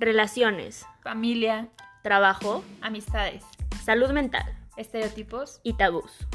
relaciones, 0.00 0.86
familia, 1.02 1.68
trabajo, 2.02 2.64
amistades, 2.80 3.44
salud 3.84 4.10
mental 4.10 4.56
estereotipos. 4.78 5.60
y 5.62 5.74
tabús. 5.74 6.26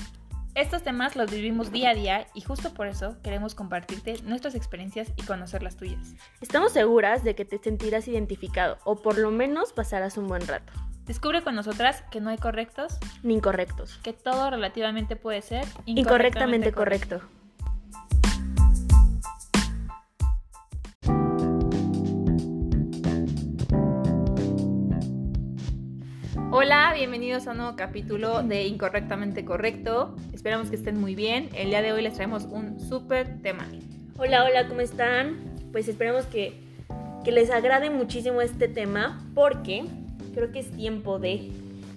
Estos 0.54 0.84
temas 0.84 1.16
los 1.16 1.32
vivimos 1.32 1.72
día 1.72 1.90
a 1.90 1.96
día 1.96 2.28
y 2.36 2.42
justo 2.42 2.76
por 2.76 2.86
eso 2.86 3.18
queremos 3.24 3.56
compartirte 3.56 4.22
nuestras 4.24 4.54
experiencias 4.54 5.12
y 5.18 5.24
conocer 5.24 5.64
las 5.64 5.78
tuyas. 5.78 6.14
Estamos 6.42 6.74
seguras 6.74 7.24
de 7.24 7.34
que 7.34 7.44
te 7.44 7.58
sentirás 7.58 8.08
identificado 8.08 8.78
o 8.86 8.98
por 8.98 9.18
lo 9.18 9.32
menos 9.32 9.74
pasarás 9.74 10.18
un 10.18 10.28
buen 10.28 10.46
rato, 10.48 10.72
Descubre 11.08 11.44
con 11.44 11.54
nosotras 11.54 12.04
que 12.10 12.20
no 12.20 12.32
hay 12.32 12.38
correctos, 12.38 12.98
ni 13.22 13.36
incorrectos. 13.36 14.00
que 14.04 14.12
todo 14.14 14.50
relativamente 14.50 15.16
puede 15.16 15.42
ser 15.44 15.66
Incorrectamente 15.86 16.72
correcto. 16.72 17.22
Hola, 26.58 26.94
bienvenidos 26.96 27.48
a 27.48 27.52
un 27.52 27.58
nuevo 27.58 27.76
capítulo 27.76 28.42
de 28.42 28.64
Incorrectamente 28.64 29.44
Correcto. 29.44 30.16
Esperamos 30.34 30.70
que 30.70 30.78
estén 30.78 30.98
muy 30.98 31.14
bien. 31.14 31.50
El 31.54 31.68
día 31.68 31.82
de 31.82 31.92
hoy 31.92 32.02
les 32.02 32.14
traemos 32.14 32.46
un 32.46 32.80
súper 32.80 33.42
tema. 33.42 33.68
Hola, 34.18 34.46
hola, 34.46 34.70
¿cómo 34.70 34.80
están? 34.80 35.36
Pues 35.74 35.90
esperemos 35.90 36.26
que, 36.28 36.58
que 37.26 37.34
les 37.34 37.52
agrade 37.52 37.90
muchísimo 37.90 38.40
este 38.40 38.70
tema 38.70 39.22
porque 39.36 39.84
creo 40.34 40.54
que 40.54 40.60
es 40.60 40.72
tiempo 40.72 41.20
de 41.20 41.52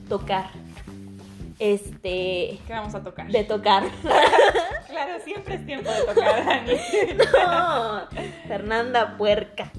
tocar. 0.09 0.47
Este... 1.61 2.59
¿Qué 2.67 2.73
vamos 2.73 2.97
a 2.97 3.05
tocar? 3.05 3.31
De 3.31 3.45
tocar. 3.45 3.85
Claro, 4.89 5.23
siempre 5.23 5.57
es 5.57 5.67
tiempo 5.67 5.91
de 5.91 6.01
tocar, 6.01 6.45
Dani. 6.47 6.73
No, 7.33 8.09
Fernanda 8.49 9.17
Puerca. 9.19 9.71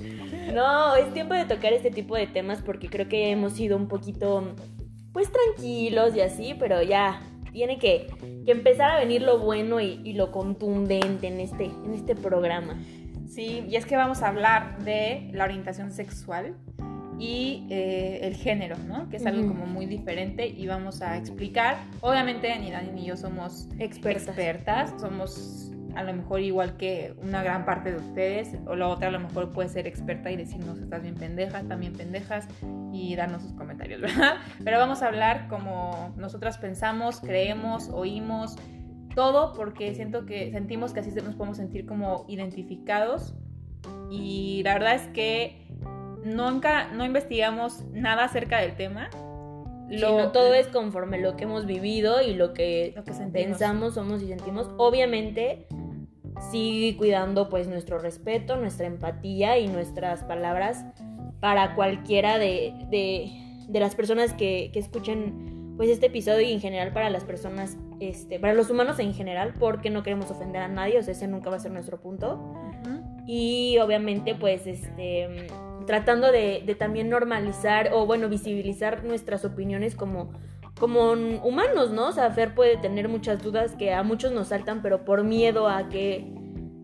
No, 0.54 0.96
es 0.96 1.12
tiempo 1.14 1.34
de 1.34 1.46
tocar 1.46 1.74
este 1.74 1.92
tipo 1.92 2.16
de 2.16 2.28
temas 2.28 2.62
porque 2.62 2.90
creo 2.90 3.10
que 3.10 3.32
hemos 3.32 3.54
sido 3.54 3.76
un 3.76 3.88
poquito, 3.88 4.56
pues 5.14 5.30
tranquilos 5.32 6.16
y 6.16 6.22
así, 6.22 6.56
pero 6.58 6.82
ya 6.82 7.22
tiene 7.52 7.80
que, 7.80 8.08
que 8.46 8.52
empezar 8.52 8.92
a 8.92 9.00
venir 9.00 9.22
lo 9.22 9.40
bueno 9.40 9.80
y, 9.80 10.02
y 10.04 10.14
lo 10.14 10.32
contundente 10.32 11.28
en 11.28 11.40
este, 11.40 11.66
en 11.66 11.94
este 11.94 12.16
programa. 12.16 12.78
Sí, 13.28 13.66
y 13.68 13.76
es 13.76 13.86
que 13.86 13.96
vamos 13.96 14.22
a 14.22 14.30
hablar 14.30 14.84
de 14.84 15.30
la 15.34 15.44
orientación 15.46 15.92
sexual 15.92 16.56
y 17.20 17.68
eh, 17.70 18.20
el 18.24 18.36
género, 18.36 18.78
¿no? 18.88 19.10
Que 19.10 19.18
es 19.18 19.26
algo 19.26 19.48
como 19.48 19.66
muy 19.66 19.86
diferente 19.86 20.48
y 20.48 20.68
vamos 20.68 21.02
a 21.02 21.18
explicar. 21.18 21.78
Obviamente 22.02 22.58
ni 22.60 22.72
Dani 22.72 22.92
ni 22.92 23.06
yo 23.06 23.18
somos 23.18 23.68
Expertas. 23.78 24.28
expertas, 24.30 24.94
somos 25.00 25.72
a 25.96 26.04
lo 26.04 26.14
mejor 26.14 26.42
igual 26.42 26.78
que 26.78 27.16
una 27.22 27.44
gran 27.44 27.66
parte 27.66 27.92
de 27.92 27.98
ustedes, 27.98 28.56
o 28.66 28.76
la 28.76 28.88
otra 28.88 29.08
a 29.08 29.12
lo 29.12 29.20
mejor 29.20 29.52
puede 29.52 29.70
ser 29.70 29.88
experta 29.88 30.32
y 30.32 30.36
decirnos 30.36 30.80
estás 30.80 31.02
bien 31.02 31.16
pendeja, 31.16 31.64
también 31.64 31.94
pendejas 31.94 32.48
y 32.92 33.16
darnos 33.16 33.44
sus 33.44 33.54
comentarios, 33.54 34.02
¿verdad? 34.02 34.36
Pero 34.64 34.78
vamos 34.78 35.02
a 35.02 35.08
hablar 35.08 35.48
como 35.48 36.14
nosotras 36.18 36.58
pensamos, 36.58 37.20
creemos, 37.22 37.90
oímos, 37.90 38.56
todo 39.16 39.54
porque 39.54 39.94
siento 39.96 40.26
que 40.26 40.52
sentimos 40.52 40.94
que 40.94 41.02
así 41.02 41.12
nos 41.12 41.36
podemos 41.36 41.58
sentir 41.58 41.86
como 41.86 42.26
identificados 42.28 43.34
y 44.10 44.62
la 44.64 44.74
verdad 44.74 44.96
es 44.96 45.08
que 45.08 45.68
nunca 46.24 46.90
no 46.92 47.06
investigamos 47.06 47.84
nada 47.92 48.26
acerca 48.26 48.60
del 48.60 48.76
tema. 48.76 49.10
Lo, 49.90 50.32
todo 50.32 50.54
es 50.54 50.68
conforme 50.68 51.20
lo 51.20 51.36
que 51.36 51.46
hemos 51.46 51.66
vivido 51.66 52.22
y 52.22 52.36
lo 52.36 52.54
que 52.54 52.94
lo 52.96 53.04
que 53.04 53.12
pensamos, 53.32 53.96
somos 53.96 54.22
y 54.22 54.28
sentimos. 54.28 54.70
Obviamente, 54.78 55.66
sí 56.52 56.96
cuidando 56.98 57.50
pues 57.50 57.68
nuestro 57.68 58.00
respeto, 58.00 58.56
nuestra 58.56 58.88
empatía 58.88 59.58
y 59.58 59.68
nuestras 59.68 60.24
palabras 60.24 60.86
para 61.40 61.76
cualquiera 61.76 62.38
de, 62.38 62.74
de, 62.90 63.32
de 63.68 63.80
las 63.80 63.96
personas 63.96 64.34
que, 64.34 64.70
que 64.74 64.80
escuchen 64.80 65.74
pues 65.78 65.90
este 65.90 66.08
episodio 66.08 66.42
y 66.42 66.52
en 66.52 66.60
general 66.60 66.92
para 66.92 67.10
las 67.10 67.24
personas, 67.24 67.78
este, 68.02 68.38
para 68.38 68.54
los 68.54 68.70
humanos 68.70 69.00
en 69.00 69.14
general, 69.14 69.54
porque 69.58 69.90
no 69.90 70.04
queremos 70.04 70.30
ofender 70.30 70.62
a 70.62 70.68
nadie, 70.68 71.00
o 71.00 71.04
sea, 71.04 71.14
ese 71.14 71.26
nunca 71.28 71.50
va 71.50 71.56
a 71.56 71.60
ser 71.60 71.72
nuestro 71.72 72.02
punto. 72.02 72.54
Y 73.26 73.78
obviamente 73.78 74.36
pues 74.36 74.68
este 74.68 75.48
tratando 75.88 76.32
de, 76.32 76.64
de 76.66 76.76
también 76.76 77.10
normalizar 77.10 77.92
o 77.94 78.06
bueno, 78.06 78.30
visibilizar 78.30 79.04
nuestras 79.06 79.46
opiniones 79.46 79.96
como 79.96 80.34
como 80.80 81.12
humanos, 81.12 81.92
¿no? 81.92 82.08
O 82.08 82.12
sea, 82.12 82.32
Fer 82.32 82.56
puede 82.56 82.78
tener 82.78 83.08
muchas 83.10 83.44
dudas 83.44 83.76
que 83.76 83.94
a 83.94 84.02
muchos 84.04 84.32
nos 84.32 84.48
saltan, 84.48 84.82
pero 84.82 85.06
por 85.06 85.24
miedo 85.24 85.68
a 85.68 85.90
que 85.90 86.34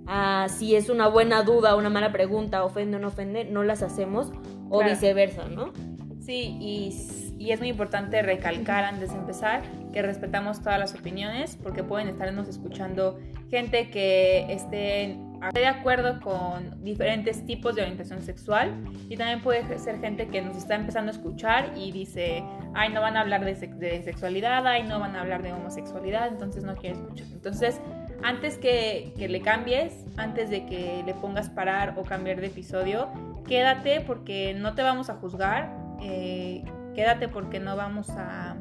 a 0.07 0.47
si 0.50 0.75
es 0.75 0.89
una 0.89 1.07
buena 1.07 1.41
duda, 1.44 1.75
una 1.75 1.89
mala 1.89 2.11
pregunta, 2.11 2.63
ofende 2.63 2.97
o 2.97 3.00
no 3.00 3.07
ofende, 3.07 3.45
no 3.45 3.63
las 3.63 3.81
hacemos 3.81 4.31
o 4.69 4.78
Claro. 4.79 4.91
viceversa, 4.94 5.47
¿no? 5.47 5.73
Sí, 6.19 6.57
y, 6.59 6.94
y 7.38 7.51
es 7.51 7.59
muy 7.59 7.69
importante 7.69 8.22
recalcar 8.22 8.84
antes 8.84 9.11
de 9.11 9.17
empezar 9.17 9.63
que 9.91 10.01
respetamos 10.01 10.61
todas 10.61 10.79
las 10.79 10.94
opiniones 10.94 11.57
porque 11.61 11.84
pueden 11.84 12.07
estarnos 12.07 12.47
escuchando 12.47 13.19
gente 13.50 13.89
que 13.89 14.51
esté, 14.51 15.17
esté 15.47 15.59
de 15.61 15.67
acuerdo 15.67 16.19
con 16.22 16.83
diferentes 16.83 17.45
tipos 17.45 17.75
de 17.75 17.81
orientación 17.83 18.22
sexual 18.22 18.73
y 19.09 19.17
también 19.17 19.41
puede 19.41 19.78
ser 19.79 20.00
gente 20.00 20.28
que 20.28 20.41
nos 20.41 20.56
está 20.57 20.75
empezando 20.75 21.11
a 21.11 21.16
escuchar 21.16 21.72
y 21.75 21.91
dice, 21.91 22.44
ay, 22.73 22.91
no 22.94 23.01
van 23.01 23.17
a 23.17 23.22
hablar 23.22 23.44
de, 23.45 23.55
sex- 23.55 23.78
de 23.78 24.01
sexualidad, 24.03 24.66
ay, 24.67 24.84
no 24.84 25.00
van 25.00 25.16
a 25.16 25.22
hablar 25.22 25.41
de 25.44 25.51
homosexualidad, 25.53 26.28
entonces 26.28 26.63
no 26.63 26.75
quiere 26.75 26.95
escuchar. 26.95 27.28
Entonces, 27.34 27.79
antes 28.23 28.57
que, 28.57 29.13
que 29.17 29.28
le 29.28 29.41
cambies, 29.41 30.05
antes 30.17 30.50
de 30.50 30.66
que 30.66 31.03
le 31.05 31.13
pongas 31.13 31.50
parar 31.50 31.94
o 31.97 32.03
cambiar 32.03 32.39
de 32.41 32.47
episodio, 32.47 33.09
quédate 33.47 34.01
porque 34.01 34.53
no 34.55 34.73
te 34.73 34.81
vamos 34.81 35.09
a 35.09 35.16
juzgar, 35.16 35.75
eh, 36.01 36.63
quédate 36.95 37.28
porque 37.28 37.59
no 37.59 37.75
vamos 37.75 38.09
a, 38.11 38.55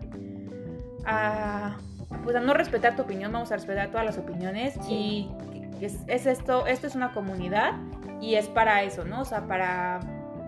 a, 1.06 1.76
pues 2.24 2.36
a 2.36 2.40
no 2.40 2.54
respetar 2.54 2.96
tu 2.96 3.02
opinión, 3.02 3.32
vamos 3.32 3.50
a 3.52 3.56
respetar 3.56 3.90
todas 3.90 4.04
las 4.04 4.18
opiniones 4.18 4.74
Sí. 4.82 5.28
y 5.53 5.53
es, 5.84 5.98
es 6.06 6.26
esto, 6.26 6.66
esto 6.66 6.86
es 6.86 6.94
una 6.94 7.12
comunidad 7.12 7.74
y 8.20 8.34
es 8.34 8.48
para 8.48 8.82
eso, 8.82 9.04
¿no? 9.04 9.22
O 9.22 9.24
sea, 9.24 9.46
para, 9.46 10.00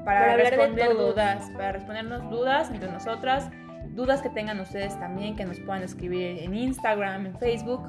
para, 0.04 0.20
Para 0.20 0.36
responder 0.36 0.94
dudas, 0.96 1.50
para 1.52 1.72
respondernos 1.72 2.30
dudas 2.30 2.70
entre 2.70 2.90
nosotras, 2.90 3.50
dudas 3.90 4.22
que 4.22 4.30
tengan 4.30 4.60
ustedes 4.60 4.98
también, 4.98 5.36
que 5.36 5.44
nos 5.44 5.58
puedan 5.60 5.82
escribir 5.82 6.38
en 6.42 6.54
Instagram, 6.54 7.26
en 7.26 7.38
Facebook, 7.38 7.82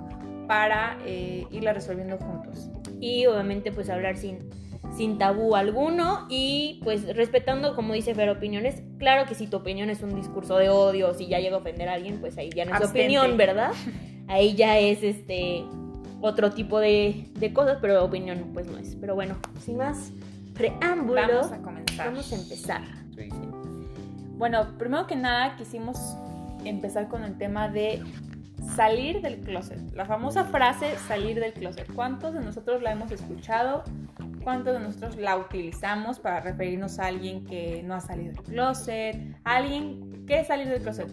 para 0.47 0.97
eh, 1.05 1.45
irla 1.51 1.73
resolviendo 1.73 2.17
juntos. 2.17 2.69
y 2.99 3.25
obviamente 3.25 3.71
pues 3.71 3.89
hablar 3.89 4.15
sin, 4.15 4.49
sin 4.95 5.17
tabú 5.17 5.55
alguno 5.55 6.25
y 6.29 6.79
pues 6.83 7.15
respetando 7.15 7.75
como 7.75 7.93
dice 7.93 8.15
Fer 8.15 8.29
opiniones, 8.29 8.81
claro 8.97 9.27
que 9.27 9.35
si 9.35 9.47
tu 9.47 9.57
opinión 9.57 9.89
es 9.89 10.01
un 10.01 10.15
discurso 10.15 10.57
de 10.57 10.69
odio, 10.69 11.13
si 11.13 11.27
ya 11.27 11.39
llega 11.39 11.57
a 11.57 11.59
ofender 11.59 11.89
a 11.89 11.93
alguien, 11.93 12.19
pues 12.19 12.37
ahí 12.37 12.49
ya 12.49 12.65
no 12.65 12.71
es 12.71 12.77
Abstente. 12.77 13.01
opinión, 13.01 13.37
¿verdad? 13.37 13.71
Ahí 14.29 14.55
ya 14.55 14.77
es 14.77 15.03
este 15.03 15.63
otro 16.21 16.51
tipo 16.51 16.79
de, 16.79 17.29
de 17.35 17.53
cosas, 17.53 17.77
pero 17.81 18.03
opinión 18.03 18.51
pues 18.53 18.67
no 18.67 18.77
es. 18.77 18.95
Pero 18.95 19.15
bueno, 19.15 19.37
sin 19.63 19.77
más 19.77 20.11
preámbulo, 20.53 21.21
Vamos 21.21 21.51
a 21.51 21.57
comenzar. 21.61 22.07
vamos 22.07 22.31
a 22.31 22.35
empezar. 22.35 22.81
Bueno, 24.37 24.67
primero 24.77 25.07
que 25.07 25.15
nada 25.15 25.55
quisimos 25.55 25.97
empezar 26.63 27.07
con 27.07 27.23
el 27.23 27.37
tema 27.37 27.69
de 27.69 28.03
salir 28.75 29.21
del 29.21 29.39
closet. 29.39 29.79
La 29.93 30.05
famosa 30.05 30.45
frase 30.45 30.95
salir 31.07 31.39
del 31.39 31.53
closet. 31.53 31.91
¿Cuántos 31.93 32.33
de 32.33 32.41
nosotros 32.41 32.81
la 32.81 32.91
hemos 32.91 33.11
escuchado? 33.11 33.83
¿Cuántos 34.43 34.73
de 34.75 34.79
nosotros 34.79 35.17
la 35.17 35.37
utilizamos 35.37 36.19
para 36.19 36.39
referirnos 36.39 36.99
a 36.99 37.07
alguien 37.07 37.45
que 37.45 37.83
no 37.83 37.95
ha 37.95 38.01
salido 38.01 38.33
del 38.33 38.43
closet? 38.43 39.35
¿A 39.43 39.55
alguien 39.57 40.25
que 40.25 40.39
es 40.41 40.47
salir 40.47 40.67
del 40.67 40.81
closet? 40.81 41.07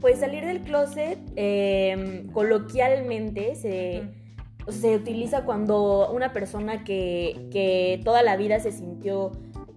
Pues 0.00 0.20
salir 0.20 0.44
del 0.44 0.60
closet 0.60 1.18
eh, 1.36 2.26
coloquialmente 2.32 3.54
se... 3.54 4.19
se 4.68 4.96
utiliza 4.96 5.44
cuando 5.44 6.10
una 6.12 6.32
persona 6.32 6.84
que, 6.84 7.48
que 7.50 8.00
toda 8.04 8.22
la 8.22 8.36
vida 8.36 8.60
se 8.60 8.72
sintió 8.72 9.32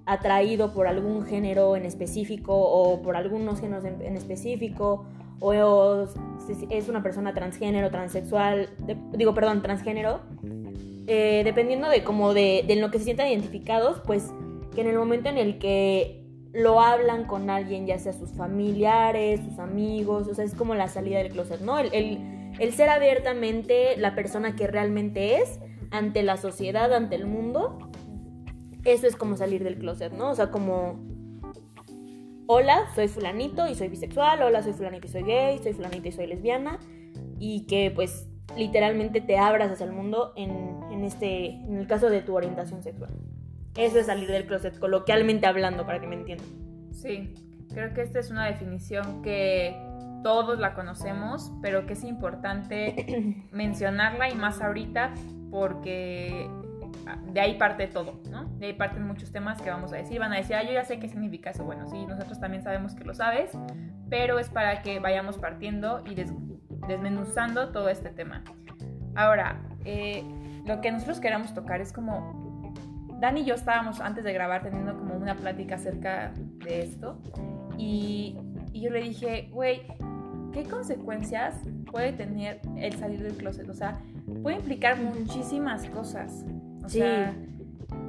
atraído 0.05 0.73
por 0.73 0.87
algún 0.87 1.25
género 1.25 1.75
en 1.75 1.85
específico 1.85 2.53
o 2.55 3.01
por 3.01 3.15
algunos 3.15 3.59
géneros 3.61 3.85
en, 3.85 4.01
en 4.01 4.17
específico 4.17 5.05
o, 5.39 5.53
es 6.69 6.89
una 6.89 7.03
persona 7.03 7.33
transgénero, 7.33 7.89
transexual, 7.89 8.69
digo, 9.13 9.33
perdón, 9.33 9.61
transgénero, 9.61 10.21
eh, 11.07 11.41
dependiendo 11.43 11.89
de 11.89 12.03
como 12.03 12.33
de, 12.33 12.63
de 12.67 12.75
lo 12.77 12.91
que 12.91 12.97
se 12.99 13.05
sientan 13.05 13.27
identificados, 13.27 14.01
pues 14.05 14.31
que 14.73 14.81
en 14.81 14.87
el 14.87 14.97
momento 14.97 15.29
en 15.29 15.37
el 15.37 15.59
que 15.59 16.23
lo 16.53 16.79
hablan 16.81 17.25
con 17.25 17.49
alguien, 17.49 17.85
ya 17.87 17.97
sea 17.97 18.13
sus 18.13 18.31
familiares, 18.31 19.41
sus 19.49 19.59
amigos, 19.59 20.27
o 20.27 20.35
sea, 20.35 20.45
es 20.45 20.53
como 20.53 20.75
la 20.75 20.87
salida 20.87 21.17
del 21.17 21.29
closet, 21.31 21.61
¿no? 21.61 21.79
El- 21.79 21.93
el 22.59 22.73
ser 22.73 22.89
abiertamente 22.89 23.97
la 23.97 24.15
persona 24.15 24.55
que 24.55 24.67
realmente 24.67 25.37
es 25.37 25.59
ante 25.91 26.23
la 26.23 26.37
sociedad, 26.37 26.93
ante 26.93 27.15
el 27.15 27.25
mundo, 27.25 27.77
eso 28.83 29.07
es 29.07 29.15
como 29.15 29.37
salir 29.37 29.63
del 29.63 29.77
closet, 29.77 30.11
¿no? 30.13 30.31
O 30.31 30.35
sea, 30.35 30.51
como, 30.51 30.99
hola, 32.47 32.87
soy 32.95 33.07
fulanito 33.07 33.67
y 33.67 33.75
soy 33.75 33.87
bisexual, 33.87 34.41
hola, 34.41 34.61
soy 34.61 34.73
fulanito 34.73 35.07
y 35.07 35.09
soy 35.09 35.23
gay, 35.23 35.59
soy 35.59 35.73
fulanito 35.73 36.07
y 36.07 36.11
soy 36.11 36.27
lesbiana, 36.27 36.79
y 37.39 37.65
que 37.65 37.91
pues 37.93 38.27
literalmente 38.57 39.21
te 39.21 39.37
abras 39.37 39.71
hacia 39.71 39.85
el 39.85 39.93
mundo 39.93 40.33
en, 40.35 40.79
en 40.91 41.03
este, 41.03 41.47
en 41.47 41.77
el 41.77 41.87
caso 41.87 42.09
de 42.09 42.21
tu 42.21 42.35
orientación 42.35 42.83
sexual. 42.83 43.11
Eso 43.75 43.99
es 43.99 44.05
salir 44.05 44.29
del 44.29 44.45
closet, 44.45 44.77
coloquialmente 44.77 45.47
hablando, 45.47 45.85
para 45.85 45.99
que 45.99 46.07
me 46.07 46.15
entiendan. 46.15 46.47
Sí, 46.91 47.33
creo 47.73 47.93
que 47.93 48.01
esta 48.01 48.19
es 48.19 48.29
una 48.29 48.45
definición 48.45 49.21
que 49.23 49.75
todos 50.23 50.59
la 50.59 50.73
conocemos, 50.73 51.51
pero 51.61 51.85
que 51.85 51.93
es 51.93 52.03
importante 52.03 53.45
mencionarla 53.51 54.29
y 54.29 54.35
más 54.35 54.61
ahorita 54.61 55.13
porque 55.51 56.49
de 57.31 57.39
ahí 57.39 57.57
parte 57.57 57.87
todo, 57.87 58.21
¿no? 58.29 58.45
De 58.57 58.67
ahí 58.67 58.73
parten 58.73 59.05
muchos 59.05 59.31
temas 59.31 59.61
que 59.61 59.69
vamos 59.69 59.93
a 59.93 59.97
decir. 59.97 60.19
Van 60.19 60.33
a 60.33 60.37
decir, 60.37 60.55
ah, 60.55 60.63
yo 60.63 60.71
ya 60.71 60.85
sé 60.85 60.99
qué 60.99 61.09
significa 61.09 61.49
eso. 61.49 61.63
Bueno, 61.63 61.87
sí, 61.87 62.05
nosotros 62.05 62.39
también 62.39 62.63
sabemos 62.63 62.95
que 62.95 63.03
lo 63.03 63.13
sabes, 63.13 63.51
pero 64.09 64.39
es 64.39 64.49
para 64.49 64.81
que 64.81 64.99
vayamos 64.99 65.37
partiendo 65.37 66.03
y 66.05 66.15
desmenuzando 66.87 67.69
todo 67.69 67.89
este 67.89 68.09
tema. 68.09 68.43
Ahora, 69.15 69.61
eh, 69.85 70.23
lo 70.65 70.81
que 70.81 70.91
nosotros 70.91 71.19
queramos 71.19 71.53
tocar 71.53 71.81
es 71.81 71.91
como, 71.91 72.73
Dani 73.19 73.41
y 73.41 73.45
yo 73.45 73.55
estábamos 73.55 73.99
antes 74.01 74.23
de 74.23 74.33
grabar 74.33 74.63
teniendo 74.63 74.97
como 74.97 75.15
una 75.15 75.35
plática 75.35 75.75
acerca 75.75 76.31
de 76.35 76.81
esto 76.81 77.21
y, 77.77 78.37
y 78.71 78.81
yo 78.81 78.89
le 78.89 79.01
dije, 79.01 79.49
güey, 79.51 79.83
¿qué 80.53 80.63
consecuencias 80.63 81.55
puede 81.91 82.13
tener 82.13 82.61
el 82.77 82.93
salir 82.93 83.21
del 83.21 83.35
closet? 83.35 83.67
O 83.69 83.73
sea, 83.73 83.99
puede 84.41 84.57
implicar 84.57 84.97
muchísimas 84.97 85.85
cosas. 85.87 86.45
O 86.83 86.89
sea, 86.89 87.33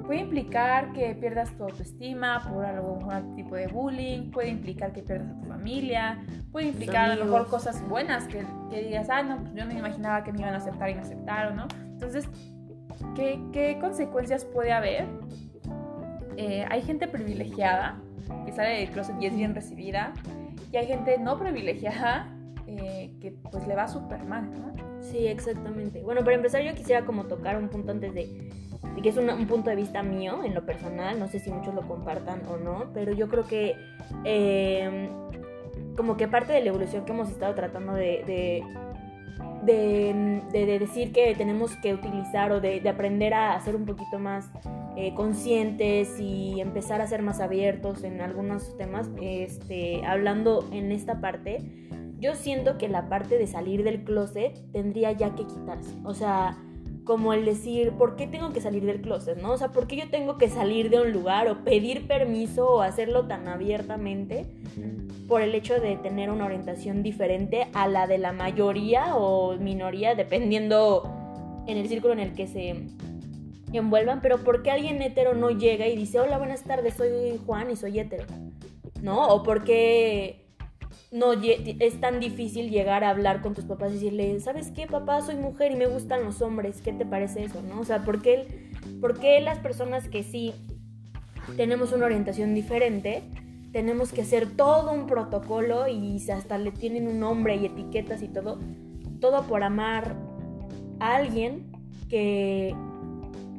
puede 0.06 0.20
implicar 0.20 0.92
que 0.92 1.14
pierdas 1.14 1.56
tu 1.56 1.64
autoestima 1.64 2.40
por 2.48 2.64
algún 2.64 3.34
tipo 3.34 3.56
de 3.56 3.66
bullying, 3.66 4.30
puede 4.30 4.50
implicar 4.50 4.92
que 4.92 5.02
pierdas 5.02 5.30
a 5.30 5.40
tu 5.40 5.48
familia, 5.48 6.18
puede 6.52 6.68
implicar 6.68 7.10
a 7.10 7.16
lo 7.16 7.24
mejor 7.24 7.46
cosas 7.48 7.86
buenas 7.88 8.26
que, 8.28 8.44
que 8.70 8.82
digas, 8.82 9.08
ah, 9.10 9.22
no, 9.22 9.38
pues 9.40 9.54
yo 9.54 9.64
no 9.64 9.72
me 9.72 9.78
imaginaba 9.78 10.22
que 10.22 10.32
me 10.32 10.40
iban 10.40 10.54
a 10.54 10.58
aceptar 10.58 10.90
y 10.90 10.94
me 10.94 11.00
aceptaron, 11.00 11.56
¿no? 11.56 11.66
Entonces, 11.86 12.28
¿qué, 13.14 13.40
qué 13.52 13.78
consecuencias 13.80 14.44
puede 14.44 14.72
haber? 14.72 15.06
Eh, 16.36 16.66
hay 16.68 16.82
gente 16.82 17.06
privilegiada 17.06 18.00
que 18.44 18.52
sale 18.52 18.80
del 18.80 18.90
closet 18.90 19.14
y 19.20 19.26
es 19.26 19.36
bien 19.36 19.54
recibida, 19.54 20.12
y 20.72 20.76
hay 20.76 20.86
gente 20.86 21.18
no 21.18 21.38
privilegiada 21.38 22.33
eh, 22.66 23.12
que 23.20 23.32
pues 23.50 23.66
le 23.66 23.74
va 23.74 23.88
súper 23.88 24.24
mal, 24.24 24.50
¿no? 24.50 24.72
Sí, 25.00 25.26
exactamente. 25.26 26.02
Bueno, 26.02 26.22
para 26.24 26.36
empezar 26.36 26.62
yo 26.62 26.74
quisiera 26.74 27.04
como 27.04 27.24
tocar 27.24 27.58
un 27.58 27.68
punto 27.68 27.92
antes 27.92 28.14
de, 28.14 28.50
que 29.02 29.08
es 29.08 29.16
un 29.16 29.46
punto 29.46 29.70
de 29.70 29.76
vista 29.76 30.02
mío 30.02 30.42
en 30.44 30.54
lo 30.54 30.64
personal, 30.64 31.18
no 31.18 31.28
sé 31.28 31.40
si 31.40 31.50
muchos 31.50 31.74
lo 31.74 31.82
compartan 31.82 32.42
o 32.46 32.56
no, 32.56 32.90
pero 32.94 33.12
yo 33.12 33.28
creo 33.28 33.44
que 33.44 33.76
em, 34.24 35.10
como 35.96 36.16
que 36.16 36.26
parte 36.26 36.52
de 36.54 36.62
la 36.62 36.68
evolución 36.68 37.04
que 37.04 37.12
hemos 37.12 37.28
estado 37.28 37.54
tratando 37.54 37.92
de, 37.92 38.62
de, 39.62 40.78
decir 40.78 41.12
que 41.12 41.34
tenemos 41.34 41.76
que 41.76 41.92
utilizar 41.92 42.50
o 42.52 42.60
de, 42.60 42.86
aprender 42.88 43.34
a 43.34 43.60
ser 43.60 43.76
un 43.76 43.84
poquito 43.84 44.18
más 44.18 44.50
eh, 44.96 45.12
conscientes 45.14 46.18
y 46.18 46.60
empezar 46.60 47.02
a 47.02 47.06
ser 47.06 47.20
más 47.20 47.40
abiertos 47.40 48.04
en 48.04 48.20
algunos 48.22 48.76
temas, 48.76 49.10
este, 49.20 50.04
hablando 50.06 50.66
en 50.72 50.92
esta 50.92 51.20
parte 51.20 51.58
yo 52.18 52.34
siento 52.34 52.78
que 52.78 52.88
la 52.88 53.08
parte 53.08 53.38
de 53.38 53.46
salir 53.46 53.84
del 53.84 54.04
closet 54.04 54.58
tendría 54.72 55.12
ya 55.12 55.34
que 55.34 55.46
quitarse. 55.46 55.94
O 56.04 56.14
sea, 56.14 56.56
como 57.04 57.34
el 57.34 57.44
decir, 57.44 57.92
¿por 57.92 58.16
qué 58.16 58.26
tengo 58.26 58.52
que 58.52 58.60
salir 58.60 58.84
del 58.84 59.02
closet? 59.02 59.38
¿No? 59.40 59.52
O 59.52 59.58
sea, 59.58 59.68
¿por 59.68 59.86
qué 59.86 59.96
yo 59.96 60.08
tengo 60.10 60.38
que 60.38 60.48
salir 60.48 60.88
de 60.90 61.00
un 61.00 61.12
lugar 61.12 61.48
o 61.48 61.62
pedir 61.62 62.06
permiso 62.06 62.66
o 62.66 62.80
hacerlo 62.80 63.26
tan 63.26 63.46
abiertamente 63.46 64.46
por 65.28 65.42
el 65.42 65.54
hecho 65.54 65.74
de 65.80 65.96
tener 65.96 66.30
una 66.30 66.46
orientación 66.46 67.02
diferente 67.02 67.68
a 67.74 67.88
la 67.88 68.06
de 68.06 68.18
la 68.18 68.32
mayoría 68.32 69.16
o 69.16 69.56
minoría, 69.56 70.14
dependiendo 70.14 71.10
en 71.66 71.76
el 71.76 71.88
círculo 71.88 72.14
en 72.14 72.20
el 72.20 72.34
que 72.34 72.46
se 72.46 72.86
envuelvan? 73.72 74.22
Pero 74.22 74.38
¿por 74.38 74.62
qué 74.62 74.70
alguien 74.70 75.02
hetero 75.02 75.34
no 75.34 75.50
llega 75.50 75.86
y 75.86 75.96
dice, 75.96 76.20
hola, 76.20 76.38
buenas 76.38 76.62
tardes, 76.62 76.94
soy 76.94 77.38
Juan 77.44 77.70
y 77.70 77.76
soy 77.76 77.98
hetero? 77.98 78.24
¿No? 79.02 79.28
O 79.28 79.42
por 79.42 79.64
qué 79.64 80.43
no 81.14 81.32
es 81.32 82.00
tan 82.00 82.18
difícil 82.18 82.70
llegar 82.70 83.04
a 83.04 83.10
hablar 83.10 83.40
con 83.40 83.54
tus 83.54 83.64
papás 83.64 83.92
y 83.92 83.94
decirle, 83.94 84.40
¿sabes 84.40 84.72
qué, 84.72 84.88
papá? 84.88 85.22
Soy 85.22 85.36
mujer 85.36 85.70
y 85.70 85.76
me 85.76 85.86
gustan 85.86 86.24
los 86.24 86.42
hombres. 86.42 86.80
¿Qué 86.82 86.92
te 86.92 87.06
parece 87.06 87.44
eso, 87.44 87.62
no? 87.62 87.80
O 87.80 87.84
sea, 87.84 88.02
¿por 88.02 88.20
qué, 88.20 88.72
por 89.00 89.20
qué 89.20 89.40
las 89.40 89.60
personas 89.60 90.08
que 90.08 90.24
sí 90.24 90.52
tenemos 91.56 91.92
una 91.92 92.06
orientación 92.06 92.52
diferente 92.52 93.22
tenemos 93.70 94.12
que 94.12 94.22
hacer 94.22 94.56
todo 94.56 94.92
un 94.92 95.06
protocolo 95.06 95.86
y 95.86 96.20
hasta 96.30 96.58
le 96.58 96.72
tienen 96.72 97.06
un 97.06 97.20
nombre 97.20 97.54
y 97.54 97.66
etiquetas 97.66 98.20
y 98.20 98.26
todo? 98.26 98.58
Todo 99.20 99.44
por 99.44 99.62
amar 99.62 100.16
a 100.98 101.14
alguien 101.14 101.70
que 102.10 102.74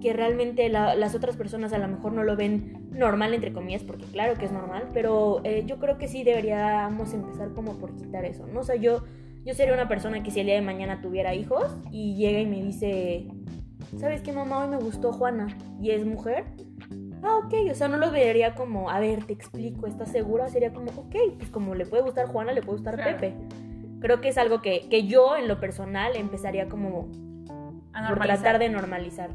que 0.01 0.13
realmente 0.13 0.69
las 0.69 1.15
otras 1.15 1.35
personas 1.35 1.73
a 1.73 1.79
lo 1.79 1.87
mejor 1.87 2.13
no 2.13 2.23
lo 2.23 2.35
ven 2.35 2.74
normal, 2.95 3.33
entre 3.33 3.53
comillas, 3.53 3.83
porque 3.83 4.05
claro 4.05 4.35
que 4.35 4.45
es 4.45 4.51
normal, 4.51 4.89
pero 4.93 5.41
eh, 5.43 5.63
yo 5.65 5.79
creo 5.79 5.97
que 5.97 6.07
sí 6.07 6.23
deberíamos 6.23 7.13
empezar 7.13 7.53
como 7.53 7.73
por 7.77 7.95
quitar 7.95 8.25
eso, 8.25 8.47
¿no? 8.47 8.61
O 8.61 8.63
sea, 8.63 8.75
yo, 8.75 9.03
yo 9.43 9.53
sería 9.53 9.73
una 9.73 9.87
persona 9.87 10.23
que 10.23 10.31
si 10.31 10.39
el 10.39 10.47
día 10.47 10.55
de 10.55 10.61
mañana 10.61 11.01
tuviera 11.01 11.33
hijos 11.33 11.75
y 11.91 12.15
llega 12.15 12.39
y 12.39 12.45
me 12.45 12.61
dice, 12.61 13.27
¿sabes 13.97 14.21
qué, 14.21 14.31
mamá? 14.31 14.63
Hoy 14.63 14.69
me 14.69 14.77
gustó 14.77 15.13
Juana 15.13 15.47
y 15.81 15.91
es 15.91 16.05
mujer. 16.05 16.45
Ah, 17.23 17.37
ok, 17.43 17.53
o 17.71 17.73
sea, 17.73 17.87
no 17.87 17.97
lo 17.97 18.11
vería 18.11 18.53
como, 18.53 18.89
a 18.89 18.99
ver, 18.99 19.23
te 19.25 19.33
explico, 19.33 19.87
¿estás 19.87 20.11
segura? 20.11 20.47
Sería 20.49 20.73
como, 20.73 20.91
ok, 20.91 21.15
pues 21.37 21.49
como 21.49 21.73
le 21.73 21.85
puede 21.85 22.03
gustar 22.03 22.27
Juana, 22.27 22.53
le 22.53 22.61
puede 22.61 22.77
gustar 22.77 23.03
Pepe. 23.03 23.33
Creo 23.99 24.21
que 24.21 24.27
es 24.27 24.37
algo 24.37 24.61
que, 24.61 24.87
que 24.89 25.07
yo 25.07 25.35
en 25.35 25.47
lo 25.47 25.59
personal 25.59 26.15
empezaría 26.15 26.69
como 26.69 27.09
a 27.95 28.15
tratar 28.15 28.59
de 28.59 28.69
normalizar. 28.69 29.29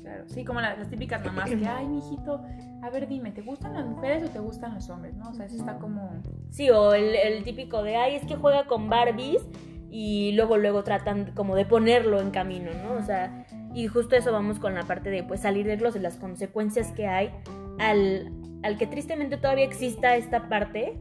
Claro, 0.00 0.24
sí, 0.28 0.44
como 0.44 0.60
las, 0.60 0.88
típicas 0.88 1.24
mamás 1.24 1.50
que, 1.50 1.66
ay, 1.66 1.86
mijito, 1.86 2.42
a 2.82 2.90
ver, 2.90 3.08
dime, 3.08 3.30
¿te 3.30 3.42
gustan 3.42 3.74
las 3.74 3.84
mujeres 3.84 4.24
o 4.24 4.28
te 4.30 4.38
gustan 4.38 4.74
los 4.74 4.88
hombres? 4.88 5.14
¿No? 5.16 5.30
O 5.30 5.34
sea, 5.34 5.46
eso 5.46 5.56
está 5.56 5.78
como... 5.78 6.22
Sí, 6.50 6.70
o 6.70 6.94
el, 6.94 7.44
típico 7.44 7.82
de, 7.82 7.96
ay, 7.96 8.16
es 8.16 8.24
que 8.24 8.36
juega 8.36 8.66
con 8.66 8.88
Barbies 8.88 9.42
y 9.90 10.32
luego, 10.32 10.56
luego 10.56 10.82
tratan 10.82 11.32
como 11.34 11.54
de 11.54 11.66
ponerlo 11.66 12.20
en 12.20 12.30
camino, 12.30 12.70
¿no? 12.82 12.94
O 12.94 13.02
sea, 13.02 13.46
y 13.74 13.86
justo 13.86 14.16
eso 14.16 14.32
vamos 14.32 14.58
con 14.58 14.74
la 14.74 14.84
parte 14.84 15.10
de, 15.10 15.22
pues, 15.22 15.40
salir 15.40 15.66
de 15.66 15.76
de 15.76 16.00
las 16.00 16.16
consecuencias 16.16 16.92
que 16.92 17.06
hay 17.06 17.30
al, 17.78 18.32
al 18.62 18.78
que 18.78 18.86
tristemente 18.86 19.36
todavía 19.36 19.64
exista 19.64 20.16
esta 20.16 20.48
parte 20.48 20.98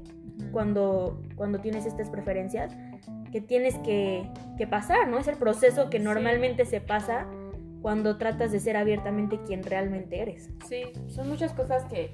cuando, 0.51 1.21
cuando 1.35 1.59
tienes 1.59 1.85
estas 1.85 2.09
preferencias 2.09 2.75
que 3.35 3.41
tienes 3.41 3.77
que, 3.79 4.31
pasar, 4.69 5.09
¿no? 5.09 5.17
Es 5.17 5.27
el 5.27 5.35
proceso 5.35 5.89
que 5.89 5.99
normalmente 5.99 6.63
se 6.63 6.79
pasa 6.79 7.27
cuando 7.81 8.15
tratas 8.15 8.53
de 8.53 8.61
ser 8.61 8.77
abiertamente 8.77 9.41
quien 9.45 9.61
realmente 9.61 10.21
eres. 10.21 10.49
Sí, 10.69 10.83
son 11.09 11.27
muchas 11.27 11.51
cosas 11.51 11.83
que, 11.83 12.13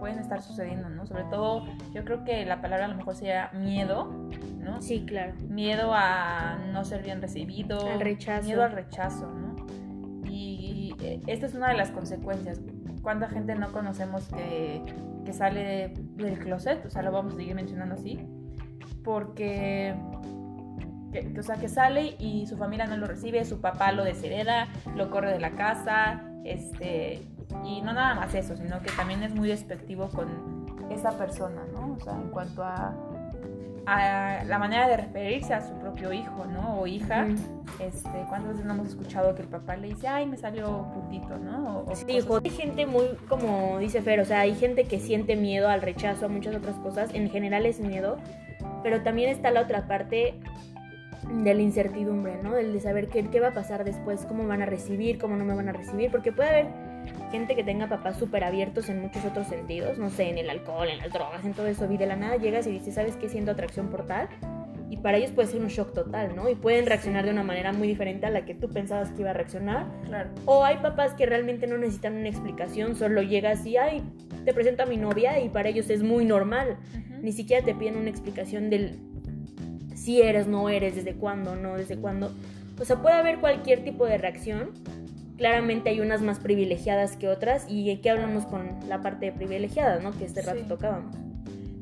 pueden 0.00 0.18
estar 0.18 0.40
sucediendo, 0.40 0.88
¿no? 0.88 1.06
Sobre 1.06 1.24
todo, 1.24 1.66
yo 1.92 2.06
creo 2.06 2.24
que 2.24 2.46
la 2.46 2.62
palabra 2.62 2.86
a 2.86 2.88
lo 2.88 2.94
mejor 2.94 3.16
sería 3.16 3.50
miedo, 3.52 4.06
¿no? 4.60 4.80
Sí, 4.80 5.04
claro. 5.06 5.34
Miedo 5.46 5.92
a 5.92 6.56
no 6.72 6.86
ser 6.86 7.02
bien 7.02 7.20
recibido. 7.20 7.86
Al 7.86 8.00
rechazo. 8.00 8.46
Miedo 8.46 8.62
al 8.62 8.72
rechazo, 8.72 9.30
¿no? 9.30 9.56
Y 10.26 10.94
eh, 11.02 11.20
esta 11.26 11.44
es 11.44 11.54
una 11.54 11.68
de 11.68 11.76
las 11.76 11.90
consecuencias. 11.90 12.62
¿Cuánta 13.02 13.28
gente 13.28 13.56
no 13.56 13.70
conocemos 13.72 14.26
que, 14.28 14.82
que 15.26 15.34
sale 15.34 15.92
del 16.16 16.38
closet? 16.38 16.86
O 16.86 16.88
sea, 16.88 17.02
lo 17.02 17.12
vamos 17.12 17.34
a 17.34 17.36
seguir 17.36 17.54
mencionando 17.54 17.96
así 17.96 18.26
porque 19.04 19.94
o 21.38 21.42
sea, 21.42 21.56
que 21.56 21.68
sale 21.68 22.16
y 22.18 22.46
su 22.46 22.56
familia 22.56 22.86
no 22.86 22.96
lo 22.96 23.06
recibe, 23.06 23.44
su 23.44 23.60
papá 23.60 23.92
lo 23.92 24.04
deshereda, 24.04 24.66
lo 24.96 25.10
corre 25.10 25.32
de 25.32 25.38
la 25.38 25.50
casa, 25.50 26.22
este, 26.44 27.22
y 27.64 27.80
no 27.82 27.92
nada 27.92 28.14
más 28.14 28.34
eso, 28.34 28.56
sino 28.56 28.80
que 28.80 28.90
también 28.90 29.22
es 29.22 29.34
muy 29.34 29.48
despectivo 29.48 30.08
con 30.08 30.28
esa 30.90 31.12
persona, 31.12 31.62
¿no? 31.72 31.94
O 31.94 32.00
sea, 32.00 32.14
en 32.14 32.30
cuanto 32.30 32.64
a, 32.64 32.94
a 33.86 34.44
la 34.44 34.58
manera 34.58 34.88
de 34.88 34.96
referirse 34.96 35.54
a 35.54 35.60
su 35.60 35.74
propio 35.74 36.12
hijo, 36.12 36.46
¿no? 36.46 36.80
O 36.80 36.86
hija, 36.86 37.26
este, 37.78 38.26
¿cuántas 38.28 38.52
veces 38.52 38.64
no 38.64 38.74
hemos 38.74 38.88
escuchado 38.88 39.34
que 39.34 39.42
el 39.42 39.48
papá 39.48 39.76
le 39.76 39.88
dice, 39.88 40.08
ay, 40.08 40.26
me 40.26 40.36
salió 40.36 40.88
putito, 40.94 41.38
¿no? 41.38 41.84
O, 41.86 41.94
sí, 41.94 42.04
hijo, 42.08 42.40
hay 42.42 42.50
gente 42.50 42.86
muy, 42.86 43.04
como 43.28 43.78
dice 43.78 44.02
Fer, 44.02 44.20
o 44.20 44.24
sea, 44.24 44.40
hay 44.40 44.54
gente 44.54 44.84
que 44.84 44.98
siente 44.98 45.36
miedo 45.36 45.68
al 45.68 45.80
rechazo, 45.80 46.26
a 46.26 46.28
muchas 46.28 46.56
otras 46.56 46.76
cosas, 46.78 47.14
en 47.14 47.30
general 47.30 47.66
es 47.66 47.78
miedo, 47.78 48.18
pero 48.84 49.02
también 49.02 49.30
está 49.30 49.50
la 49.50 49.62
otra 49.62 49.88
parte 49.88 50.34
de 51.42 51.54
la 51.54 51.62
incertidumbre, 51.62 52.36
¿no? 52.42 52.52
Del 52.52 52.72
de 52.72 52.80
saber 52.80 53.08
qué, 53.08 53.26
qué 53.28 53.40
va 53.40 53.48
a 53.48 53.54
pasar 53.54 53.82
después, 53.82 54.26
cómo 54.26 54.46
van 54.46 54.62
a 54.62 54.66
recibir, 54.66 55.18
cómo 55.18 55.36
no 55.36 55.44
me 55.44 55.54
van 55.54 55.70
a 55.70 55.72
recibir, 55.72 56.10
porque 56.10 56.30
puede 56.30 56.50
haber 56.50 56.66
gente 57.32 57.56
que 57.56 57.64
tenga 57.64 57.88
papás 57.88 58.18
súper 58.18 58.44
abiertos 58.44 58.88
en 58.90 59.00
muchos 59.00 59.24
otros 59.24 59.46
sentidos, 59.46 59.98
no 59.98 60.10
sé, 60.10 60.28
en 60.28 60.38
el 60.38 60.50
alcohol, 60.50 60.88
en 60.88 60.98
las 60.98 61.10
drogas, 61.10 61.44
en 61.44 61.54
todo 61.54 61.66
eso, 61.66 61.90
y 61.90 61.96
de 61.96 62.06
la 62.06 62.16
nada 62.16 62.36
llegas 62.36 62.66
y 62.66 62.72
dices, 62.72 62.94
¿sabes 62.94 63.16
qué? 63.16 63.28
Siento 63.28 63.50
atracción 63.50 63.88
por 63.88 64.06
tal, 64.06 64.28
y 64.94 64.96
para 64.96 65.16
ellos 65.16 65.32
puede 65.32 65.48
ser 65.48 65.60
un 65.60 65.66
shock 65.66 65.92
total, 65.92 66.36
¿no? 66.36 66.48
Y 66.48 66.54
pueden 66.54 66.86
reaccionar 66.86 67.24
de 67.24 67.32
una 67.32 67.42
manera 67.42 67.72
muy 67.72 67.88
diferente 67.88 68.26
a 68.26 68.30
la 68.30 68.44
que 68.44 68.54
tú 68.54 68.68
pensabas 68.68 69.10
que 69.10 69.22
iba 69.22 69.30
a 69.30 69.32
reaccionar. 69.32 69.86
Claro. 70.04 70.30
O 70.46 70.64
hay 70.64 70.76
papás 70.76 71.14
que 71.14 71.26
realmente 71.26 71.66
no 71.66 71.76
necesitan 71.76 72.14
una 72.14 72.28
explicación, 72.28 72.94
solo 72.94 73.20
llegas 73.20 73.66
y, 73.66 73.76
ay, 73.76 74.02
te 74.44 74.54
presento 74.54 74.84
a 74.84 74.86
mi 74.86 74.96
novia 74.96 75.40
y 75.40 75.48
para 75.48 75.68
ellos 75.68 75.90
es 75.90 76.04
muy 76.04 76.24
normal. 76.24 76.76
Ni 77.22 77.32
siquiera 77.32 77.64
te 77.64 77.74
piden 77.74 77.96
una 77.96 78.08
explicación 78.08 78.70
del 78.70 79.00
si 79.96 80.22
eres, 80.22 80.46
no 80.46 80.68
eres, 80.68 80.94
desde 80.94 81.14
cuándo, 81.14 81.56
no, 81.56 81.76
desde 81.76 81.96
cuándo. 81.96 82.30
O 82.80 82.84
sea, 82.84 83.02
puede 83.02 83.16
haber 83.16 83.40
cualquier 83.40 83.82
tipo 83.82 84.06
de 84.06 84.16
reacción 84.18 84.70
claramente 85.36 85.90
hay 85.90 86.00
unas 86.00 86.22
más 86.22 86.38
privilegiadas 86.38 87.16
que 87.16 87.28
otras 87.28 87.68
y 87.68 87.90
aquí 87.90 88.08
hablamos 88.08 88.46
con 88.46 88.78
la 88.88 89.02
parte 89.02 89.32
privilegiada, 89.32 89.98
¿no? 89.98 90.12
Que 90.12 90.24
este 90.26 90.42
rato 90.42 90.60
Sí. 90.60 90.68
tocábamos. 90.68 91.16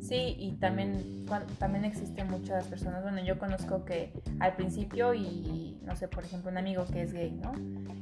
Sí, 0.02 0.35
y 0.37 0.52
también, 0.54 1.25
también 1.59 1.85
existen 1.85 2.28
muchas 2.28 2.66
personas, 2.66 3.04
bueno, 3.04 3.23
yo 3.23 3.38
conozco 3.38 3.85
que 3.85 4.12
al 4.40 4.56
principio 4.56 5.14
y, 5.14 5.78
no 5.85 5.94
sé, 5.94 6.09
por 6.09 6.25
ejemplo, 6.25 6.50
un 6.50 6.59
amigo 6.59 6.85
que 6.87 7.02
es 7.02 7.12
gay, 7.12 7.30
¿no? 7.30 7.52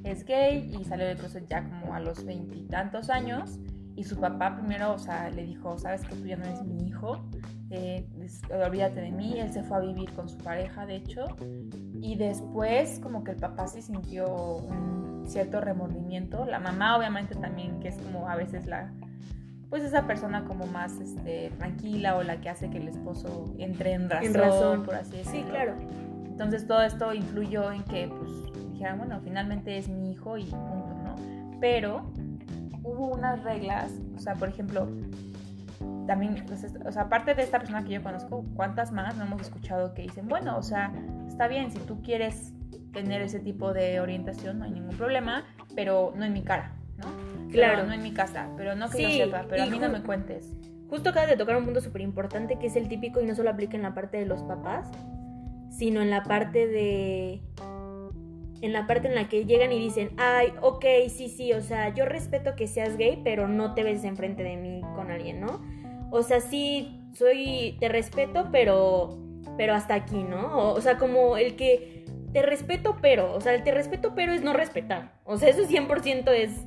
Es 0.02 0.25
gay 0.25 0.75
y 0.80 0.83
salió 0.85 1.07
del 1.07 1.19
closet 1.19 1.47
ya 1.47 1.62
como 1.62 1.95
a 1.95 2.00
los 2.00 2.25
veintitantos 2.25 3.11
años 3.11 3.59
y 3.97 4.04
su 4.04 4.19
papá 4.19 4.57
primero, 4.57 4.95
o 4.95 4.99
sea, 4.99 5.28
le 5.28 5.45
dijo, 5.45 5.76
sabes 5.76 6.00
que 6.00 6.16
tú 6.16 6.25
ya 6.25 6.38
no 6.38 6.47
eres 6.47 6.62
mi 6.62 6.88
hijo, 6.88 7.23
eh, 7.69 8.09
olvídate 8.50 9.02
de 9.02 9.11
mí, 9.11 9.38
él 9.38 9.52
se 9.52 9.62
fue 9.62 9.76
a 9.76 9.80
vivir 9.80 10.11
con 10.14 10.26
su 10.26 10.38
pareja, 10.38 10.87
de 10.87 10.97
hecho, 10.97 11.26
y 12.00 12.16
después 12.16 12.99
como 13.00 13.25
que 13.25 13.33
el 13.33 13.37
papá 13.37 13.69
sí 13.69 13.83
sintió 13.83 14.57
un 14.57 15.25
cierto 15.26 15.61
remordimiento, 15.61 16.47
la 16.47 16.61
mamá 16.61 16.97
obviamente 16.97 17.35
también, 17.35 17.78
que 17.78 17.88
es 17.88 17.99
como 17.99 18.26
a 18.26 18.37
veces 18.37 18.64
la 18.64 18.90
pues 19.71 19.85
esa 19.85 20.07
persona 20.07 20.45
como 20.45 20.67
más 20.67 21.00
este, 21.00 21.53
tranquila 21.57 22.17
o 22.17 22.23
la 22.23 22.41
que 22.41 22.50
hace 22.50 22.69
que 22.71 22.79
el 22.79 22.89
esposo 22.89 23.55
entre 23.59 23.93
en 23.93 24.11
razón, 24.11 24.27
En 24.27 24.35
razón. 24.35 24.83
por 24.85 24.97
así 24.97 25.17
decirlo. 25.17 25.47
Sí, 25.47 25.50
claro. 25.50 25.75
Entonces 26.27 26.67
todo 26.67 26.83
esto 26.83 27.15
influyó 27.15 27.71
en 27.71 27.85
que 27.85 28.09
pues 28.09 28.73
dijeran, 28.73 28.99
bueno, 28.99 29.21
finalmente 29.23 29.79
es 29.79 29.89
mi 29.89 30.11
hijo 30.12 30.37
y 30.37 30.45
punto, 30.45 30.95
¿no? 31.05 31.15
Pero 31.61 32.11
hubo 32.83 33.09
unas 33.09 33.43
reglas, 33.45 33.93
o 34.17 34.19
sea, 34.19 34.35
por 34.35 34.49
ejemplo, 34.49 34.89
también, 36.07 36.43
pues, 36.47 36.67
o 36.85 36.91
sea, 36.91 37.03
aparte 37.03 37.35
de 37.35 37.43
esta 37.43 37.59
persona 37.59 37.85
que 37.85 37.93
yo 37.93 38.03
conozco, 38.03 38.45
¿cuántas 38.57 38.91
más 38.91 39.17
no 39.17 39.25
hemos 39.25 39.43
escuchado 39.43 39.95
que 39.95 40.03
dicen, 40.03 40.29
bueno, 40.29 40.57
o 40.57 40.62
sea, 40.62 40.93
está 41.29 41.47
bien, 41.47 41.71
si 41.71 41.79
tú 41.79 42.03
quieres 42.03 42.53
tener 42.93 43.23
ese 43.23 43.39
tipo 43.39 43.73
de 43.73 44.00
orientación, 44.00 44.59
no 44.59 44.65
hay 44.65 44.73
ningún 44.73 44.97
problema, 44.97 45.45
pero 45.77 46.12
no 46.17 46.25
en 46.25 46.33
mi 46.33 46.43
cara, 46.43 46.73
¿no? 47.00 47.50
Claro. 47.50 47.75
Pero 47.76 47.87
no 47.88 47.92
en 47.95 48.02
mi 48.02 48.12
casa, 48.12 48.49
pero 48.57 48.75
no 48.76 48.88
que 48.88 48.99
Sí, 48.99 49.19
yo 49.19 49.25
sepa, 49.25 49.47
pero 49.49 49.62
a 49.62 49.66
mí 49.66 49.78
no 49.78 49.88
me 49.88 50.02
cuentes. 50.02 50.52
Justo 50.88 51.11
acabas 51.11 51.28
de 51.30 51.37
tocar 51.37 51.57
un 51.57 51.64
punto 51.64 51.80
súper 51.80 52.02
importante 52.02 52.59
que 52.59 52.66
es 52.66 52.76
el 52.76 52.88
típico 52.88 53.21
y 53.21 53.26
no 53.26 53.35
solo 53.35 53.50
aplica 53.50 53.76
en 53.76 53.83
la 53.83 53.95
parte 53.95 54.19
de 54.19 54.26
los 54.26 54.42
papás, 54.42 54.90
sino 55.71 56.02
en 56.02 56.11
la 56.11 56.25
parte 56.25 56.66
de... 56.66 57.40
En 58.62 58.75
la 58.75 58.87
parte 58.87 59.09
en 59.09 59.14
la 59.14 59.28
que 59.28 59.47
llegan 59.47 59.73
y 59.73 59.78
dicen, 59.78 60.11
ay, 60.19 60.52
ok, 60.61 60.85
sí, 61.09 61.30
sí, 61.30 61.54
o 61.54 61.62
sea, 61.62 61.95
yo 61.95 62.04
respeto 62.04 62.57
que 62.57 62.66
seas 62.66 62.99
gay, 62.99 63.21
pero 63.25 63.49
no 63.49 63.73
te 63.73 63.83
ves 63.85 64.04
enfrente 64.04 64.42
de 64.42 64.57
mí 64.59 64.83
con 64.95 65.11
alguien, 65.11 65.40
¿no? 65.40 65.62
O 66.11 66.23
sea, 66.23 66.42
sí, 66.42 67.00
soy, 67.14 67.78
te 67.80 67.88
respeto, 67.88 68.49
pero, 68.52 69.16
pero 69.57 69.73
hasta 69.73 69.95
aquí, 69.95 70.23
¿no? 70.25 70.59
O, 70.59 70.75
o 70.75 70.80
sea, 70.83 70.99
como 70.99 71.38
el 71.38 71.57
que 71.57 72.04
te 72.33 72.42
respeto, 72.42 72.97
pero, 73.00 73.35
o 73.35 73.40
sea, 73.40 73.54
el 73.54 73.62
te 73.62 73.73
respeto, 73.73 74.12
pero 74.14 74.33
es 74.33 74.42
no 74.42 74.52
respetar. 74.52 75.12
O 75.25 75.37
sea, 75.37 75.49
eso 75.49 75.62
100% 75.62 76.30
es, 76.33 76.66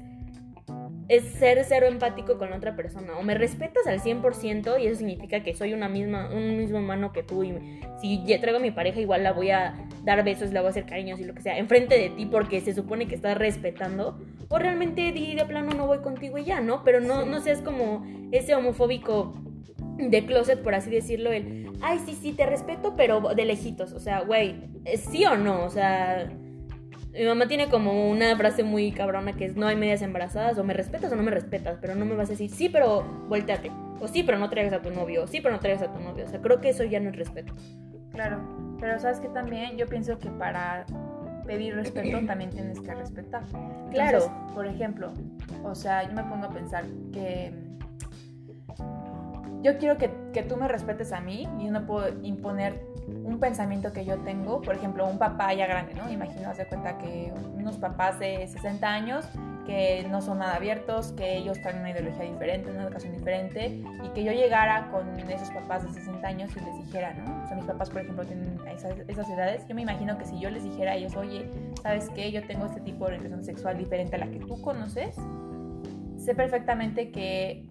es 1.09 1.23
ser 1.23 1.63
cero 1.65 1.87
empático 1.87 2.37
con 2.37 2.49
la 2.49 2.57
otra 2.57 2.75
persona. 2.75 3.17
O 3.17 3.23
me 3.23 3.33
respetas 3.33 3.85
al 3.87 3.99
100% 3.99 4.81
y 4.81 4.87
eso 4.87 4.97
significa 4.99 5.41
que 5.43 5.53
soy 5.53 5.73
una 5.73 5.89
misma, 5.89 6.29
un 6.33 6.57
mismo 6.57 6.79
humano 6.79 7.11
que 7.11 7.23
tú. 7.23 7.43
Y 7.43 7.53
si 8.01 8.23
traigo 8.39 8.57
a 8.57 8.61
mi 8.61 8.71
pareja, 8.71 8.99
igual 8.99 9.23
la 9.23 9.33
voy 9.33 9.51
a 9.51 9.73
dar 10.03 10.23
besos, 10.23 10.51
la 10.51 10.61
voy 10.61 10.67
a 10.67 10.71
hacer 10.71 10.85
cariños 10.85 11.19
y 11.19 11.25
lo 11.25 11.33
que 11.33 11.41
sea, 11.41 11.57
enfrente 11.57 11.97
de 11.97 12.09
ti 12.09 12.25
porque 12.25 12.61
se 12.61 12.73
supone 12.73 13.07
que 13.07 13.15
estás 13.15 13.37
respetando. 13.37 14.17
O 14.49 14.59
realmente 14.59 15.11
di 15.11 15.35
de 15.35 15.45
plano 15.45 15.71
no 15.73 15.87
voy 15.87 15.99
contigo 15.99 16.37
y 16.37 16.45
ya, 16.45 16.61
¿no? 16.61 16.83
Pero 16.83 16.99
no, 16.99 17.23
Sí. 17.23 17.29
no 17.29 17.41
seas 17.41 17.61
como 17.61 18.05
ese 18.31 18.55
homofóbico 18.55 19.33
de 19.97 20.25
closet, 20.25 20.61
por 20.61 20.75
así 20.75 20.89
decirlo, 20.89 21.31
el, 21.31 21.69
ay, 21.81 21.99
sí, 22.05 22.17
sí, 22.19 22.33
te 22.33 22.45
respeto, 22.45 22.95
pero 22.95 23.21
de 23.35 23.45
lejitos. 23.45 23.93
O 23.93 23.99
sea, 23.99 24.21
güey, 24.21 24.55
¿es 24.85 25.01
¿sí 25.01 25.25
o 25.25 25.37
no? 25.37 25.63
O 25.65 25.69
sea, 25.69 26.29
mi 27.13 27.25
mamá 27.25 27.47
tiene 27.47 27.69
como 27.69 28.09
una 28.09 28.35
frase 28.35 28.63
muy 28.63 28.91
cabrona 28.91 29.33
que 29.33 29.45
es, 29.45 29.55
no 29.55 29.67
hay 29.67 29.75
medias 29.75 30.01
embarazadas, 30.01 30.57
o 30.57 30.63
me 30.63 30.73
respetas 30.73 31.11
o 31.11 31.15
no 31.15 31.23
me 31.23 31.31
respetas, 31.31 31.77
pero 31.79 31.95
no 31.95 32.05
me 32.05 32.15
vas 32.15 32.29
a 32.29 32.31
decir, 32.31 32.49
sí, 32.49 32.69
pero 32.69 33.03
volteate. 33.29 33.71
O 33.99 34.07
sí, 34.07 34.23
pero 34.23 34.37
no 34.39 34.49
traigas 34.49 34.73
a 34.73 34.81
tu 34.81 34.89
novio, 34.91 35.23
o 35.23 35.27
sí, 35.27 35.39
pero 35.39 35.53
no 35.53 35.59
traigas 35.59 35.83
a 35.83 35.93
tu 35.93 35.99
novio. 35.99 36.25
O 36.25 36.27
sea, 36.27 36.41
creo 36.41 36.59
que 36.59 36.69
eso 36.69 36.83
ya 36.83 36.99
no 36.99 37.09
es 37.09 37.15
respeto. 37.15 37.53
Claro, 38.11 38.39
pero 38.79 38.99
sabes 38.99 39.19
que 39.19 39.29
también 39.29 39.77
yo 39.77 39.85
pienso 39.87 40.17
que 40.17 40.29
para 40.31 40.85
pedir 41.45 41.75
respeto 41.75 42.19
también 42.27 42.49
tienes 42.49 42.79
que 42.81 42.93
respetar. 42.93 43.43
Entonces, 43.43 43.91
Claro. 43.93 44.19
por 44.53 44.65
ejemplo, 44.65 45.13
o 45.63 45.75
sea, 45.75 46.03
yo 46.07 46.13
me 46.13 46.23
pongo 46.23 46.45
a 46.47 46.49
pensar 46.49 46.83
que 47.11 47.53
yo 49.61 49.77
quiero 49.77 49.97
que, 49.97 50.11
que 50.33 50.43
tú 50.43 50.57
me 50.57 50.67
respetes 50.67 51.13
a 51.13 51.21
mí 51.21 51.47
y 51.59 51.65
yo 51.65 51.71
no 51.71 51.85
puedo 51.85 52.07
imponer 52.23 52.73
un 53.07 53.39
pensamiento 53.39 53.91
que 53.91 54.05
yo 54.05 54.17
tengo, 54.19 54.61
por 54.61 54.75
ejemplo, 54.75 55.05
un 55.07 55.17
papá 55.17 55.53
ya 55.53 55.67
grande, 55.67 55.93
¿no? 55.93 56.11
Imagino, 56.11 56.49
haz 56.49 56.57
de 56.57 56.65
cuenta 56.65 56.97
que 56.97 57.33
unos 57.55 57.77
papás 57.77 58.19
de 58.19 58.47
60 58.47 58.87
años 58.87 59.25
que 59.65 60.05
no 60.09 60.21
son 60.21 60.39
nada 60.39 60.55
abiertos, 60.55 61.13
que 61.13 61.37
ellos 61.37 61.59
traen 61.61 61.79
una 61.79 61.91
ideología 61.91 62.25
diferente, 62.25 62.69
una 62.69 62.83
educación 62.83 63.13
diferente, 63.13 63.81
y 64.03 64.09
que 64.13 64.23
yo 64.23 64.31
llegara 64.31 64.89
con 64.91 65.17
esos 65.29 65.49
papás 65.51 65.83
de 65.83 65.93
60 65.93 66.27
años 66.27 66.51
y 66.55 66.59
les 66.59 66.85
dijera, 66.85 67.13
¿no? 67.13 67.43
O 67.43 67.47
sea, 67.47 67.55
mis 67.55 67.65
papás, 67.65 67.89
por 67.89 68.01
ejemplo, 68.01 68.25
tienen 68.25 68.57
esas, 68.75 68.93
esas 69.07 69.29
edades, 69.29 69.65
yo 69.67 69.75
me 69.75 69.81
imagino 69.81 70.17
que 70.17 70.25
si 70.25 70.39
yo 70.39 70.49
les 70.49 70.63
dijera 70.63 70.91
a 70.91 70.95
ellos, 70.95 71.15
oye, 71.15 71.49
¿sabes 71.81 72.09
qué? 72.09 72.31
Yo 72.31 72.45
tengo 72.45 72.65
este 72.65 72.81
tipo 72.81 73.05
de 73.05 73.15
orientación 73.15 73.43
sexual 73.43 73.77
diferente 73.77 74.15
a 74.15 74.19
la 74.19 74.27
que 74.27 74.39
tú 74.39 74.61
conoces, 74.61 75.15
sé 76.17 76.35
perfectamente 76.35 77.11
que 77.11 77.65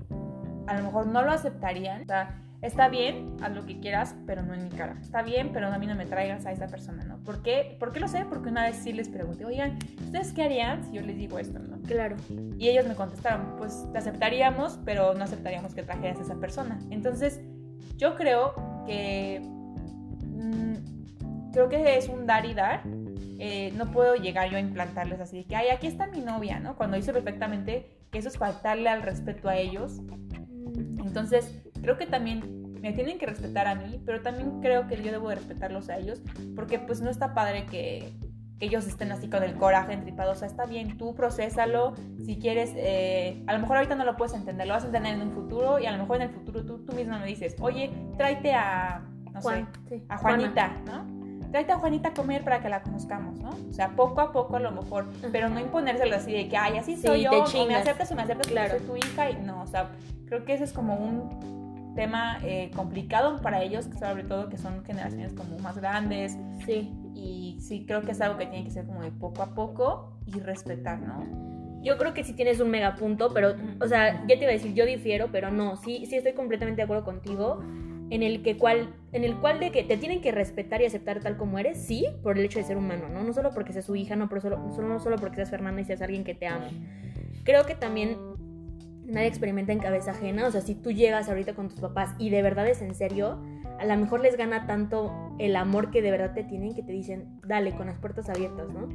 a 0.66 0.76
lo 0.76 0.84
mejor 0.84 1.06
no 1.06 1.22
lo 1.22 1.32
aceptarían, 1.32 2.02
o 2.02 2.06
sea, 2.06 2.42
está 2.62 2.88
bien, 2.88 3.36
haz 3.42 3.52
lo 3.52 3.66
que 3.66 3.80
quieras, 3.80 4.14
pero 4.26 4.42
no 4.42 4.54
en 4.54 4.64
mi 4.64 4.70
cara. 4.70 4.96
Está 5.02 5.22
bien, 5.22 5.50
pero 5.52 5.66
a 5.66 5.78
mí 5.78 5.86
no 5.86 5.96
me 5.96 6.06
traigas 6.06 6.46
a 6.46 6.52
esa 6.52 6.68
persona, 6.68 7.04
¿no? 7.04 7.18
¿Por 7.18 7.42
qué? 7.42 7.76
¿Por 7.78 7.92
qué 7.92 8.00
lo 8.00 8.08
sé? 8.08 8.24
Porque 8.24 8.48
una 8.48 8.62
vez 8.62 8.76
sí 8.76 8.92
les 8.92 9.08
pregunté, 9.08 9.44
oigan, 9.44 9.78
¿ustedes 10.04 10.32
qué 10.32 10.44
harían 10.44 10.84
si 10.84 10.92
yo 10.92 11.02
les 11.02 11.16
digo 11.16 11.38
esto, 11.38 11.58
no? 11.58 11.80
Claro. 11.82 12.16
Y 12.58 12.68
ellos 12.68 12.86
me 12.86 12.94
contestaron, 12.94 13.56
pues 13.58 13.86
te 13.92 13.98
aceptaríamos, 13.98 14.78
pero 14.84 15.14
no 15.14 15.24
aceptaríamos 15.24 15.74
que 15.74 15.82
trajeras 15.82 16.20
a 16.20 16.22
esa 16.22 16.36
persona. 16.36 16.78
Entonces, 16.90 17.40
yo 17.96 18.14
creo 18.14 18.54
que... 18.86 19.40
mm, 19.42 21.52
creo 21.52 21.68
que 21.68 21.98
es 21.98 22.08
un 22.08 22.26
dar 22.26 22.46
y 22.46 22.54
dar. 22.54 22.82
Eh, 23.44 23.72
no 23.76 23.90
puedo 23.90 24.14
llegar 24.14 24.50
yo 24.50 24.56
a 24.56 24.60
implantarles 24.60 25.18
así 25.18 25.38
de 25.38 25.44
que, 25.46 25.56
ay, 25.56 25.70
aquí 25.70 25.88
está 25.88 26.06
mi 26.06 26.20
novia, 26.20 26.60
¿no? 26.60 26.76
Cuando 26.76 26.96
hice 26.96 27.12
perfectamente 27.12 27.90
que 28.12 28.18
eso 28.18 28.28
es 28.28 28.38
faltarle 28.38 28.88
al 28.88 29.02
respeto 29.02 29.48
a 29.48 29.56
ellos. 29.56 30.00
Entonces, 31.04 31.60
creo 31.82 31.98
que 31.98 32.06
también 32.06 32.62
me 32.80 32.92
tienen 32.92 33.18
que 33.18 33.26
respetar 33.26 33.66
a 33.66 33.74
mí, 33.74 34.00
pero 34.04 34.22
también 34.22 34.60
creo 34.60 34.88
que 34.88 35.00
yo 35.02 35.12
debo 35.12 35.28
de 35.28 35.36
respetarlos 35.36 35.88
a 35.88 35.98
ellos, 35.98 36.20
porque 36.56 36.78
pues 36.78 37.00
no 37.00 37.10
está 37.10 37.32
padre 37.34 37.64
que, 37.66 38.12
que 38.58 38.66
ellos 38.66 38.86
estén 38.86 39.12
así 39.12 39.28
con 39.28 39.42
el 39.42 39.54
coraje 39.54 39.92
entripado. 39.92 40.32
O 40.32 40.34
sea, 40.34 40.48
está 40.48 40.66
bien, 40.66 40.96
tú 40.96 41.14
procésalo. 41.14 41.94
Si 42.24 42.38
quieres, 42.38 42.72
eh, 42.76 43.42
a 43.46 43.52
lo 43.52 43.60
mejor 43.60 43.76
ahorita 43.76 43.94
no 43.94 44.04
lo 44.04 44.16
puedes 44.16 44.34
entender, 44.34 44.66
lo 44.66 44.74
vas 44.74 44.82
a 44.82 44.86
entender 44.86 45.14
en 45.14 45.22
un 45.22 45.32
futuro 45.32 45.78
y 45.78 45.86
a 45.86 45.92
lo 45.92 45.98
mejor 45.98 46.16
en 46.16 46.22
el 46.22 46.30
futuro 46.30 46.64
tú, 46.64 46.78
tú 46.84 46.92
misma 46.94 47.18
me 47.18 47.26
dices, 47.26 47.54
oye, 47.60 47.90
tráete 48.16 48.52
a, 48.52 49.02
no 49.32 49.40
Juan, 49.40 49.68
sé, 49.88 49.98
sí. 49.98 50.04
a 50.08 50.18
Juana. 50.18 50.38
Juanita, 50.38 50.72
¿no? 50.86 51.22
Tráete 51.52 51.72
a 51.72 51.78
Juanita 51.78 52.08
a 52.08 52.14
comer 52.14 52.42
para 52.42 52.60
que 52.62 52.68
la 52.68 52.82
conozcamos, 52.82 53.38
¿no? 53.38 53.50
O 53.68 53.72
sea, 53.72 53.90
poco 53.90 54.20
a 54.22 54.32
poco 54.32 54.56
a 54.56 54.60
lo 54.60 54.72
mejor, 54.72 55.06
pero 55.30 55.48
no 55.50 55.60
imponérselo 55.60 56.16
así 56.16 56.32
de 56.32 56.48
que, 56.48 56.56
ay, 56.56 56.78
así 56.78 56.96
Sí, 56.96 57.02
soy 57.02 57.22
yo, 57.24 57.30
te 57.30 57.58
o 57.60 57.66
me 57.66 57.76
aceptas 57.76 58.10
o 58.10 58.14
me 58.16 58.22
aceptas 58.22 58.46
Claro. 58.48 58.78
soy 58.78 58.86
tu 58.86 58.96
hija 58.96 59.30
y 59.30 59.36
no, 59.36 59.62
o 59.62 59.66
sea, 59.66 59.90
creo 60.26 60.44
que 60.44 60.54
ese 60.54 60.64
es 60.64 60.72
como 60.72 60.94
un 60.96 61.61
tema 61.94 62.38
eh, 62.42 62.70
complicado 62.74 63.40
para 63.42 63.62
ellos, 63.62 63.88
sobre 63.98 64.24
todo 64.24 64.48
que 64.48 64.56
son 64.58 64.84
generaciones 64.84 65.32
como 65.34 65.58
más 65.58 65.76
grandes 65.78 66.36
Sí. 66.66 66.90
y 67.14 67.58
sí 67.60 67.84
creo 67.86 68.02
que 68.02 68.12
es 68.12 68.20
algo 68.20 68.38
que 68.38 68.46
tiene 68.46 68.64
que 68.64 68.70
ser 68.70 68.86
como 68.86 69.02
de 69.02 69.10
poco 69.10 69.42
a 69.42 69.54
poco 69.54 70.12
y 70.26 70.38
respetar, 70.40 71.00
¿no? 71.00 71.80
Yo 71.82 71.98
creo 71.98 72.14
que 72.14 72.22
sí 72.22 72.32
tienes 72.34 72.60
un 72.60 72.70
megapunto, 72.70 73.32
pero, 73.34 73.54
o 73.80 73.88
sea, 73.88 74.20
ya 74.28 74.36
te 74.36 74.42
iba 74.42 74.50
a 74.50 74.52
decir, 74.52 74.72
yo 74.72 74.86
difiero, 74.86 75.30
pero 75.32 75.50
no, 75.50 75.76
sí, 75.76 76.06
sí 76.06 76.14
estoy 76.16 76.32
completamente 76.32 76.76
de 76.78 76.84
acuerdo 76.84 77.04
contigo. 77.04 77.60
En 78.10 78.22
el 78.22 78.42
que 78.42 78.58
cual, 78.58 78.94
en 79.12 79.24
el 79.24 79.36
cual 79.38 79.58
de 79.58 79.70
que 79.72 79.82
te 79.84 79.96
tienen 79.96 80.20
que 80.20 80.32
respetar 80.32 80.82
y 80.82 80.84
aceptar 80.84 81.20
tal 81.20 81.38
como 81.38 81.58
eres, 81.58 81.78
sí, 81.84 82.06
por 82.22 82.38
el 82.38 82.44
hecho 82.44 82.58
de 82.58 82.64
ser 82.66 82.76
humano, 82.76 83.08
¿no? 83.08 83.24
No 83.24 83.32
solo 83.32 83.50
porque 83.54 83.72
seas 83.72 83.86
su 83.86 83.96
hija, 83.96 84.16
no, 84.16 84.28
por 84.28 84.42
solo, 84.42 84.70
solo- 84.74 84.86
no 84.88 85.00
solo 85.00 85.16
porque 85.16 85.36
seas 85.36 85.48
Fernanda 85.50 85.80
y 85.80 85.84
seas 85.86 86.02
alguien 86.02 86.22
que 86.22 86.34
te 86.34 86.46
ame. 86.46 86.68
Creo 87.42 87.64
que 87.64 87.74
también 87.74 88.18
nadie 89.12 89.28
experimenta 89.28 89.72
en 89.72 89.78
cabeza 89.78 90.12
ajena, 90.12 90.46
o 90.46 90.50
sea, 90.50 90.62
si 90.62 90.74
tú 90.74 90.90
llegas 90.90 91.28
ahorita 91.28 91.54
con 91.54 91.68
tus 91.68 91.80
papás 91.80 92.14
y 92.18 92.30
de 92.30 92.42
verdad 92.42 92.66
es 92.66 92.82
en 92.82 92.94
serio, 92.94 93.38
a 93.78 93.84
lo 93.84 93.96
mejor 93.96 94.20
les 94.20 94.36
gana 94.36 94.66
tanto 94.66 95.12
el 95.38 95.54
amor 95.56 95.90
que 95.90 96.02
de 96.02 96.10
verdad 96.10 96.32
te 96.34 96.44
tienen 96.44 96.74
que 96.74 96.82
te 96.82 96.92
dicen, 96.92 97.40
dale, 97.46 97.72
con 97.72 97.86
las 97.86 97.98
puertas 97.98 98.28
abiertas, 98.28 98.68
¿no? 98.70 98.88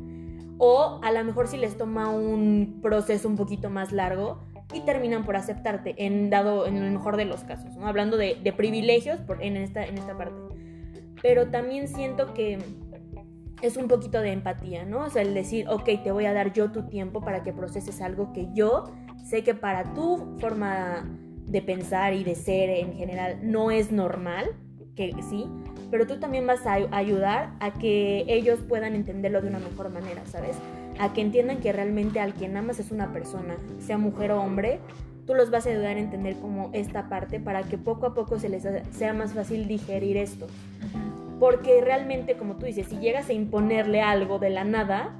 O 0.57 0.99
a 1.03 1.11
lo 1.11 1.23
mejor 1.23 1.47
si 1.47 1.57
les 1.57 1.77
toma 1.77 2.09
un 2.09 2.79
proceso 2.81 3.27
un 3.27 3.35
poquito 3.35 3.69
más 3.69 3.91
largo 3.91 4.39
y 4.73 4.81
terminan 4.81 5.23
por 5.23 5.35
aceptarte, 5.35 5.93
en, 5.97 6.29
dado, 6.29 6.65
en 6.65 6.77
el 6.77 6.91
mejor 6.91 7.15
de 7.15 7.25
los 7.25 7.43
casos, 7.43 7.75
¿no? 7.77 7.87
Hablando 7.87 8.17
de, 8.17 8.53
privilegios 8.57 9.19
en, 9.39 9.55
esta, 9.55 9.85
en 9.85 9.97
esta 9.97 10.17
parte. 10.17 10.41
Pero 11.21 11.49
también 11.49 11.87
siento 11.87 12.33
que 12.33 12.57
es 13.61 13.77
un 13.77 13.87
poquito 13.87 14.21
de 14.21 14.31
empatía, 14.31 14.85
¿no? 14.85 15.05
O 15.05 15.09
sea, 15.09 15.21
el 15.21 15.33
decir, 15.33 15.67
ok, 15.69 15.85
te 16.03 16.11
voy 16.11 16.25
a 16.25 16.33
dar 16.33 16.53
yo 16.53 16.71
tu 16.71 16.87
tiempo 16.87 17.21
para 17.21 17.43
que 17.43 17.53
proceses 17.53 18.01
algo 18.01 18.33
que 18.33 18.49
yo 18.53 18.85
sé 19.29 19.43
que 19.43 19.53
para 19.53 19.93
tu 19.93 20.37
forma 20.39 21.05
de 21.45 21.61
pensar 21.61 22.13
y 22.13 22.23
de 22.23 22.35
ser 22.35 22.69
en 22.69 22.93
general 22.93 23.39
no 23.43 23.71
es 23.71 23.91
normal, 23.91 24.45
que 24.95 25.13
sí, 25.29 25.45
pero 25.91 26.07
tú 26.07 26.19
también 26.19 26.45
vas 26.47 26.65
a 26.65 26.73
ay- 26.73 26.87
ayudar 26.91 27.51
a 27.59 27.71
que 27.71 28.25
ellos 28.27 28.59
puedan 28.67 28.95
entenderlo 28.95 29.41
de 29.41 29.49
una 29.49 29.59
mejor 29.59 29.89
manera, 29.89 30.25
¿sabes? 30.25 30.55
a 30.99 31.13
que 31.13 31.21
entiendan 31.21 31.59
que 31.59 31.71
realmente 31.71 32.19
al 32.19 32.33
quien 32.33 32.57
amas 32.57 32.79
es 32.79 32.91
una 32.91 33.13
persona, 33.13 33.55
sea 33.79 33.99
mujer 33.99 34.31
o 34.31 34.41
hombre, 34.41 34.79
tú 35.27 35.35
los 35.35 35.51
vas 35.51 35.67
a 35.67 35.69
ayudar 35.69 35.97
a 35.97 35.99
entender 35.99 36.35
como 36.37 36.71
esta 36.73 37.07
parte 37.07 37.39
para 37.39 37.61
que 37.63 37.77
poco 37.77 38.07
a 38.07 38.13
poco 38.15 38.39
se 38.39 38.49
les 38.49 38.65
sea 38.91 39.13
más 39.13 39.33
fácil 39.33 39.67
digerir 39.67 40.17
esto. 40.17 40.47
Porque 41.39 41.81
realmente, 41.81 42.35
como 42.35 42.55
tú 42.55 42.65
dices, 42.65 42.87
si 42.87 42.97
llegas 42.97 43.29
a 43.29 43.33
imponerle 43.33 44.01
algo 44.01 44.39
de 44.39 44.49
la 44.49 44.63
nada, 44.63 45.13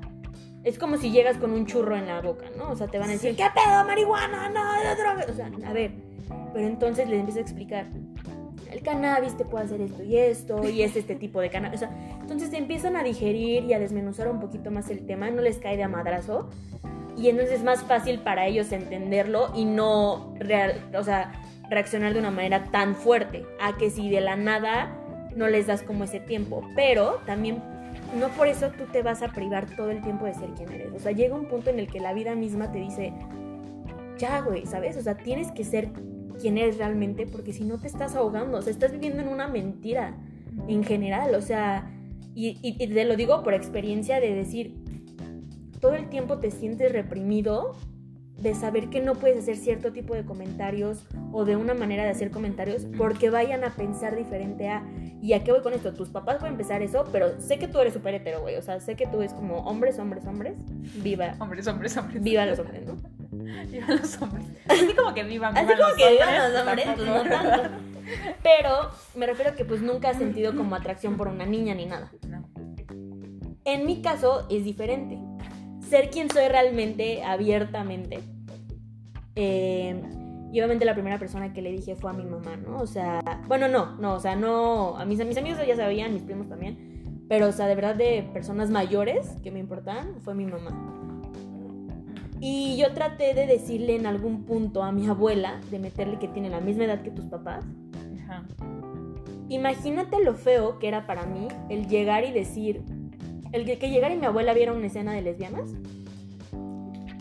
es 0.64 0.78
como 0.78 0.98
si 0.98 1.12
llegas 1.12 1.38
con 1.38 1.52
un 1.52 1.66
churro 1.66 1.96
en 1.96 2.08
la 2.08 2.22
boca, 2.22 2.46
¿no? 2.58 2.72
O 2.72 2.76
sea, 2.76 2.88
te 2.88 3.00
van 3.00 3.10
a 3.10 3.14
decir, 3.14 3.36
¿qué 3.36 3.46
pedo, 3.54 3.86
marihuana? 3.86 4.50
No, 4.50 4.62
droga. 4.96 5.26
O 5.30 5.34
sea, 5.34 5.50
a 5.66 5.74
ver, 5.74 5.92
pero 6.54 6.68
entonces 6.68 7.08
les 7.08 7.20
empiezo 7.20 7.40
a 7.40 7.44
explicar, 7.44 7.88
el 8.72 8.82
cannabis 8.82 9.38
te 9.38 9.46
puede 9.46 9.66
hacer 9.66 9.82
esto 9.82 10.04
y 10.04 10.18
esto, 10.18 10.68
y 10.68 10.82
es 10.84 10.96
este 10.96 11.16
tipo 11.16 11.40
de 11.40 11.50
cannabis. 11.50 11.84
O 11.84 11.86
sea, 11.86 12.18
entonces 12.20 12.52
empiezan 12.54 12.96
a 12.96 13.04
digerir 13.04 13.64
y 13.64 13.74
a 13.74 13.80
desmenuzar 13.80 14.28
un 14.28 14.40
poquito 14.40 14.72
más 14.72 14.90
el 14.90 15.06
tema, 15.06 15.30
no 15.30 15.42
les 15.42 15.58
cae 15.58 15.78
de 15.78 15.84
a 15.84 15.88
madrazo, 15.88 16.50
y 17.18 17.30
entonces 17.30 17.56
es 17.56 17.64
más 17.64 17.84
fácil 17.84 18.20
para 18.20 18.46
ellos 18.46 18.72
entenderlo 18.72 19.52
y 19.56 19.66
no 19.66 20.36
o 20.94 21.04
sea, 21.04 21.32
reaccionar 21.70 22.14
de 22.14 22.20
una 22.20 22.32
manera 22.32 22.66
tan 22.66 22.96
fuerte, 22.96 23.46
a 23.60 23.78
que 23.78 23.90
si 23.90 24.10
de 24.10 24.22
la 24.22 24.36
nada 24.36 24.94
no 25.36 25.48
les 25.48 25.68
das 25.68 25.82
como 25.82 26.04
ese 26.04 26.20
tiempo. 26.20 26.62
Pero 26.76 27.22
también 27.26 27.64
no 28.16 28.30
por 28.30 28.48
eso 28.48 28.70
tú 28.70 28.86
te 28.92 29.02
vas 29.02 29.22
a 29.22 29.30
privar 29.30 29.66
todo 29.76 29.92
el 29.92 30.02
tiempo 30.02 30.26
de 30.26 30.34
ser 30.34 30.50
quien 30.52 30.72
eres. 30.72 30.94
O 30.94 31.00
sea, 31.00 31.12
llega 31.12 31.36
un 31.36 31.48
punto 31.48 31.70
en 31.70 31.80
el 31.80 31.88
que 31.88 32.00
la 32.00 32.14
vida 32.14 32.36
misma 32.36 32.72
te 32.72 32.80
dice, 32.80 33.14
ya, 34.18 34.42
güey, 34.42 34.66
¿sabes? 34.66 34.98
O 34.98 35.02
sea, 35.02 35.18
tienes 35.18 35.52
que 35.52 35.64
ser 35.64 35.90
quién 36.40 36.58
eres 36.58 36.78
realmente, 36.78 37.28
porque 37.28 37.54
si 37.54 37.64
no 37.64 37.80
te 37.80 37.88
estás 37.88 38.16
ahogando, 38.16 38.58
o 38.58 38.62
sea, 38.62 38.72
estás 38.72 38.92
viviendo 38.92 39.22
en 39.22 39.28
una 39.28 39.48
mentira 39.48 40.16
en 40.68 40.84
general, 40.84 41.36
o 41.36 41.42
sea, 41.42 41.92
y, 42.40 42.74
te 42.78 43.06
lo 43.06 43.16
digo 43.16 43.44
por 43.44 43.56
experiencia 43.56 44.20
de 44.20 44.36
decir, 44.36 44.76
todo 45.80 45.96
el 45.96 46.08
tiempo 46.10 46.38
te 46.38 46.52
sientes 46.52 46.92
reprimido 46.92 47.76
de 48.38 48.54
saber 48.54 48.90
que 48.90 49.02
no 49.02 49.16
puedes 49.16 49.38
hacer 49.40 49.58
cierto 49.58 49.92
tipo 49.92 50.14
de 50.14 50.24
comentarios 50.24 51.06
o 51.32 51.44
de 51.46 51.56
una 51.56 51.74
manera 51.74 52.04
de 52.04 52.10
hacer 52.10 52.30
comentarios 52.30 52.86
porque 52.98 53.30
vayan 53.30 53.64
a 53.64 53.72
pensar 53.72 54.16
diferente 54.16 54.70
a 54.70 54.84
¿y 55.22 55.34
a 55.34 55.44
qué 55.44 55.52
voy 55.52 55.62
con 55.62 55.74
esto? 55.74 55.94
Tus 55.94 56.10
papás 56.10 56.38
pueden 56.38 56.54
empezar 56.54 56.82
eso, 56.82 57.06
pero 57.12 57.40
sé 57.42 57.58
que 57.58 57.68
tú 57.68 57.80
eres 57.80 57.94
súper 57.94 58.16
hetero, 58.16 58.42
güey, 58.42 58.56
o 58.56 58.62
sea, 58.62 58.80
sé 58.80 58.96
que 58.96 59.08
tú 59.08 59.22
es 59.22 59.34
como 59.34 59.60
hombres, 59.60 59.98
hombres, 59.98 60.26
hombres, 60.26 60.56
viva. 61.02 61.36
Hombres, 61.40 61.68
hombres, 61.68 61.98
hombres. 61.98 62.22
Viva 62.22 62.46
los 62.46 62.60
hombres, 62.60 62.86
¿no? 62.86 62.96
Vivan 63.72 63.98
los 63.98 64.22
hombres. 64.22 64.46
Así 64.68 64.94
como 64.94 65.14
que 65.14 65.24
vivan, 65.24 65.54
vivan 65.54 65.70
Así 65.70 65.82
como 65.82 65.96
que 65.96 66.12
vivan 66.12 66.54
los 66.54 66.62
hombres, 66.62 66.88
pues 66.96 67.08
no 67.08 67.24
tanto. 67.24 67.70
Pero 68.44 68.92
me 69.16 69.26
refiero 69.26 69.52
a 69.52 69.56
que 69.56 69.66
pues 69.66 69.82
nunca 69.82 70.10
has 70.10 70.18
sentido 70.18 70.56
como 70.56 70.76
atracción 70.76 71.18
por 71.18 71.28
una 71.28 71.46
niña 71.46 71.74
ni 71.76 71.86
nada. 71.86 72.12
En 73.66 73.86
mi 73.86 74.02
caso 74.02 74.48
es 74.50 74.64
diferente. 74.64 75.20
Ser 75.90 76.10
quien 76.10 76.30
soy 76.30 76.48
realmente, 76.48 77.24
abiertamente. 77.24 78.20
Eh, 79.36 80.02
y 80.52 80.60
obviamente 80.60 80.86
la 80.86 80.94
primera 80.94 81.20
persona 81.20 81.54
que 81.54 81.62
le 81.62 81.72
dije 81.72 81.96
fue 81.96 82.10
a 82.12 82.14
mi 82.14 82.24
mamá, 82.24 82.56
¿no? 82.58 82.80
O 82.80 82.88
sea, 82.88 83.22
bueno, 83.48 83.68
no, 83.68 83.96
no, 83.98 84.16
o 84.16 84.20
sea, 84.20 84.36
no, 84.36 84.98
a 84.98 85.06
mis, 85.06 85.20
a 85.20 85.26
mis 85.26 85.38
amigos 85.38 85.60
ya 85.68 85.76
sabían, 85.76 86.14
mis 86.14 86.24
primos 86.24 86.48
también, 86.48 87.26
pero 87.28 87.48
o 87.48 87.52
sea, 87.52 87.68
de 87.68 87.76
verdad 87.76 87.96
de 87.96 88.28
personas 88.34 88.70
mayores 88.70 89.28
que 89.44 89.52
me 89.52 89.60
importan, 89.60 90.16
fue 90.22 90.34
mi 90.34 90.46
mamá. 90.46 90.72
Y 92.40 92.78
yo 92.78 92.94
traté 92.94 93.34
de 93.34 93.48
decirle 93.48 93.96
en 93.96 94.06
algún 94.06 94.44
punto 94.46 94.84
a 94.84 94.92
mi 94.92 95.08
abuela, 95.08 95.60
de 95.72 95.80
meterle 95.80 96.20
que 96.20 96.28
tiene 96.28 96.50
la 96.50 96.62
misma 96.62 96.86
edad 96.86 97.02
que 97.02 97.12
tus 97.12 97.26
papás. 97.26 97.66
Ajá. 98.24 98.46
Imagínate 99.50 100.24
lo 100.24 100.36
feo 100.36 100.78
que 100.78 100.88
era 100.88 101.08
para 101.08 101.26
mí 101.26 101.48
el 101.70 101.88
llegar 101.88 102.26
y 102.26 102.32
decir, 102.32 102.84
el 103.52 103.66
que 103.66 103.90
llegara 103.90 104.14
y 104.14 104.18
mi 104.18 104.26
abuela 104.26 104.54
viera 104.54 104.74
una 104.74 104.88
escena 104.88 105.14
de 105.14 105.22
lesbianas 105.22 105.70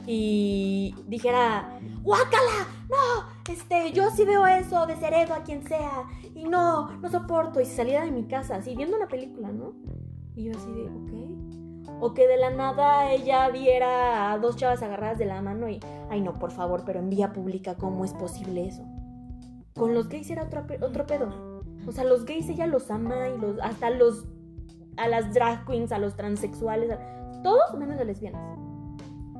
y 0.07 0.95
dijera, 1.07 1.79
¡guácala! 2.03 2.69
No, 2.89 3.53
este, 3.53 3.93
yo 3.93 4.11
sí 4.11 4.25
veo 4.25 4.47
eso 4.47 4.87
de 4.87 4.97
cerebro 4.97 5.35
a 5.35 5.43
quien 5.43 5.67
sea 5.67 6.05
y 6.35 6.45
no, 6.45 6.93
no 7.01 7.11
soporto. 7.11 7.61
Y 7.61 7.65
saliera 7.65 8.05
de 8.05 8.13
mi 8.13 8.25
casa 8.25 8.57
así 8.57 8.77
viendo 8.77 8.97
una 8.97 9.09
película, 9.09 9.51
¿no? 9.51 9.75
Y 10.37 10.45
yo 10.45 10.53
así 10.53 10.71
de, 10.71 10.83
ok 10.85 11.37
o 12.01 12.15
que 12.15 12.27
de 12.27 12.37
la 12.37 12.51
nada 12.51 13.11
ella 13.13 13.49
viera 13.49 14.33
a 14.33 14.39
dos 14.39 14.57
chavas 14.57 14.83
agarradas 14.83 15.19
de 15.19 15.27
la 15.27 15.41
mano 15.41 15.69
y, 15.69 15.81
ay 16.11 16.21
no, 16.21 16.39
por 16.39 16.51
favor, 16.51 16.83
pero 16.85 16.99
en 16.99 17.09
vía 17.09 17.33
pública, 17.33 17.77
¿cómo 17.77 18.05
es 18.05 18.13
posible 18.13 18.67
eso? 18.67 18.83
Con 19.75 19.95
los 19.95 20.09
gays 20.09 20.31
era 20.31 20.45
otro, 20.45 20.65
otro 20.81 21.07
pedo. 21.07 21.63
O 21.87 21.93
sea, 21.93 22.05
los 22.05 22.25
gays 22.25 22.49
ella 22.49 22.67
los 22.67 22.91
ama 22.91 23.29
y 23.29 23.39
los, 23.39 23.61
hasta 23.61 23.91
los, 23.91 24.25
a 24.97 25.09
las 25.09 25.33
drag 25.35 25.65
queens, 25.67 25.93
a 25.93 25.99
los 25.99 26.17
transexuales, 26.17 26.97
todos 27.43 27.75
menos 27.79 27.99
a 28.01 28.05
lesbianas. 28.05 28.59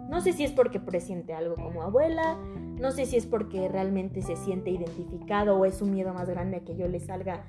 No 0.09 0.21
sé 0.21 0.33
si 0.33 0.45
es 0.45 0.53
porque 0.53 0.79
presiente 0.79 1.35
algo 1.35 1.57
como 1.57 1.83
abuela, 1.83 2.37
no 2.79 2.93
sé 2.93 3.07
si 3.07 3.17
es 3.17 3.27
porque 3.27 3.69
realmente 3.69 4.23
se 4.23 4.37
siente 4.37 4.71
identificado 4.71 5.57
o 5.57 5.65
es 5.65 5.83
un 5.83 5.91
miedo 5.91 6.15
más 6.15 6.29
grande 6.29 6.59
a 6.59 6.61
que 6.61 6.77
yo 6.77 6.87
le 6.87 7.01
salga. 7.01 7.45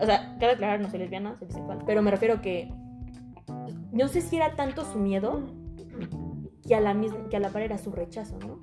O 0.00 0.06
sea, 0.06 0.36
cabe 0.38 0.52
aclarar, 0.52 0.80
no 0.80 0.88
soy 0.88 1.00
lesbiana, 1.00 1.36
soy 1.36 1.48
bisexual, 1.48 1.82
pero 1.84 2.00
me 2.02 2.10
refiero 2.10 2.40
que 2.40 2.72
no 3.92 4.08
sé 4.08 4.20
si 4.20 4.36
era 4.36 4.54
tanto 4.54 4.84
su 4.84 4.98
miedo 4.98 5.42
que 6.66 6.74
a 6.74 6.80
la, 6.80 6.96
que 7.28 7.36
a 7.36 7.40
la 7.40 7.50
par 7.50 7.62
era 7.62 7.78
su 7.78 7.90
rechazo, 7.90 8.38
¿no? 8.38 8.58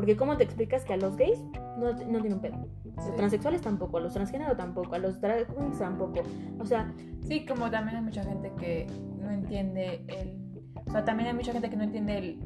Porque 0.00 0.16
¿cómo 0.16 0.38
te 0.38 0.44
explicas 0.44 0.82
que 0.86 0.94
a 0.94 0.96
los 0.96 1.14
gays 1.18 1.38
no, 1.76 1.92
no 1.92 1.94
tienen 1.94 2.32
un 2.32 2.40
pedo? 2.40 2.54
A 2.96 3.04
los 3.04 3.16
transexuales 3.16 3.60
tampoco, 3.60 3.98
a 3.98 4.00
los 4.00 4.14
transgénero 4.14 4.56
tampoco, 4.56 4.94
a 4.94 4.98
los 4.98 5.20
drag 5.20 5.46
queens 5.54 5.78
tampoco. 5.78 6.22
O 6.58 6.64
sea... 6.64 6.90
Sí, 7.28 7.44
como 7.44 7.70
también 7.70 7.98
hay 7.98 8.02
mucha 8.04 8.24
gente 8.24 8.50
que 8.58 8.86
no 9.20 9.30
entiende 9.30 10.02
el... 10.08 10.32
O 10.86 10.90
sea, 10.90 11.04
también 11.04 11.28
hay 11.28 11.34
mucha 11.34 11.52
gente 11.52 11.68
que 11.68 11.76
no 11.76 11.82
entiende 11.82 12.16
el 12.16 12.38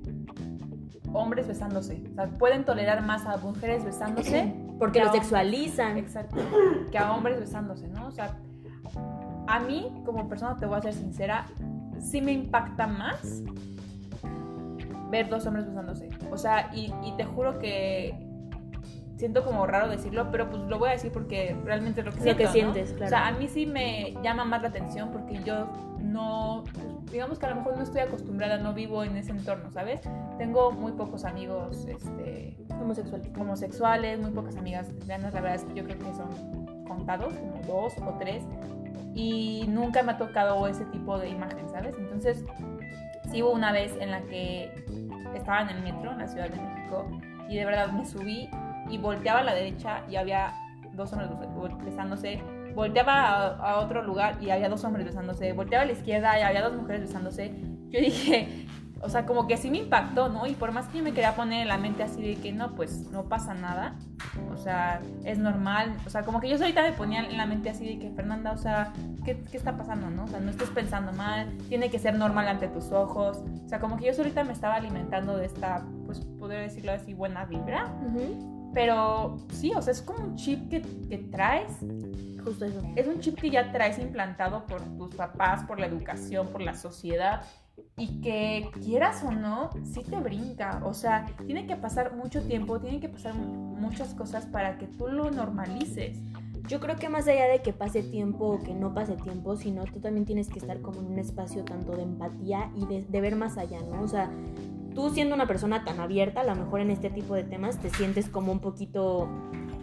hombres 1.12 1.46
besándose. 1.46 2.02
O 2.10 2.14
sea, 2.16 2.26
pueden 2.26 2.64
tolerar 2.64 3.06
más 3.06 3.24
a 3.24 3.36
mujeres 3.36 3.84
besándose. 3.84 4.52
Porque 4.80 4.98
lo 4.98 5.12
sexualizan. 5.12 5.96
Exacto. 5.96 6.38
Que 6.90 6.98
a 6.98 7.12
hombres 7.12 7.38
besándose, 7.38 7.86
¿no? 7.86 8.08
O 8.08 8.10
sea, 8.10 8.36
a 9.46 9.60
mí, 9.60 9.92
como 10.04 10.28
persona, 10.28 10.56
te 10.56 10.66
voy 10.66 10.78
a 10.78 10.82
ser 10.82 10.92
sincera, 10.92 11.46
sí 12.00 12.20
me 12.20 12.32
impacta 12.32 12.88
más 12.88 13.44
ver 15.14 15.28
dos 15.28 15.46
hombres 15.46 15.66
besándose. 15.66 16.08
O 16.30 16.36
sea, 16.36 16.70
y, 16.74 16.92
te 17.16 17.24
juro 17.24 17.58
que 17.58 18.14
siento 19.16 19.44
como 19.44 19.64
raro 19.66 19.88
decirlo, 19.88 20.28
pero 20.32 20.50
pues 20.50 20.62
lo 20.62 20.78
voy 20.78 20.88
a 20.88 20.92
decir 20.92 21.12
porque 21.12 21.56
realmente 21.64 22.00
es 22.00 22.06
lo 22.06 22.12
que, 22.12 22.24
lo 22.24 22.36
que 22.36 22.48
sientes. 22.48 22.90
Claro. 22.90 23.06
O 23.06 23.08
sea, 23.08 23.28
a 23.28 23.32
mí 23.32 23.46
sí 23.46 23.64
me 23.64 24.14
llama 24.22 24.44
más 24.44 24.62
la 24.62 24.68
atención 24.68 25.10
porque 25.12 25.40
yo 25.44 25.72
no, 26.00 26.64
digamos 27.12 27.38
que 27.38 27.46
a 27.46 27.50
lo 27.50 27.56
mejor 27.56 27.76
no 27.76 27.84
estoy 27.84 28.00
acostumbrada, 28.00 28.58
no 28.58 28.74
vivo 28.74 29.04
en 29.04 29.16
ese 29.16 29.30
entorno, 29.30 29.70
¿sabes? 29.70 30.00
Tengo 30.36 30.72
muy 30.72 30.92
pocos 30.92 31.24
amigos 31.24 31.86
este, 31.86 32.56
homosexuales. 32.80 33.30
homosexuales, 33.38 34.20
muy 34.20 34.32
pocas 34.32 34.56
amigas 34.56 34.92
lesbianas, 34.92 35.32
la 35.32 35.40
verdad 35.40 35.56
es 35.56 35.64
que 35.64 35.74
yo 35.74 35.84
creo 35.84 35.98
que 35.98 36.12
son 36.14 36.84
contados, 36.84 37.32
como 37.34 37.62
dos 37.66 37.94
o 37.98 38.18
tres 38.18 38.44
y 39.14 39.66
nunca 39.68 40.02
me 40.02 40.12
ha 40.12 40.18
tocado 40.18 40.66
ese 40.66 40.84
tipo 40.86 41.18
de 41.18 41.28
imagen, 41.28 41.68
¿sabes? 41.70 41.96
Entonces, 41.96 42.44
sí 43.30 43.42
hubo 43.42 43.52
una 43.52 43.72
vez 43.72 43.96
en 44.00 44.10
la 44.10 44.22
que 44.22 44.84
estaba 45.38 45.62
en 45.62 45.70
el 45.70 45.82
metro 45.82 46.12
en 46.12 46.18
la 46.18 46.28
Ciudad 46.28 46.48
de 46.48 46.60
México 46.60 47.06
y 47.48 47.56
de 47.56 47.64
verdad 47.64 47.92
me 47.92 48.04
subí 48.04 48.48
y 48.88 48.98
volteaba 48.98 49.40
a 49.40 49.44
la 49.44 49.54
derecha 49.54 50.02
y 50.08 50.16
había 50.16 50.52
dos 50.92 51.12
hombres 51.12 51.30
besándose, 51.84 52.42
volteaba 52.74 53.56
a, 53.56 53.80
otro 53.80 54.02
lugar 54.02 54.36
y 54.40 54.50
había 54.50 54.68
dos 54.68 54.84
hombres 54.84 55.06
besándose, 55.06 55.52
volteaba 55.52 55.82
a 55.82 55.86
la 55.86 55.92
izquierda 55.92 56.38
y 56.38 56.42
había 56.42 56.62
dos 56.62 56.74
mujeres 56.74 57.02
besándose. 57.02 57.54
Yo 57.90 58.00
dije, 58.00 58.66
o 59.04 59.08
sea, 59.10 59.26
como 59.26 59.46
que 59.46 59.58
sí 59.58 59.70
me 59.70 59.78
impactó, 59.78 60.30
¿no? 60.30 60.46
Y 60.46 60.54
por 60.54 60.72
más 60.72 60.86
que 60.88 60.98
yo 60.98 61.04
me 61.04 61.12
quería 61.12 61.36
poner 61.36 61.60
en 61.62 61.68
la 61.68 61.76
mente 61.76 62.02
así 62.02 62.22
de 62.22 62.36
que 62.36 62.52
no, 62.52 62.74
pues 62.74 63.10
no 63.10 63.24
pasa 63.24 63.52
nada, 63.52 63.96
o 64.50 64.56
sea, 64.56 65.02
es 65.24 65.38
normal, 65.38 65.94
o 66.06 66.10
sea, 66.10 66.22
como 66.22 66.40
que 66.40 66.48
yo 66.48 66.56
ahorita 66.56 66.82
me 66.82 66.92
ponía 66.92 67.20
en 67.20 67.36
la 67.36 67.44
mente 67.44 67.68
así 67.68 67.84
de 67.84 67.98
que 67.98 68.10
Fernanda, 68.12 68.52
o 68.52 68.56
sea, 68.56 68.94
¿qué, 69.22 69.44
¿qué, 69.50 69.58
está 69.58 69.76
pasando, 69.76 70.08
no? 70.08 70.24
O 70.24 70.28
sea, 70.28 70.40
no 70.40 70.50
estés 70.50 70.70
pensando 70.70 71.12
mal, 71.12 71.54
tiene 71.68 71.90
que 71.90 71.98
ser 71.98 72.14
normal 72.14 72.48
ante 72.48 72.66
tus 72.68 72.92
ojos, 72.92 73.44
o 73.64 73.68
sea, 73.68 73.78
como 73.78 73.98
que 73.98 74.06
yo 74.06 74.12
ahorita 74.16 74.42
me 74.42 74.54
estaba 74.54 74.76
alimentando 74.76 75.36
de 75.36 75.46
esta, 75.46 75.84
pues, 76.06 76.20
poder 76.38 76.62
decirlo 76.62 76.92
así, 76.92 77.12
buena 77.12 77.44
vibra, 77.44 77.92
pero 78.72 79.36
sí, 79.52 79.70
o 79.76 79.82
sea, 79.82 79.92
es 79.92 80.00
como 80.00 80.24
un 80.24 80.36
chip 80.36 80.70
que, 80.70 80.80
que 81.08 81.18
traes. 81.18 81.78
Justo 82.42 82.64
eso. 82.64 82.80
Es 82.96 83.06
un 83.06 83.20
chip 83.20 83.40
que 83.40 83.48
ya 83.48 83.70
traes 83.70 83.98
implantado 83.98 84.66
por 84.66 84.82
tus 84.98 85.14
papás, 85.14 85.62
por 85.64 85.78
la 85.78 85.86
educación, 85.86 86.48
por 86.48 86.60
la 86.60 86.74
sociedad 86.74 87.42
y 87.96 88.20
que 88.20 88.70
quieras 88.82 89.22
o 89.24 89.30
no, 89.30 89.70
sí 89.84 90.02
te 90.02 90.16
brinca. 90.16 90.82
O 90.84 90.94
sea, 90.94 91.26
tiene 91.46 91.66
que 91.66 91.76
pasar 91.76 92.14
mucho 92.14 92.42
tiempo, 92.42 92.80
tienen 92.80 93.00
que 93.00 93.08
pasar 93.08 93.34
muchas 93.34 94.14
cosas 94.14 94.46
para 94.46 94.78
que 94.78 94.86
tú 94.86 95.08
lo 95.08 95.30
normalices. 95.30 96.18
Yo 96.66 96.80
creo 96.80 96.96
que 96.96 97.08
más 97.08 97.28
allá 97.28 97.46
de 97.46 97.60
que 97.60 97.72
pase 97.72 98.02
tiempo 98.02 98.46
o 98.46 98.62
que 98.62 98.74
no 98.74 98.94
pase 98.94 99.16
tiempo, 99.16 99.54
sino 99.56 99.84
tú 99.84 100.00
también 100.00 100.24
tienes 100.24 100.48
que 100.48 100.58
estar 100.58 100.80
como 100.80 101.00
en 101.00 101.06
un 101.06 101.18
espacio 101.18 101.62
tanto 101.62 101.94
de 101.94 102.02
empatía 102.02 102.70
y 102.74 102.86
de, 102.86 103.20
ver 103.20 103.36
más 103.36 103.58
allá, 103.58 103.80
¿no? 103.82 104.00
O 104.00 104.08
sea, 104.08 104.30
tú 104.94 105.10
siendo 105.10 105.34
una 105.34 105.46
persona 105.46 105.84
tan 105.84 106.00
abierta, 106.00 106.40
a 106.40 106.44
lo 106.44 106.54
mejor 106.56 106.80
en 106.80 106.90
este 106.90 107.10
tipo 107.10 107.34
de 107.34 107.44
temas 107.44 107.78
te 107.78 107.90
sientes 107.90 108.28
como 108.30 108.50
un 108.50 108.60
poquito 108.60 109.28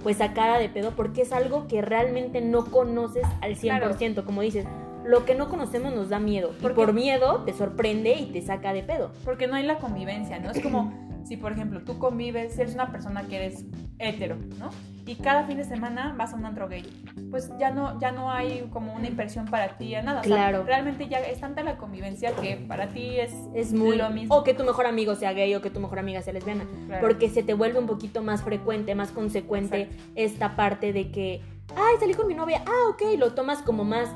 pues 0.02 0.18
sacada 0.18 0.58
de 0.58 0.68
pedo 0.68 0.94
porque 0.96 1.22
es 1.22 1.32
algo 1.32 1.68
que 1.68 1.84
realmente 1.84 2.42
no 2.42 2.66
conoces 2.66 3.28
al 3.42 3.56
100%, 3.56 4.26
como 4.26 4.42
dices 4.42 4.66
lo 5.06 5.26
que 5.26 5.36
no 5.36 5.50
conocemos 5.50 5.94
nos 5.94 6.10
da 6.10 6.20
miedo. 6.20 6.52
Y 6.62 6.68
por 6.70 6.94
miedo 6.94 7.44
te 7.46 7.54
sorprende 7.54 8.14
y 8.16 8.28
te 8.28 8.42
saca 8.42 8.74
de 8.74 8.84
pedo. 8.84 9.12
Porque 9.26 9.48
no 9.48 9.56
hay 9.56 9.64
la 9.64 9.78
convivencia, 9.80 10.40
¿no? 10.40 10.52
Es 10.52 10.62
como 10.62 10.94
si, 11.24 11.38
por 11.38 11.52
ejemplo, 11.52 11.82
tú 11.84 11.98
convives, 11.98 12.58
eres 12.60 12.74
una 12.74 12.92
persona 12.92 13.24
que 13.24 13.36
eres 13.38 13.66
hetero, 14.00 14.38
¿no? 14.60 14.70
Y 15.08 15.16
cada 15.16 15.44
fin 15.46 15.58
de 15.58 15.64
semana 15.64 16.14
vas 16.16 16.32
a 16.32 16.36
un 16.36 16.46
antro 16.46 16.68
gay. 16.68 16.84
Pues 17.32 17.52
ya 17.60 17.72
no, 17.72 18.00
ya 18.00 18.12
no 18.12 18.32
hay 18.32 18.68
como 18.72 18.94
una 18.94 19.08
inversión 19.08 19.46
para 19.46 19.76
ti, 19.78 19.96
a 19.96 20.04
nada. 20.04 20.22
O 20.22 20.24
sea, 20.24 20.36
Claro. 20.36 20.64
realmente 20.64 21.08
ya 21.08 21.20
es 21.20 21.40
tanta 21.40 21.64
la 21.64 21.78
convivencia 21.78 22.34
que 22.36 22.56
para 22.68 22.90
ti 22.90 23.20
es, 23.20 23.34
Es 23.56 23.74
muy... 23.74 23.98
lo 23.98 24.10
mismo. 24.12 24.36
O 24.36 24.44
que 24.44 24.54
tu 24.54 24.64
mejor 24.64 24.86
amigo 24.86 25.16
sea 25.16 25.34
gay 25.34 25.54
o 25.56 25.62
que 25.62 25.72
tu 25.72 25.80
mejor 25.80 25.98
amiga 26.00 26.22
sea 26.22 26.34
lesbiana. 26.34 26.66
Claro. 26.86 27.02
Porque 27.08 27.30
se 27.30 27.42
te 27.42 27.56
vuelve 27.56 27.80
un 27.80 27.88
poquito 27.88 28.22
más 28.22 28.44
frecuente, 28.44 28.94
más 28.94 29.12
consecuente 29.12 29.90
esta 30.16 30.56
parte 30.56 30.94
de 30.94 31.10
que, 31.12 31.42
ay, 31.76 31.96
salí 32.00 32.14
con 32.14 32.28
mi 32.28 32.36
novia, 32.36 32.64
ah, 32.68 32.90
ok, 32.92 33.18
lo 33.18 33.34
tomas 33.34 33.64
como 33.64 33.84
más 33.84 34.08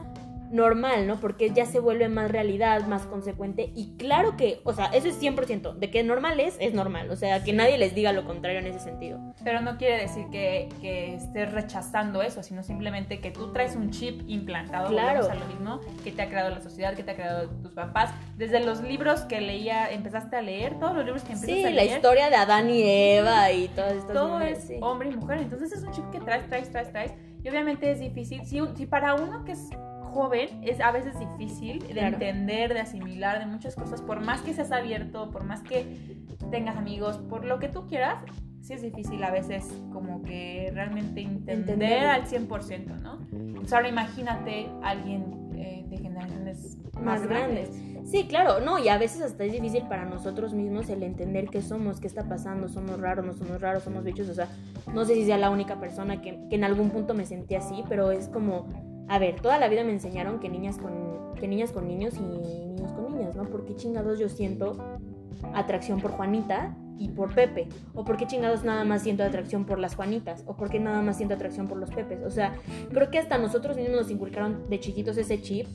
normal, 0.52 1.08
¿no? 1.08 1.20
Porque 1.20 1.50
ya 1.52 1.66
se 1.66 1.80
vuelve 1.80 2.08
más 2.10 2.32
realidad, 2.32 2.86
más 2.88 3.04
consecuente. 3.08 3.72
Y 3.76 3.96
claro 3.98 4.38
que, 4.38 4.62
o 4.64 4.74
sea, 4.74 4.86
eso 4.88 5.08
es 5.08 5.20
100%, 5.22 5.74
de 5.76 5.90
que 5.92 6.04
normal 6.04 6.40
es, 6.40 6.58
es 6.60 6.74
normal. 6.74 7.10
O 7.12 7.16
sea, 7.16 7.44
que 7.44 7.54
nadie 7.54 7.78
les 7.78 7.96
diga 7.96 8.14
lo 8.14 8.26
contrario 8.26 8.60
en 8.60 8.68
ese 8.68 8.80
sentido. 8.80 9.20
Pero 9.44 9.62
no 9.62 9.78
quiere 9.78 9.98
decir 10.02 10.26
que, 10.32 10.70
que 10.82 11.16
estés 11.16 11.52
rechazando 11.52 12.22
eso, 12.22 12.44
sino 12.44 12.64
simplemente 12.64 13.20
que 13.20 13.32
tú 13.32 13.52
traes 13.54 13.76
un 13.76 13.92
chip 13.92 14.22
implantado, 14.28 14.90
Claro. 14.90 15.30
a 15.30 15.36
lo 15.36 15.46
mismo, 15.46 15.80
que 16.04 16.12
te 16.12 16.22
ha 16.22 16.30
creado 16.30 16.50
la 16.50 16.62
sociedad, 16.62 16.94
que 16.96 17.04
te 17.04 17.12
ha 17.12 17.16
creado 17.16 17.50
tus 17.62 17.74
papás. 17.74 18.12
Desde 18.38 18.60
los 18.64 18.82
libros 18.82 19.22
que 19.22 19.42
leía, 19.42 19.90
empezaste 19.92 20.36
a 20.36 20.42
leer, 20.42 20.80
todos 20.80 20.96
los 20.96 21.06
libros 21.06 21.24
que 21.24 21.34
empezaste 21.34 21.56
Sí, 21.62 21.64
a 21.66 21.70
la 21.70 21.84
leer. 21.84 21.96
historia 21.98 22.30
de 22.30 22.36
Adán 22.36 22.70
y 22.70 22.82
Eva 22.84 23.52
y 23.52 23.68
todas 23.70 23.94
estas 23.94 24.14
todo 24.14 24.40
es 24.42 24.60
sí. 24.66 24.78
hombre 24.82 25.10
y 25.10 25.16
mujer. 25.16 25.40
Entonces 25.40 25.72
es 25.74 25.84
un 25.84 25.92
chip 25.92 26.10
que 26.12 26.20
traes, 26.20 26.48
traes, 26.48 26.72
traes, 26.72 26.92
traes. 26.92 27.14
Y 27.44 27.50
obviamente 27.50 27.92
es 27.92 28.00
difícil. 28.00 28.44
Si, 28.46 28.60
si 28.76 28.86
para 28.88 29.14
uno 29.14 29.44
que 29.46 29.52
es 29.52 29.70
joven 30.16 30.48
es 30.64 30.80
a 30.80 30.92
veces 30.92 31.14
difícil 31.20 31.80
de 31.80 31.88
Claro. 31.94 32.14
entender, 32.16 32.74
de 32.74 32.80
asimilar, 32.80 33.40
de 33.40 33.46
muchas 33.46 33.76
cosas, 33.76 34.02
por 34.02 34.22
más 34.26 34.42
que 34.42 34.54
seas 34.54 34.72
abierto, 34.72 35.30
por 35.30 35.44
más 35.44 35.62
que 35.62 35.86
tengas 36.52 36.78
amigos, 36.78 37.18
por 37.30 37.44
lo 37.46 37.60
que 37.60 37.68
tú 37.68 37.86
quieras, 37.88 38.24
sí 38.62 38.74
es 38.74 38.82
difícil 38.82 39.22
a 39.24 39.30
veces 39.32 39.68
como 39.92 40.24
que 40.24 40.72
realmente 40.74 41.22
entender 41.22 41.60
Entenderlo. 41.60 42.10
al 42.12 42.26
100%, 42.26 42.96
¿no? 43.02 43.20
Pues 43.58 43.74
ahora 43.74 43.90
imagínate 43.90 44.68
alguien 44.84 45.52
eh, 45.56 45.86
de 45.88 45.98
generaciones 45.98 46.78
más, 46.96 47.04
más 47.04 47.28
grandes. 47.28 47.70
Sí, 48.06 48.26
claro, 48.28 48.60
no, 48.62 48.80
y 48.80 48.88
a 48.88 48.98
veces 48.98 49.22
hasta 49.22 49.44
es 49.44 49.52
difícil 49.52 49.84
para 49.88 50.06
nosotros 50.06 50.54
mismos 50.54 50.90
el 50.90 51.04
entender 51.04 51.50
qué 51.50 51.62
somos, 51.62 52.00
qué 52.00 52.08
está 52.08 52.24
pasando, 52.30 52.68
somos 52.70 53.00
raros, 53.02 53.26
no 53.26 53.34
somos 53.34 53.60
raros, 53.60 53.84
somos 53.84 54.04
bichos, 54.04 54.30
o 54.30 54.34
sea, 54.34 54.48
no 54.94 55.04
sé 55.06 55.16
si 55.16 55.26
sea 55.26 55.38
la 55.38 55.50
única 55.50 55.80
persona 55.80 56.22
que, 56.22 56.40
que 56.50 56.56
en 56.56 56.64
algún 56.64 56.90
punto 56.92 57.14
me 57.16 57.26
sentí 57.26 57.56
así, 57.56 57.84
pero 57.90 58.12
es 58.12 58.30
como, 58.30 58.68
a 59.08 59.20
ver, 59.20 59.40
toda 59.42 59.60
la 59.60 59.70
vida 59.70 59.84
me 59.84 59.92
enseñaron 59.92 60.40
que 60.40 60.50
niñas 60.50 60.78
con, 60.78 61.34
que 61.36 61.48
niñas 61.48 61.72
con 61.72 61.88
niños 61.88 62.16
y 62.18 62.22
niños 62.22 62.92
con 62.94 63.06
niñas, 63.06 63.36
¿no? 63.36 63.44
¿Por 63.46 63.66
qué 63.66 63.76
chingados 63.76 64.20
yo 64.20 64.30
siento 64.30 64.78
atracción 65.54 66.00
por 66.00 66.12
Juanita 66.12 66.76
y 66.98 67.10
por 67.10 67.34
Pepe? 67.34 67.68
¿O 67.94 68.06
por 68.06 68.18
qué 68.18 68.26
chingados 68.26 68.64
nada 68.64 68.84
más 68.84 69.04
siento 69.04 69.24
atracción 69.24 69.66
por 69.66 69.80
las 69.80 69.96
Juanitas? 69.96 70.44
¿O 70.48 70.56
por 70.56 70.70
qué 70.70 70.80
nada 70.80 71.02
más 71.02 71.18
siento 71.18 71.36
atracción 71.36 71.68
por 71.68 71.78
los 71.78 71.90
Pepes? 71.92 72.20
O 72.24 72.32
sea, 72.32 72.56
creo 72.90 73.12
que 73.12 73.20
hasta 73.20 73.38
nosotros 73.38 73.76
mismos 73.78 73.98
nos 73.98 74.12
inculcaron 74.12 74.70
de 74.70 74.80
chiquitos 74.80 75.18
ese 75.18 75.42
chip 75.42 75.68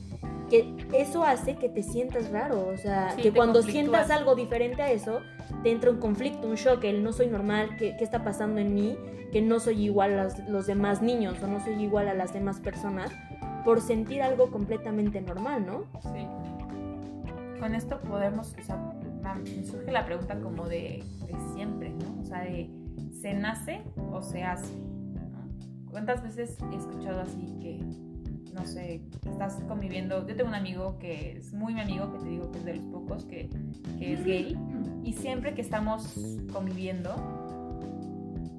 que 0.49 0.75
eso 0.93 1.23
hace 1.23 1.55
que 1.55 1.69
te 1.69 1.81
sientas 1.81 2.29
raro, 2.29 2.67
o 2.67 2.77
sea, 2.77 3.11
Sí, 3.11 3.21
que 3.21 3.31
cuando 3.31 3.63
sientas 3.63 4.11
algo 4.11 4.35
diferente 4.35 4.81
a 4.81 4.91
eso, 4.91 5.21
te 5.63 5.71
entra 5.71 5.89
un 5.89 5.97
conflicto, 5.97 6.45
un 6.45 6.55
shock, 6.55 6.83
el 6.83 7.03
no 7.03 7.13
soy 7.13 7.27
normal, 7.27 7.77
¿qué, 7.77 7.95
qué 7.97 8.03
está 8.03 8.21
pasando 8.23 8.59
en 8.59 8.73
mí? 8.73 8.97
Que 9.31 9.41
no 9.41 9.61
soy 9.61 9.81
igual 9.85 10.19
a 10.19 10.25
los, 10.25 10.39
los 10.49 10.67
demás 10.67 11.01
niños 11.01 11.41
o 11.41 11.47
no 11.47 11.63
soy 11.63 11.81
igual 11.81 12.09
a 12.09 12.13
las 12.13 12.33
demás 12.33 12.59
personas 12.59 13.11
por 13.63 13.79
sentir 13.79 14.21
algo 14.21 14.51
completamente 14.51 15.21
normal, 15.21 15.65
¿no? 15.65 15.85
Sí. 16.01 16.27
Con 17.61 17.75
esto 17.75 18.01
podemos, 18.01 18.55
o 18.59 18.63
sea, 18.63 18.93
surge 19.69 19.91
la 19.91 20.03
pregunta 20.03 20.39
como 20.39 20.67
de, 20.67 21.03
de 21.27 21.53
siempre, 21.53 21.91
¿no? 21.91 22.19
O 22.19 22.25
sea, 22.25 22.41
de 22.41 22.71
¿se 23.21 23.35
nace 23.35 23.83
o 24.11 24.23
se 24.23 24.43
hace? 24.43 24.73
¿no? 24.75 25.91
¿Cuántas 25.91 26.23
veces 26.23 26.57
he 26.71 26.75
escuchado 26.75 27.21
así 27.21 27.55
que, 27.61 27.77
no 28.55 28.65
sé, 28.65 29.03
estás 29.29 29.61
conviviendo? 29.67 30.27
Yo 30.27 30.35
tengo 30.35 30.49
un 30.49 30.55
amigo 30.55 30.97
que 30.97 31.37
es 31.37 31.53
muy 31.53 31.75
mi 31.75 31.81
amigo, 31.81 32.11
que 32.11 32.17
te 32.17 32.29
digo 32.29 32.51
que 32.51 32.57
es 32.57 32.65
de 32.65 32.73
los 32.77 32.85
pocos, 32.85 33.25
que, 33.25 33.47
que 33.99 34.13
es 34.13 34.25
gay, 34.25 34.57
y 35.03 35.13
siempre 35.13 35.53
que 35.53 35.61
estamos 35.61 36.15
conviviendo 36.51 37.13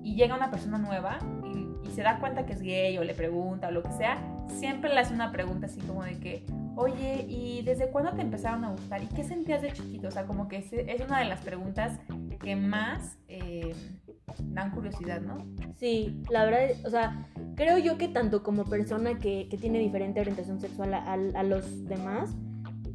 y 0.04 0.14
llega 0.14 0.36
una 0.36 0.52
persona 0.52 0.78
nueva 0.78 1.18
y, 1.44 1.88
y 1.88 1.90
se 1.90 2.02
da 2.02 2.20
cuenta 2.20 2.46
que 2.46 2.52
es 2.52 2.62
gay 2.62 2.96
o 2.98 3.02
le 3.02 3.14
pregunta 3.14 3.66
o 3.66 3.70
lo 3.72 3.82
que 3.82 3.90
sea, 3.90 4.22
siempre 4.46 4.94
le 4.94 5.00
hace 5.00 5.12
una 5.12 5.32
pregunta 5.32 5.66
así 5.66 5.80
como 5.80 6.04
de 6.04 6.20
que, 6.20 6.44
oye, 6.76 7.24
¿y 7.28 7.62
desde 7.62 7.90
cuándo 7.90 8.12
te 8.12 8.22
empezaron 8.22 8.64
a 8.64 8.70
gustar? 8.70 9.02
¿Y 9.02 9.06
qué 9.06 9.24
sentías 9.24 9.62
de 9.62 9.72
chiquito? 9.72 10.08
O 10.08 10.10
sea, 10.10 10.24
como 10.24 10.48
que 10.48 10.58
es, 10.58 11.06
una 11.06 11.20
de 11.20 11.26
las 11.26 11.40
preguntas 11.40 11.98
que 12.40 12.56
más 12.56 13.18
eh, 13.28 13.74
dan 14.38 14.70
curiosidad, 14.70 15.20
¿no? 15.20 15.46
Sí, 15.76 16.22
la 16.30 16.44
verdad, 16.44 16.70
o 16.84 16.90
sea, 16.90 17.26
creo 17.54 17.78
yo 17.78 17.98
que 17.98 18.08
tanto 18.08 18.42
como 18.42 18.64
persona 18.64 19.18
que, 19.18 19.48
que 19.48 19.58
tiene 19.58 19.78
diferente 19.78 20.20
orientación 20.20 20.60
sexual 20.60 20.94
a 20.94 21.42
los 21.42 21.84
demás, 21.86 22.34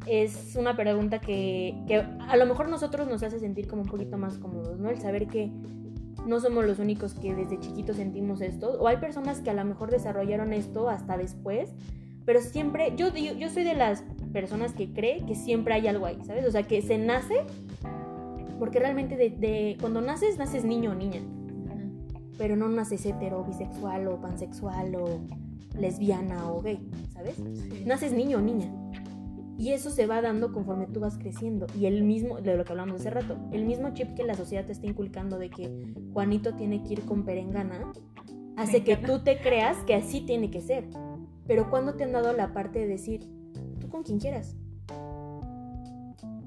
es 0.06 0.56
una 0.56 0.76
pregunta 0.76 1.20
que, 1.20 1.74
que 1.86 1.96
a 1.96 2.36
lo 2.36 2.46
mejor 2.46 2.68
nosotros 2.68 3.08
nos 3.08 3.22
hace 3.22 3.38
sentir 3.38 3.68
como 3.68 3.82
un 3.82 3.88
poquito 3.88 4.16
más 4.16 4.38
cómodos, 4.38 4.78
¿no? 4.78 4.90
El 4.90 5.00
saber 5.00 5.26
que 5.26 5.50
no 6.26 6.40
somos 6.40 6.64
los 6.64 6.78
únicos 6.78 7.14
que 7.14 7.34
desde 7.34 7.58
chiquitos 7.60 7.96
sentimos 7.96 8.40
esto, 8.40 8.78
o 8.80 8.88
hay 8.88 8.98
personas 8.98 9.40
que 9.40 9.50
a 9.50 9.54
lo 9.54 9.64
mejor 9.64 9.90
desarrollaron 9.90 10.52
esto 10.52 10.88
hasta 10.88 11.16
después, 11.16 11.74
pero 12.28 12.42
siempre, 12.42 12.92
yo, 12.94 13.10
digo- 13.10 13.34
yo 13.38 13.48
soy 13.48 13.64
de 13.64 13.72
las 13.72 14.04
personas 14.34 14.74
que 14.74 14.92
cree 14.92 15.24
que 15.24 15.34
siempre 15.34 15.72
hay 15.72 15.86
algo 15.86 16.04
ahí, 16.04 16.18
¿sabes? 16.26 16.44
O 16.46 16.50
sea, 16.50 16.62
que 16.62 16.82
se 16.82 16.98
nace, 16.98 17.36
porque 18.58 18.78
realmente 18.78 19.16
de, 19.16 19.30
de- 19.30 19.78
cuando 19.80 20.02
naces, 20.02 20.36
naces 20.36 20.62
niño 20.62 20.90
o 20.90 20.94
niña 20.94 21.22
pero 22.36 22.54
no 22.54 22.68
naces 22.68 23.04
hetero, 23.06 23.44
bisexual 23.44 24.06
o 24.08 24.20
pansexual 24.20 24.94
o 24.94 25.20
lesbiana 25.76 26.52
o 26.52 26.60
gay, 26.60 26.78
¿sabes? 27.14 27.34
Sí. 27.36 27.82
Naces 27.86 28.12
niño 28.12 28.38
o 28.38 28.40
niña. 28.42 28.70
Y 29.56 29.70
eso 29.70 29.90
se 29.90 30.06
va 30.06 30.20
dando 30.20 30.52
conforme 30.52 30.86
tú 30.86 31.00
vas 31.00 31.16
creciendo. 31.18 31.66
Y 31.76 31.86
el 31.86 32.04
mismo, 32.04 32.40
de 32.40 32.56
lo 32.56 32.64
que 32.64 32.72
hablamos 32.72 33.00
hace 33.00 33.10
rato, 33.10 33.38
el 33.50 33.64
mismo 33.64 33.92
chip 33.94 34.14
que 34.14 34.22
la 34.22 34.34
sociedad 34.34 34.66
te 34.66 34.72
está 34.72 34.86
inculcando 34.86 35.38
de 35.38 35.48
que 35.50 35.94
Juanito 36.12 36.54
tiene 36.54 36.84
que 36.84 36.92
ir 36.92 37.00
con 37.06 37.24
perengana, 37.24 37.90
hace 38.56 38.84
que 38.84 38.96
tú 38.96 39.18
te 39.24 39.40
creas 39.40 39.78
que 39.78 39.94
así 39.96 40.20
tiene 40.20 40.50
que 40.50 40.60
ser. 40.60 40.84
Pero 41.48 41.68
cuando 41.70 41.94
te 41.94 42.04
han 42.04 42.12
dado 42.12 42.32
la 42.34 42.52
parte 42.52 42.78
de 42.78 42.86
decir, 42.86 43.26
tú 43.80 43.88
con 43.88 44.04
quien 44.04 44.20
quieras. 44.20 44.54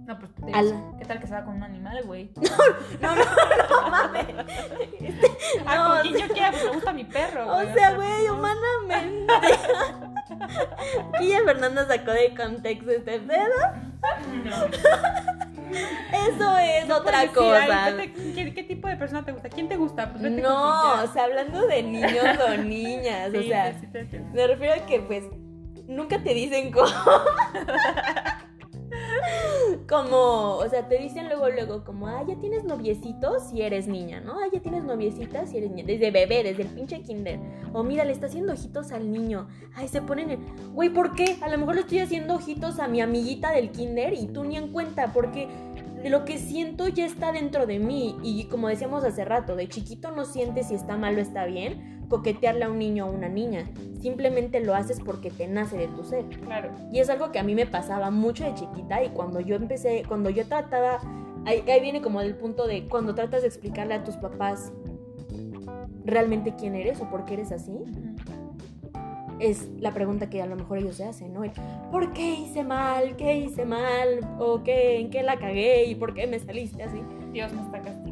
No, 0.06 0.18
pues, 0.20 0.32
te- 0.36 0.52
Al- 0.54 0.96
¿qué 0.98 1.06
tal 1.06 1.20
que 1.20 1.28
se 1.28 1.34
va 1.34 1.44
con 1.44 1.56
un 1.56 1.64
animal, 1.64 2.04
güey? 2.06 2.32
No, 3.02 3.16
no, 3.16 3.24
no 3.24 3.90
mames. 3.90 4.28
Ah, 5.66 5.76
No, 5.76 5.90
con 5.90 5.98
o 5.98 6.02
quien 6.02 6.28
yo 6.28 6.34
quiera, 6.34 6.52
pues 6.52 6.64
me 6.66 6.72
gusta 6.72 6.94
mi 6.94 7.04
perro. 7.06 7.50
O 7.50 7.54
güey, 7.56 7.74
sea, 7.74 7.96
güey, 7.96 8.30
humanamente. 8.30 9.34
Guilla 11.20 11.40
Fernanda 11.46 11.88
sacó 11.88 12.12
de 12.12 12.34
contexto 12.36 12.92
este 12.92 13.20
pedo. 13.20 13.56
Eso 15.71 16.57
es 16.57 16.89
otra 16.89 17.19
decir, 17.21 17.36
cosa. 17.36 17.86
"Ay, 17.86 17.95
¿qué, 17.95 18.07
te- 18.07 18.34
qué, 18.34 18.53
qué 18.53 18.63
tipo 18.63 18.88
de 18.88 18.97
persona 18.97 19.23
te 19.25 19.31
gusta? 19.31 19.49
¿Quién 19.49 19.67
te 19.69 19.77
gusta? 19.77 20.12
Pues 20.12 20.23
vete 20.23 20.41
No, 20.41 21.03
o 21.03 21.07
sea, 21.13 21.23
hablando 21.25 21.65
de 21.67 21.84
niños 21.84 22.25
o 22.47 22.57
niñas, 22.57 23.29
o 23.34 23.41
sea, 23.43 23.73
sí, 23.79 23.88
sí. 24.10 24.17
me 24.34 24.47
refiero 24.47 24.73
a 24.75 24.86
que 24.86 24.99
pues 25.01 25.23
nunca 25.88 26.21
te 26.23 26.34
dicen 26.34 26.71
cómo. 26.71 26.88
como, 29.88 30.56
o 30.58 30.70
sea, 30.70 30.88
te 30.88 30.98
dicen 30.98 31.28
luego, 31.28 31.50
luego, 31.50 31.84
como, 31.84 32.08
ah, 32.08 32.24
ya 32.28 32.36
tienes 32.38 32.63
noviecito 32.63 33.39
si 33.39 33.62
eres 33.62 33.88
niña, 33.88 34.20
¿no? 34.20 34.34
Ah, 34.34 34.48
ya 34.52 34.60
tienes 34.60 34.84
noviecita 34.84 35.46
si 35.46 35.58
eres 35.58 35.72
niña. 35.72 35.86
Desde 35.86 36.12
bebé, 36.12 36.44
desde 36.44 36.63
el 36.63 36.70
pinche 36.70 37.02
kinder. 37.02 37.39
O 37.74 37.84
mira, 37.84 38.04
le 38.04 38.12
está 38.12 38.28
haciendo 38.28 38.54
ojitos 38.54 38.91
al 38.91 39.12
niño. 39.12 39.48
Ay, 39.76 39.88
se 39.88 40.02
ponen 40.02 40.32
en. 40.32 40.74
Güey, 40.74 40.89
¿por 40.89 41.15
qué? 41.15 41.38
A 41.41 41.50
lo 41.50 41.58
mejor 41.58 41.76
le 41.76 41.82
estoy 41.82 42.00
haciendo 42.00 42.36
ojitos 42.36 42.80
a 42.80 42.88
mi 42.88 43.02
amiguita 43.02 43.52
del 43.52 43.72
kinder 43.72 44.13
y 44.13 44.28
tú 44.28 44.44
ni 44.44 44.58
en 44.58 44.72
cuenta, 44.72 45.13
porque 45.13 45.48
lo 46.04 46.26
que 46.26 46.38
siento 46.38 46.88
ya 46.88 47.06
está 47.06 47.32
dentro 47.32 47.65
de 47.65 47.80
mí. 47.80 48.17
Y 48.24 48.46
como 48.46 48.67
decíamos 48.67 49.04
hace 49.04 49.26
rato, 49.26 49.56
de 49.56 49.67
chiquito 49.70 50.12
no 50.12 50.26
sientes 50.26 50.67
si 50.67 50.76
está 50.76 50.98
mal 50.98 51.17
o 51.17 51.22
está 51.22 51.46
bien 51.46 52.01
coquetearle 52.12 52.65
a 52.65 52.69
un 52.69 52.78
niño 52.78 53.08
o 53.08 53.12
una 53.12 53.30
niña. 53.30 53.71
Simplemente 54.02 54.60
lo 54.60 54.76
haces 54.76 55.00
porque 55.00 55.32
te 55.32 55.47
nace 55.47 55.78
de 55.78 55.88
tu 55.88 56.04
ser. 56.04 56.26
Claro. 56.41 56.69
Y 56.91 57.00
es 57.00 57.10
algo 57.10 57.32
que 57.32 57.39
a 57.39 57.43
mí 57.43 57.56
me 57.56 57.65
pasaba 57.65 58.12
mucho 58.12 58.43
de 58.43 58.54
chiquita 58.54 59.02
y 59.04 59.10
cuando 59.10 59.39
yo 59.39 59.56
empecé, 59.56 60.04
cuando 60.08 60.30
yo 60.30 60.45
trataba, 60.45 61.00
ahí, 61.45 61.63
ahí 61.67 61.80
viene 61.80 62.02
como 62.02 62.19
el 62.19 62.36
punto 62.36 62.67
de 62.67 62.88
cuando 62.89 63.15
tratas 63.15 63.41
de 63.41 63.47
explicarle 63.47 63.93
a 63.93 64.04
tus 64.04 64.17
papás 64.17 64.74
realmente 66.04 66.54
quién 66.60 66.76
eres 66.76 67.00
o 67.00 67.10
por 67.10 67.24
qué 67.24 67.36
eres 67.36 67.54
así, 67.54 67.71
es 69.39 69.69
la 69.80 69.91
pregunta 69.93 70.30
que 70.30 70.41
a 70.41 70.45
lo 70.45 70.56
mejor 70.56 70.80
ellos 70.80 70.97
se 70.97 71.06
hacen, 71.06 71.34
¿no? 71.34 71.41
¿Por 71.91 72.13
qué 72.13 72.36
hice 72.36 72.63
mal? 72.63 73.15
¿Qué 73.15 73.38
hice 73.38 73.65
mal? 73.65 74.19
¿O 74.38 74.63
qué? 74.63 75.00
¿En 75.00 75.10
qué 75.10 75.24
la 75.24 75.39
cagué? 75.39 75.86
¿Y 75.86 75.95
por 75.95 76.13
qué 76.13 76.28
me 76.28 76.39
saliste 76.39 76.84
así? 76.84 77.02
Dios 77.32 77.52
me 77.54 77.62
está 77.62 77.82
castigando. 77.82 78.11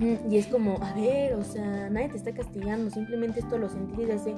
Y 0.00 0.36
es 0.36 0.46
como, 0.46 0.80
a 0.80 0.92
ver, 0.94 1.34
o 1.34 1.42
sea, 1.42 1.90
nadie 1.90 2.08
te 2.08 2.18
está 2.18 2.32
castigando, 2.32 2.88
simplemente 2.88 3.40
esto 3.40 3.58
lo 3.58 3.68
sentí 3.68 4.04
desde 4.04 4.14
hace 4.14 4.36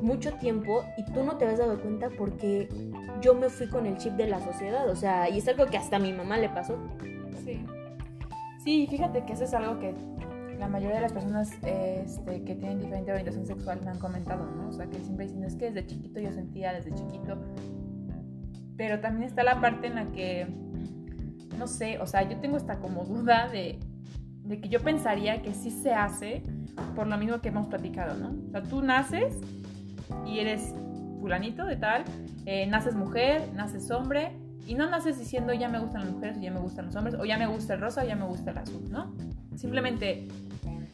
mucho 0.00 0.32
tiempo 0.34 0.84
y 0.96 1.04
tú 1.12 1.24
no 1.24 1.36
te 1.36 1.46
has 1.46 1.58
dado 1.58 1.80
cuenta 1.80 2.08
porque 2.16 2.68
yo 3.20 3.34
me 3.34 3.48
fui 3.48 3.68
con 3.68 3.86
el 3.86 3.96
chip 3.96 4.12
de 4.12 4.28
la 4.28 4.40
sociedad, 4.40 4.88
o 4.88 4.94
sea, 4.94 5.28
y 5.28 5.38
es 5.38 5.48
algo 5.48 5.66
que 5.66 5.76
hasta 5.76 5.96
a 5.96 5.98
mi 5.98 6.12
mamá 6.12 6.38
le 6.38 6.48
pasó. 6.48 6.76
Sí. 7.44 7.64
Sí, 8.62 8.86
fíjate 8.88 9.24
que 9.24 9.32
eso 9.32 9.42
es 9.42 9.54
algo 9.54 9.80
que 9.80 9.92
la 10.56 10.68
mayoría 10.68 10.96
de 10.96 11.02
las 11.02 11.12
personas 11.12 11.50
este, 11.64 12.44
que 12.44 12.54
tienen 12.54 12.78
diferente 12.78 13.10
orientación 13.10 13.44
sexual 13.44 13.80
me 13.82 13.90
han 13.90 13.98
comentado, 13.98 14.46
¿no? 14.46 14.68
O 14.68 14.72
sea, 14.72 14.86
que 14.86 14.98
siempre 15.00 15.26
dicen, 15.26 15.42
es 15.42 15.56
que 15.56 15.72
desde 15.72 15.84
chiquito 15.84 16.20
yo 16.20 16.30
sentía, 16.30 16.72
desde 16.72 16.94
chiquito. 16.94 17.38
Pero 18.76 19.00
también 19.00 19.28
está 19.28 19.42
la 19.42 19.60
parte 19.60 19.88
en 19.88 19.96
la 19.96 20.12
que, 20.12 20.46
no 21.58 21.66
sé, 21.66 21.98
o 21.98 22.06
sea, 22.06 22.28
yo 22.28 22.38
tengo 22.38 22.56
esta 22.56 22.78
como 22.78 23.04
duda 23.04 23.48
de, 23.48 23.80
de 24.52 24.60
que 24.60 24.68
yo 24.68 24.80
pensaría 24.80 25.40
que 25.40 25.54
sí 25.54 25.70
se 25.70 25.94
hace 25.94 26.42
por 26.94 27.06
lo 27.06 27.16
mismo 27.16 27.40
que 27.40 27.48
hemos 27.48 27.68
platicado, 27.68 28.18
¿no? 28.18 28.34
O 28.48 28.50
sea, 28.50 28.62
tú 28.62 28.82
naces 28.82 29.34
y 30.26 30.40
eres 30.40 30.74
fulanito 31.20 31.64
de 31.64 31.76
tal, 31.76 32.04
eh, 32.44 32.66
naces 32.66 32.94
mujer, 32.94 33.48
naces 33.54 33.90
hombre, 33.90 34.36
y 34.66 34.74
no 34.74 34.90
naces 34.90 35.18
diciendo 35.18 35.54
ya 35.54 35.70
me 35.70 35.78
gustan 35.78 36.02
las 36.02 36.10
mujeres 36.12 36.36
o 36.36 36.40
ya 36.42 36.50
me 36.50 36.60
gustan 36.60 36.84
los 36.86 36.96
hombres, 36.96 37.14
o 37.18 37.24
ya 37.24 37.38
me 37.38 37.46
gusta 37.46 37.74
el 37.74 37.80
rosa 37.80 38.02
o 38.02 38.06
ya 38.06 38.14
me 38.14 38.26
gusta 38.26 38.50
el 38.50 38.58
azul, 38.58 38.90
¿no? 38.90 39.14
Simplemente 39.56 40.28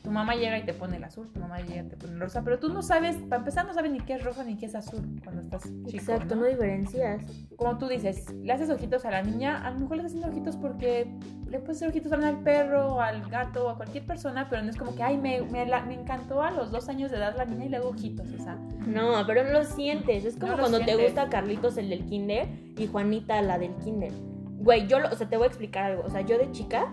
tu 0.09 0.15
mamá 0.15 0.37
llega 0.37 0.57
y 0.57 0.63
te 0.63 0.73
pone 0.73 0.97
el 0.97 1.05
azul, 1.05 1.29
tu 1.35 1.39
mamá 1.39 1.59
llega 1.59 1.83
y 1.83 1.89
te 1.91 1.97
pone 1.99 2.15
el 2.15 2.21
rosa, 2.21 2.43
pero 2.43 2.59
tú 2.59 2.71
no 2.71 2.81
sabes, 2.81 3.17
para 3.29 3.41
empezar 3.41 3.67
no 3.67 3.75
sabes 3.75 3.93
ni 3.93 4.01
qué 4.01 4.15
es 4.15 4.25
rosa 4.25 4.43
ni 4.43 4.57
qué 4.57 4.65
es 4.65 4.75
azul 4.75 5.21
cuando 5.23 5.43
estás 5.43 5.65
chico. 5.65 5.91
Exacto, 5.93 6.35
no, 6.35 6.47
diferencias. 6.47 7.21
Como 7.57 7.77
tú 7.77 7.89
dices, 7.89 8.33
le 8.33 8.51
haces 8.51 8.71
ojitos 8.71 9.05
a 9.05 9.11
la 9.11 9.23
niña, 9.23 9.63
a 9.67 9.71
lo 9.71 9.81
mejor 9.81 9.99
le 9.99 10.05
estás 10.05 10.13
haciendo 10.13 10.35
ojitos 10.35 10.57
porque 10.57 11.15
le 11.47 11.59
puedes 11.59 11.77
hacer 11.77 11.91
ojitos 11.91 12.11
al 12.11 12.43
perro, 12.43 13.03
al 13.03 13.29
gato, 13.29 13.67
o 13.67 13.69
a 13.69 13.77
cualquier 13.77 14.07
persona, 14.07 14.49
pero 14.49 14.63
no 14.63 14.71
es 14.71 14.79
como 14.79 14.95
que, 14.95 15.03
ay, 15.03 15.19
me, 15.19 15.43
me, 15.43 15.67
me, 15.67 15.95
encantó 15.95 16.41
a 16.41 16.53
los 16.53 16.71
dos 16.71 16.89
años 16.89 17.11
de 17.11 17.19
edad 17.19 17.37
la 17.37 17.45
niña 17.45 17.67
y 17.67 17.69
le 17.69 17.77
hago 17.77 17.91
ojitos, 17.91 18.33
o 18.33 18.43
sea. 18.43 18.57
No, 18.87 19.27
pero 19.27 19.45
no 19.45 19.51
lo 19.51 19.65
sientes. 19.65 20.25
Es 20.25 20.37
como 20.37 20.57
cuando 20.57 20.81
te 20.81 20.97
gusta 20.97 21.29
Carlitos 21.29 21.77
el 21.77 21.91
del 21.91 22.07
kinder 22.07 22.49
y 22.79 22.87
Juanita 22.87 23.43
la 23.43 23.59
del 23.59 23.75
kinder. 23.77 24.13
Güey, 24.59 24.87
yo, 24.87 25.01
lo, 25.01 25.11
o 25.11 25.15
sea, 25.15 25.29
te 25.29 25.37
voy 25.37 25.45
a 25.45 25.49
explicar 25.49 25.85
algo. 25.85 26.05
O 26.07 26.09
sea, 26.09 26.23
yo 26.23 26.39
de 26.39 26.51
chica, 26.51 26.91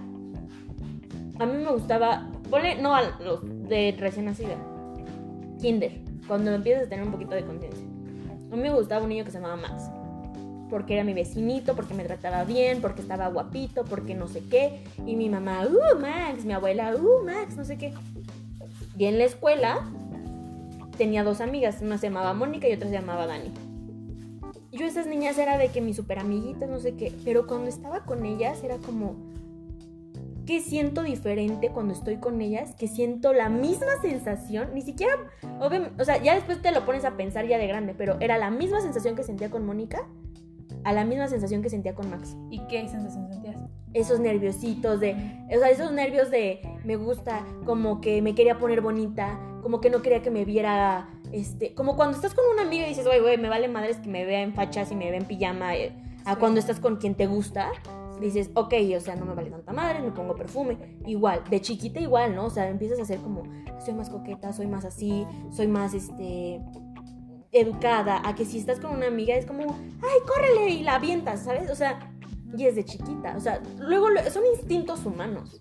a 1.40 1.46
mí 1.46 1.58
me 1.58 1.72
gustaba, 1.72 2.30
ponle, 2.50 2.76
no 2.76 2.96
a 2.96 3.18
los 3.20 3.42
de 3.44 3.96
recién 3.98 4.26
nacida, 4.26 4.58
kinder, 5.62 6.02
cuando 6.28 6.52
empiezas 6.52 6.86
a 6.86 6.90
tener 6.90 7.06
un 7.06 7.12
poquito 7.12 7.36
de 7.36 7.46
conciencia. 7.46 7.86
A 8.52 8.56
mí 8.56 8.62
me 8.62 8.74
gustaba 8.74 9.04
un 9.04 9.10
niño 9.10 9.26
que 9.26 9.32
se 9.32 9.40
llamaba 9.40 9.56
Max 9.56 9.90
porque 10.70 10.94
era 10.96 11.04
mi 11.04 11.14
vecinito, 11.14 11.76
porque 11.76 11.94
me 11.94 12.04
trataba 12.04 12.44
bien, 12.44 12.82
porque 12.82 13.02
estaba 13.02 13.28
guapito, 13.28 13.86
porque 13.86 14.16
no 14.16 14.28
sé 14.28 14.44
qué. 14.50 14.84
Y 15.06 15.16
mi 15.16 15.30
mamá, 15.30 15.66
uh, 15.68 16.00
Max, 16.00 16.44
mi 16.46 16.54
abuela, 16.54 16.96
uh, 16.96 17.24
Max, 17.24 17.56
no 17.56 17.66
sé 17.66 17.78
qué. 17.78 17.94
Y 18.98 19.06
en 19.06 19.18
la 19.18 19.26
escuela 19.26 19.80
tenía 20.98 21.24
dos 21.24 21.42
amigas, 21.42 21.82
una 21.82 21.98
se 21.98 22.08
llamaba 22.08 22.34
Mónica 22.34 22.68
y 22.68 22.74
otra 22.74 22.88
se 22.88 22.96
llamaba 22.96 23.28
Dani. 23.28 23.52
Yo 24.72 24.86
esas 24.86 25.08
niñas 25.08 25.38
era 25.38 25.58
de 25.58 25.70
que 25.70 25.82
mis 25.82 25.96
super 25.96 26.20
amiguitas, 26.20 26.70
no 26.70 26.80
sé 26.80 26.96
qué, 26.96 27.14
pero 27.24 27.48
cuando 27.48 27.68
estaba 27.68 28.02
con 28.04 28.26
ellas 28.26 28.64
era 28.64 28.78
como, 28.78 29.16
¿qué 30.46 30.62
siento 30.62 31.04
diferente 31.04 31.70
cuando 31.70 31.94
estoy 31.94 32.18
con 32.18 32.42
ellas? 32.42 32.76
Que 32.76 32.88
siento 32.88 33.34
la 33.34 33.50
misma 33.50 34.00
sensación, 34.02 34.70
ni 34.74 34.82
siquiera, 34.82 35.14
o 35.60 36.04
sea, 36.04 36.22
ya 36.22 36.36
después 36.36 36.62
te 36.62 36.72
lo 36.72 36.86
pones 36.86 37.06
a 37.06 37.18
pensar 37.18 37.48
ya 37.48 37.58
de 37.58 37.68
grande, 37.68 37.94
pero 37.98 38.18
era 38.20 38.38
la 38.38 38.52
misma 38.52 38.82
sensación 38.82 39.16
que 39.16 39.24
sentía 39.24 39.50
con 39.50 39.66
Mónica 39.66 40.08
a 40.84 40.94
la 40.94 41.04
misma 41.04 41.28
sensación 41.28 41.62
que 41.64 41.70
sentía 41.70 41.96
con 41.96 42.10
Max. 42.10 42.38
¿Y 42.50 42.60
qué 42.68 42.88
sensación 42.88 43.28
sentías? 43.28 43.58
Esos 43.94 44.20
nerviositos 44.20 45.00
de, 45.00 45.16
o 45.54 45.60
sea, 45.60 45.70
esos 45.70 45.92
nervios 45.92 46.30
de 46.30 46.62
me 46.84 46.96
gusta, 46.96 47.44
como 47.66 48.02
que 48.02 48.22
me 48.22 48.36
quería 48.36 48.60
poner 48.60 48.82
bonita, 48.82 49.40
como 49.64 49.82
que 49.82 49.90
no 49.90 50.04
quería 50.04 50.22
que 50.22 50.30
me 50.30 50.46
viera, 50.46 51.10
este, 51.32 51.74
como 51.74 51.96
cuando 51.96 52.16
estás 52.16 52.36
con 52.36 52.46
una 52.54 52.62
amiga 52.62 52.86
y 52.86 52.90
dices, 52.90 53.08
güey, 53.08 53.20
güey, 53.20 53.38
me 53.38 53.50
vale 53.50 53.68
madres 53.68 53.98
que 53.98 54.10
me 54.10 54.26
vea 54.26 54.42
en 54.42 54.54
fachas 54.54 54.92
y 54.92 54.96
me 54.96 55.10
vea 55.10 55.20
en 55.20 55.26
pijama, 55.26 55.76
eh", 55.76 55.92
a 56.24 56.36
cuando 56.36 56.60
estás 56.60 56.80
con 56.80 56.98
quien 56.98 57.16
te 57.16 57.26
gusta, 57.26 57.72
dices, 58.20 58.52
ok, 58.54 58.74
o 58.96 59.00
sea, 59.00 59.16
no 59.16 59.26
me 59.26 59.34
vale 59.34 59.50
tanta 59.50 59.74
madre, 59.74 60.02
me 60.02 60.12
pongo 60.12 60.36
perfume. 60.36 61.00
Igual, 61.06 61.44
de 61.50 61.62
chiquita 61.62 62.00
igual, 62.00 62.36
¿no? 62.36 62.46
O 62.46 62.50
sea, 62.50 62.70
empiezas 62.70 63.00
a 63.00 63.04
hacer 63.04 63.20
como, 63.20 63.44
soy 63.84 63.94
más 63.94 64.10
coqueta, 64.10 64.54
soy 64.54 64.68
más 64.68 64.86
así, 64.86 65.26
soy 65.52 65.68
más, 65.68 65.94
este, 65.94 66.62
educada 67.56 68.22
a 68.26 68.36
que 68.36 68.46
si 68.46 68.60
estás 68.60 68.80
con 68.80 68.92
una 68.92 69.08
amiga 69.08 69.36
es 69.36 69.46
como, 69.46 69.64
ay, 69.64 70.20
córrele 70.28 70.70
y 70.72 70.84
la 70.84 70.96
avientas, 70.96 71.44
¿sabes? 71.44 71.70
O 71.72 71.76
sea, 71.76 72.12
y 72.56 72.66
es 72.66 72.76
de 72.76 72.84
chiquita, 72.84 73.36
o 73.36 73.40
sea, 73.40 73.62
luego 73.80 74.08
son 74.32 74.44
instintos 74.58 75.06
humanos. 75.06 75.60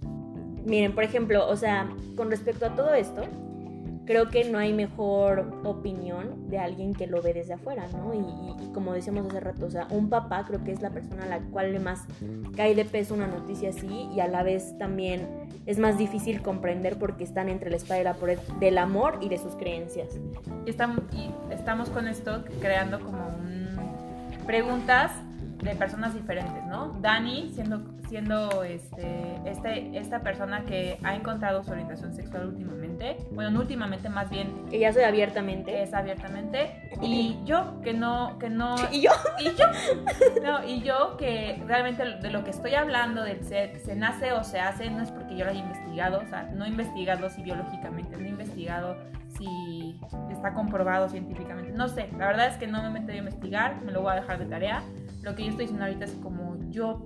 Miren, 0.65 0.95
por 0.95 1.05
ejemplo, 1.05 1.49
o 1.49 1.57
sea, 1.57 1.89
con 2.17 2.31
respecto 2.31 2.67
a 2.67 2.75
todo 2.75 2.95
esto, 2.95 3.23
creo 4.07 4.29
que 4.29 4.45
no 4.45 4.59
hay 4.59 4.73
mejor 4.73 5.61
opinión 5.65 6.49
de 6.49 6.59
alguien 6.59 6.95
que 6.95 7.07
lo 7.07 7.23
ve 7.23 7.33
desde 7.33 7.55
afuera, 7.55 7.87
¿no? 7.93 8.13
Y, 8.15 8.73
como 8.73 8.93
decíamos 8.93 9.27
hace 9.27 9.41
rato, 9.41 9.67
o 9.67 9.71
sea, 9.71 9.87
un 9.91 10.09
papá 10.09 10.45
creo 10.47 10.65
que 10.65 10.73
es 10.73 10.83
la 10.83 10.91
persona 10.91 11.25
a 11.25 11.27
la 11.27 11.39
cual 11.41 11.73
le 11.73 11.79
más 11.79 12.05
cae 12.57 12.75
de 12.75 12.85
peso 12.85 13.15
una 13.15 13.27
noticia 13.27 13.71
así 13.71 14.09
y 14.15 14.21
a 14.21 14.27
la 14.27 14.43
vez 14.43 14.77
también 14.79 15.29
es 15.67 15.79
más 15.79 15.97
difícil 15.97 16.43
comprender 16.43 16.99
porque 16.99 17.25
están 17.25 17.49
entre 17.49 17.71
la 17.71 17.77
espada 17.77 18.01
y 18.01 18.05
la 18.05 18.15
pared 18.15 18.39
del 18.59 18.79
amor 18.79 19.19
y 19.21 19.29
de 19.29 19.39
sus 19.39 19.55
creencias. 19.55 20.09
Y 20.67 20.71
estamos, 20.71 21.01
y 21.13 21.31
estamos 21.53 21.89
con 21.89 22.09
esto 22.09 22.45
creando 22.61 22.99
como 23.01 23.29
un... 23.29 23.77
preguntas 24.47 25.13
de 25.65 25.75
personas 25.75 26.15
diferentes, 26.15 26.65
¿no? 26.67 26.97
Dani, 27.01 27.51
siendo, 27.55 27.83
siendo 28.09 28.63
este, 28.65 29.41
este, 29.47 29.99
esta 29.99 30.21
persona 30.21 30.65
que 30.65 30.99
ha 31.03 31.15
encontrado 31.15 31.63
su 31.65 31.71
orientación 31.71 32.15
sexual 32.15 32.49
últimamente, 32.49 33.17
bueno, 33.33 33.51
no 33.51 33.61
últimamente, 33.61 34.09
más 34.09 34.31
bien... 34.31 34.67
Que 34.71 34.79
ya 34.79 34.93
soy 34.93 35.05
abiertamente. 35.05 35.83
Es 35.83 35.95
abiertamente. 35.95 36.91
Y 37.01 37.39
yo, 37.45 37.81
que 37.83 37.95
no... 37.95 38.39
Que 38.39 38.51
no 38.51 38.77
¿Y 38.93 39.01
yo? 39.01 39.11
Y 39.41 39.45
yo, 39.57 39.67
no, 40.43 40.65
y 40.65 40.83
yo 40.83 41.17
que 41.17 41.63
realmente 41.67 42.05
de 42.05 42.31
lo 42.31 42.45
que 42.45 42.51
estoy 42.51 42.75
hablando, 42.75 43.23
del 43.23 43.43
se, 43.45 43.79
se 43.79 43.97
nace 43.97 44.33
o 44.33 44.45
se 44.45 44.61
hace, 44.61 44.91
no 44.91 45.03
es 45.03 45.11
porque 45.11 45.37
yo 45.37 45.45
lo 45.45 45.51
haya 45.51 45.61
investigado, 45.61 46.21
o 46.25 46.29
sea, 46.29 46.51
no 46.55 46.65
he 46.65 46.69
investigado 46.69 47.31
si 47.31 47.43
biológicamente, 47.43 48.17
no 48.17 48.25
he 48.25 48.29
investigado 48.29 48.97
si 49.37 49.99
está 50.31 50.55
comprobado 50.55 51.09
científicamente. 51.09 51.73
No 51.73 51.89
sé, 51.89 52.09
la 52.19 52.27
verdad 52.27 52.49
es 52.49 52.57
que 52.57 52.67
no 52.67 52.83
me 52.83 52.89
he 52.89 52.91
metido 52.91 53.15
a 53.15 53.17
investigar, 53.17 53.83
me 53.83 53.93
lo 53.93 54.03
voy 54.03 54.13
a 54.13 54.17
dejar 54.17 54.39
de 54.39 54.47
tarea 54.47 54.83
lo 55.25 55.35
que 55.35 55.45
yo 55.45 55.51
estoy 55.51 55.65
diciendo 55.65 55.87
ahorita 55.87 56.05
es 56.05 56.13
como 56.23 56.57
yo 56.71 57.03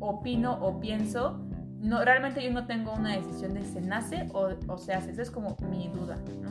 opino 0.00 0.58
o 0.60 0.80
pienso. 0.80 1.44
No, 1.80 2.04
realmente 2.04 2.42
yo 2.42 2.50
no 2.50 2.66
tengo 2.66 2.94
una 2.94 3.16
decisión 3.16 3.54
de 3.54 3.64
se 3.64 3.80
nace 3.80 4.28
o, 4.32 4.50
o 4.68 4.78
se 4.78 4.94
hace. 4.94 5.10
Esa 5.10 5.22
es 5.22 5.30
como 5.30 5.56
mi 5.70 5.88
duda, 5.88 6.16
¿no? 6.42 6.50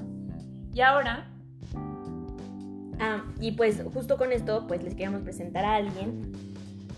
Y 0.73 0.81
ahora... 0.81 1.27
Ah, 2.99 3.23
y 3.39 3.53
pues 3.53 3.83
justo 3.93 4.15
con 4.15 4.31
esto, 4.31 4.67
pues 4.67 4.83
les 4.83 4.93
queríamos 4.93 5.21
presentar 5.21 5.65
a 5.65 5.75
alguien 5.75 6.33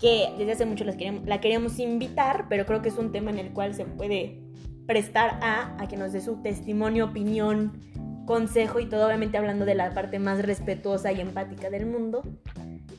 que 0.02 0.34
desde 0.36 0.52
hace 0.52 0.66
mucho 0.66 0.84
las 0.84 0.96
queríamos, 0.96 1.24
la 1.24 1.40
queríamos 1.40 1.78
invitar, 1.78 2.44
pero 2.50 2.66
creo 2.66 2.82
que 2.82 2.90
es 2.90 2.98
un 2.98 3.10
tema 3.10 3.30
en 3.30 3.38
el 3.38 3.52
cual 3.52 3.74
se 3.74 3.86
puede 3.86 4.42
prestar 4.86 5.38
a, 5.40 5.82
a 5.82 5.88
que 5.88 5.96
nos 5.96 6.12
dé 6.12 6.20
su 6.20 6.42
testimonio, 6.42 7.06
opinión, 7.06 7.72
consejo 8.26 8.80
y 8.80 8.86
todo 8.86 9.06
obviamente 9.06 9.38
hablando 9.38 9.64
de 9.64 9.74
la 9.74 9.94
parte 9.94 10.18
más 10.18 10.44
respetuosa 10.44 11.10
y 11.12 11.22
empática 11.22 11.70
del 11.70 11.86
mundo. 11.86 12.22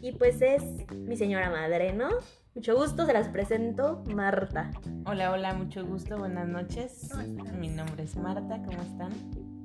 Y 0.05 0.11
pues 0.11 0.39
es 0.43 0.61
mi 0.93 1.17
señora 1.17 1.49
madre, 1.49 1.91
¿no? 1.91 2.09
Mucho 2.53 2.75
gusto, 2.75 3.07
se 3.07 3.13
las 3.13 3.27
presento, 3.27 4.03
Marta. 4.13 4.69
Hola, 5.03 5.31
hola, 5.31 5.55
mucho 5.55 5.83
gusto, 5.83 6.19
buenas 6.19 6.47
noches. 6.47 7.09
Mi 7.59 7.69
nombre 7.69 8.03
es 8.03 8.15
Marta, 8.15 8.61
¿cómo 8.63 8.83
están? 8.83 9.11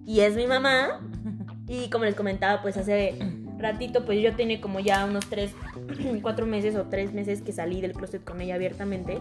Y 0.06 0.20
es 0.20 0.36
mi 0.36 0.46
mamá. 0.46 1.02
Y 1.68 1.90
como 1.90 2.06
les 2.06 2.14
comentaba, 2.14 2.62
pues 2.62 2.78
hace 2.78 3.16
ratito, 3.58 4.06
pues 4.06 4.22
yo 4.22 4.34
tenía 4.34 4.62
como 4.62 4.80
ya 4.80 5.04
unos 5.04 5.28
tres, 5.28 5.52
cuatro 6.22 6.46
meses 6.46 6.74
o 6.74 6.86
tres 6.86 7.12
meses 7.12 7.42
que 7.42 7.52
salí 7.52 7.82
del 7.82 7.92
closet 7.92 8.24
con 8.24 8.40
ella 8.40 8.54
abiertamente. 8.54 9.18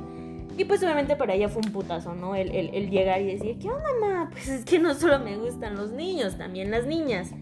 Y 0.57 0.63
pues 0.63 0.81
obviamente 0.83 1.17
para 1.17 1.33
ella 1.33 1.49
fue 1.49 1.61
un 1.65 1.73
putazo, 1.73 2.15
¿no? 2.15 2.33
El, 2.33 2.49
el, 2.49 2.89
llegar 2.89 3.19
y 3.21 3.25
decir, 3.25 3.59
¿qué 3.59 3.69
onda, 3.69 3.89
mamá? 3.99 4.29
Pues 4.31 4.47
es 4.47 4.63
que 4.63 4.79
no 4.79 4.93
solo 4.93 5.19
me 5.19 5.37
gustan 5.37 5.75
los 5.75 5.91
niños, 5.91 6.37
también 6.37 6.71
las 6.71 6.85
niñas. 6.85 7.33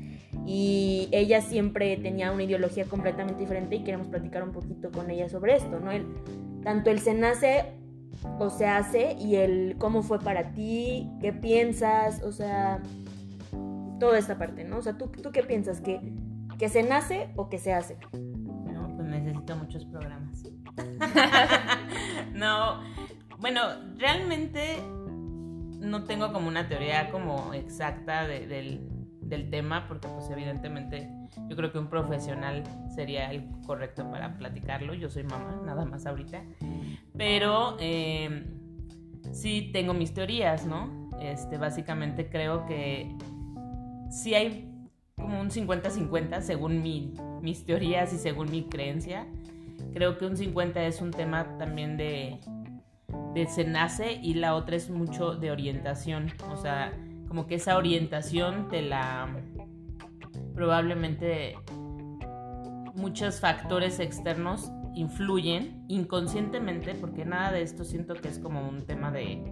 Y 0.47 1.09
ella 1.11 1.41
siempre 1.41 1.97
tenía 1.97 2.31
una 2.31 2.43
ideología 2.43 2.85
completamente 2.85 3.41
diferente 3.41 3.75
y 3.75 3.83
queremos 3.83 4.07
platicar 4.07 4.43
un 4.43 4.53
poquito 4.53 4.89
con 4.91 5.11
ella 5.11 5.27
sobre 5.27 5.57
esto, 5.57 5.79
¿no? 5.79 5.91
El, 5.91 6.07
tanto 6.63 6.89
el 6.89 6.99
se 6.99 7.13
nace 7.13 7.65
o 8.39 8.49
se 8.49 8.65
hace 8.65 9.13
y 9.19 9.35
el 9.35 9.75
cómo 9.77 10.01
fue 10.01 10.19
para 10.19 10.53
ti, 10.53 11.11
qué 11.21 11.33
piensas, 11.33 12.23
o 12.23 12.31
sea, 12.31 12.81
toda 13.99 14.17
esta 14.17 14.37
parte, 14.37 14.63
¿no? 14.63 14.77
O 14.77 14.81
sea, 14.81 14.97
¿tú, 14.97 15.07
tú 15.07 15.31
qué 15.31 15.43
piensas? 15.43 15.81
¿Que, 15.81 15.99
¿Que 16.57 16.69
se 16.69 16.81
nace 16.81 17.29
o 17.35 17.49
que 17.49 17.57
se 17.57 17.73
hace? 17.73 17.97
No, 18.13 18.95
pues 18.95 19.07
necesito 19.07 19.55
muchos 19.57 19.85
programas. 19.85 20.43
no, 22.33 22.81
bueno, 23.39 23.61
realmente 23.97 24.77
no 25.79 26.03
tengo 26.03 26.33
como 26.33 26.47
una 26.47 26.67
teoría 26.67 27.09
como 27.11 27.53
exacta 27.53 28.27
del, 28.27 28.89
tema, 29.29 29.87
porque 29.87 30.07
pues 30.07 30.29
evidentemente 30.29 31.09
yo 31.47 31.55
creo 31.55 31.71
que 31.71 31.79
un 31.79 31.87
profesional 31.87 32.63
sería 32.93 33.31
el 33.31 33.45
correcto 33.65 34.09
para 34.09 34.37
platicarlo. 34.37 34.93
Yo 34.93 35.09
soy 35.09 35.23
mamá, 35.23 35.61
nada 35.65 35.85
más 35.85 36.05
ahorita. 36.05 36.43
Pero 37.17 37.77
em, 37.79 38.45
sí 39.31 39.69
tengo 39.73 39.93
mis 39.93 40.13
teorías, 40.13 40.65
¿no? 40.65 41.09
Este, 41.21 41.57
básicamente 41.57 42.29
creo 42.29 42.65
que 42.65 43.15
sí 44.09 44.33
hay 44.35 44.71
como 45.15 45.41
un 45.41 45.49
50-50 45.49 46.41
según 46.41 46.81
mi, 46.81 47.13
mis 47.41 47.65
teorías 47.65 48.13
y 48.13 48.17
según 48.17 48.51
mi 48.51 48.63
creencia. 48.63 49.27
Creo 49.93 50.17
que 50.17 50.25
un 50.25 50.37
50 50.37 50.85
es 50.85 51.01
un 51.01 51.11
tema 51.11 51.57
también 51.57 51.97
de, 51.97 52.39
de 53.33 53.47
se 53.47 53.65
nace 53.65 54.13
y 54.13 54.35
la 54.35 54.55
otra 54.55 54.75
es 54.75 54.89
mucho 54.89 55.35
de 55.35 55.51
orientación. 55.51 56.31
O 56.51 56.57
sea, 56.57 56.91
como 57.27 57.47
que 57.47 57.55
esa 57.55 57.77
orientación 57.77 58.67
te 58.69 58.81
la 58.81 59.27
probablemente 60.53 61.55
muchos 62.95 63.39
factores 63.39 63.99
externos 63.99 64.71
influyen 64.95 65.85
inconscientemente, 65.87 66.95
porque 66.95 67.25
nada 67.25 67.51
de 67.51 67.61
esto 67.61 67.83
siento 67.83 68.15
que 68.15 68.27
es 68.27 68.39
como 68.39 68.67
un 68.67 68.85
tema 68.85 69.11
de 69.11 69.43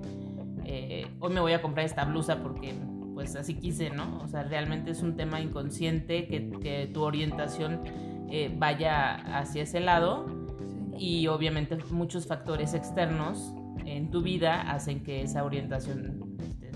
eh, 0.65 1.05
hoy 1.19 1.31
me 1.31 1.39
voy 1.39 1.53
a 1.53 1.61
comprar 1.61 1.85
esta 1.85 2.05
blusa 2.05 2.41
porque 2.41 2.73
pues 3.13 3.35
así 3.35 3.53
quise, 3.53 3.91
¿no? 3.91 4.19
O 4.23 4.27
sea, 4.27 4.43
realmente 4.43 4.91
es 4.91 5.01
un 5.01 5.15
tema 5.15 5.39
inconsciente 5.39 6.27
que, 6.27 6.89
tu 6.91 7.03
orientación 7.03 7.81
eh, 8.29 8.53
vaya 8.57 9.13
hacia 9.37 9.63
ese 9.63 9.79
lado 9.79 10.25
y 10.97 11.27
obviamente 11.27 11.77
muchos 11.91 12.27
factores 12.27 12.73
externos 12.73 13.53
en 13.85 14.09
tu 14.09 14.21
vida 14.21 14.61
hacen 14.61 15.03
que 15.03 15.21
esa 15.21 15.43
orientación 15.43 16.24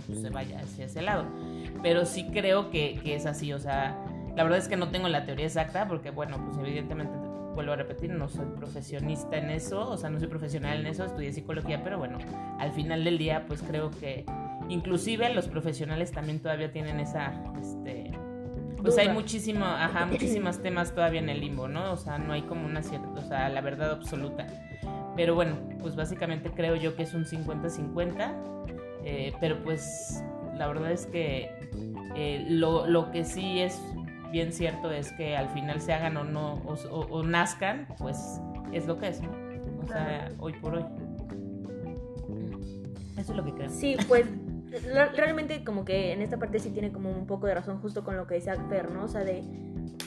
pues, 0.09 0.21
se 0.21 0.29
vaya 0.29 0.59
hacia 0.59 0.85
ese 0.85 1.01
lado. 1.01 1.25
Pero 1.81 2.05
sí 2.05 2.29
creo 2.31 2.69
que, 2.69 2.99
que 3.03 3.15
es 3.15 3.25
así, 3.25 3.53
o 3.53 3.59
sea, 3.59 3.97
la 4.35 4.43
verdad 4.43 4.59
es 4.59 4.67
que 4.67 4.77
no 4.77 4.89
tengo 4.89 5.07
la 5.07 5.25
teoría 5.25 5.45
exacta 5.45 5.87
porque, 5.87 6.11
bueno, 6.11 6.43
pues 6.45 6.57
evidentemente, 6.57 7.17
vuelvo 7.55 7.73
a 7.73 7.75
repetir, 7.75 8.11
no 8.11 8.29
soy 8.29 8.45
profesionista 8.55 9.37
en 9.37 9.49
eso, 9.49 9.89
o 9.89 9.97
sea, 9.97 10.09
no 10.09 10.19
soy 10.19 10.27
profesional 10.27 10.79
en 10.79 10.87
eso, 10.87 11.05
estudié 11.05 11.33
psicología, 11.33 11.83
pero 11.83 11.97
bueno, 11.97 12.17
al 12.57 12.71
final 12.71 13.03
del 13.03 13.17
día, 13.17 13.45
pues 13.47 13.61
creo 13.61 13.91
que 13.91 14.25
inclusive 14.69 15.33
los 15.33 15.47
profesionales 15.47 16.11
también 16.11 16.39
todavía 16.39 16.71
tienen 16.71 16.99
esa, 16.99 17.33
este, 17.59 18.11
pues 18.81 18.97
hay 18.97 19.09
muchísimo, 19.09 19.65
ajá, 19.65 20.05
muchísimos 20.05 20.61
temas 20.61 20.93
todavía 20.93 21.19
en 21.19 21.29
el 21.29 21.41
limbo, 21.41 21.67
¿no? 21.67 21.91
O 21.91 21.97
sea, 21.97 22.17
no 22.17 22.33
hay 22.33 22.43
como 22.43 22.65
una 22.65 22.81
cierta, 22.81 23.09
o 23.09 23.21
sea, 23.21 23.49
la 23.49 23.61
verdad 23.61 23.91
absoluta. 23.91 24.47
Pero 25.15 25.35
bueno, 25.35 25.57
pues 25.81 25.97
básicamente 25.97 26.51
creo 26.51 26.75
yo 26.75 26.95
que 26.95 27.03
es 27.03 27.13
un 27.13 27.25
50-50, 27.25 28.88
eh, 29.09 29.33
pero 29.39 29.63
pues 29.63 30.23
la 30.55 30.67
verdad 30.67 30.91
es 30.91 31.07
que 31.07 31.49
eh, 32.15 32.45
lo, 32.47 32.85
lo, 32.85 33.09
que 33.09 33.25
sí 33.25 33.59
es 33.59 33.81
bien 34.31 34.53
cierto 34.53 34.91
es 34.91 35.11
que 35.13 35.35
al 35.35 35.49
final 35.49 35.81
se 35.81 35.93
hagan 35.93 36.15
o 36.17 36.23
no, 36.23 36.61
o, 36.63 37.23
nazcan, 37.23 37.87
pues 37.97 38.39
es 38.71 38.85
lo 38.85 38.99
que 38.99 39.07
es, 39.07 39.21
¿no? 39.21 39.31
O 39.83 39.87
sea, 39.87 40.29
hoy 40.37 40.53
por 40.53 40.75
hoy. 40.75 40.85
Eso 43.17 43.31
es 43.31 43.37
lo 43.37 43.43
que 43.43 43.53
creo. 43.53 43.69
Sí, 43.71 43.97
pues 44.07 44.27
realmente 45.15 45.63
como 45.63 45.85
que 45.85 46.13
en 46.13 46.21
esta 46.21 46.37
parte 46.37 46.59
sí 46.59 46.69
tiene 46.69 46.91
como 46.91 47.09
un 47.09 47.25
poco 47.25 47.47
de 47.47 47.55
razón 47.55 47.79
justo 47.79 48.03
con 48.03 48.15
lo 48.15 48.27
que 48.27 48.35
dice 48.35 48.51
Fer, 48.69 48.91
¿no? 48.91 49.05
O 49.05 49.07
sea, 49.07 49.23
de, 49.23 49.41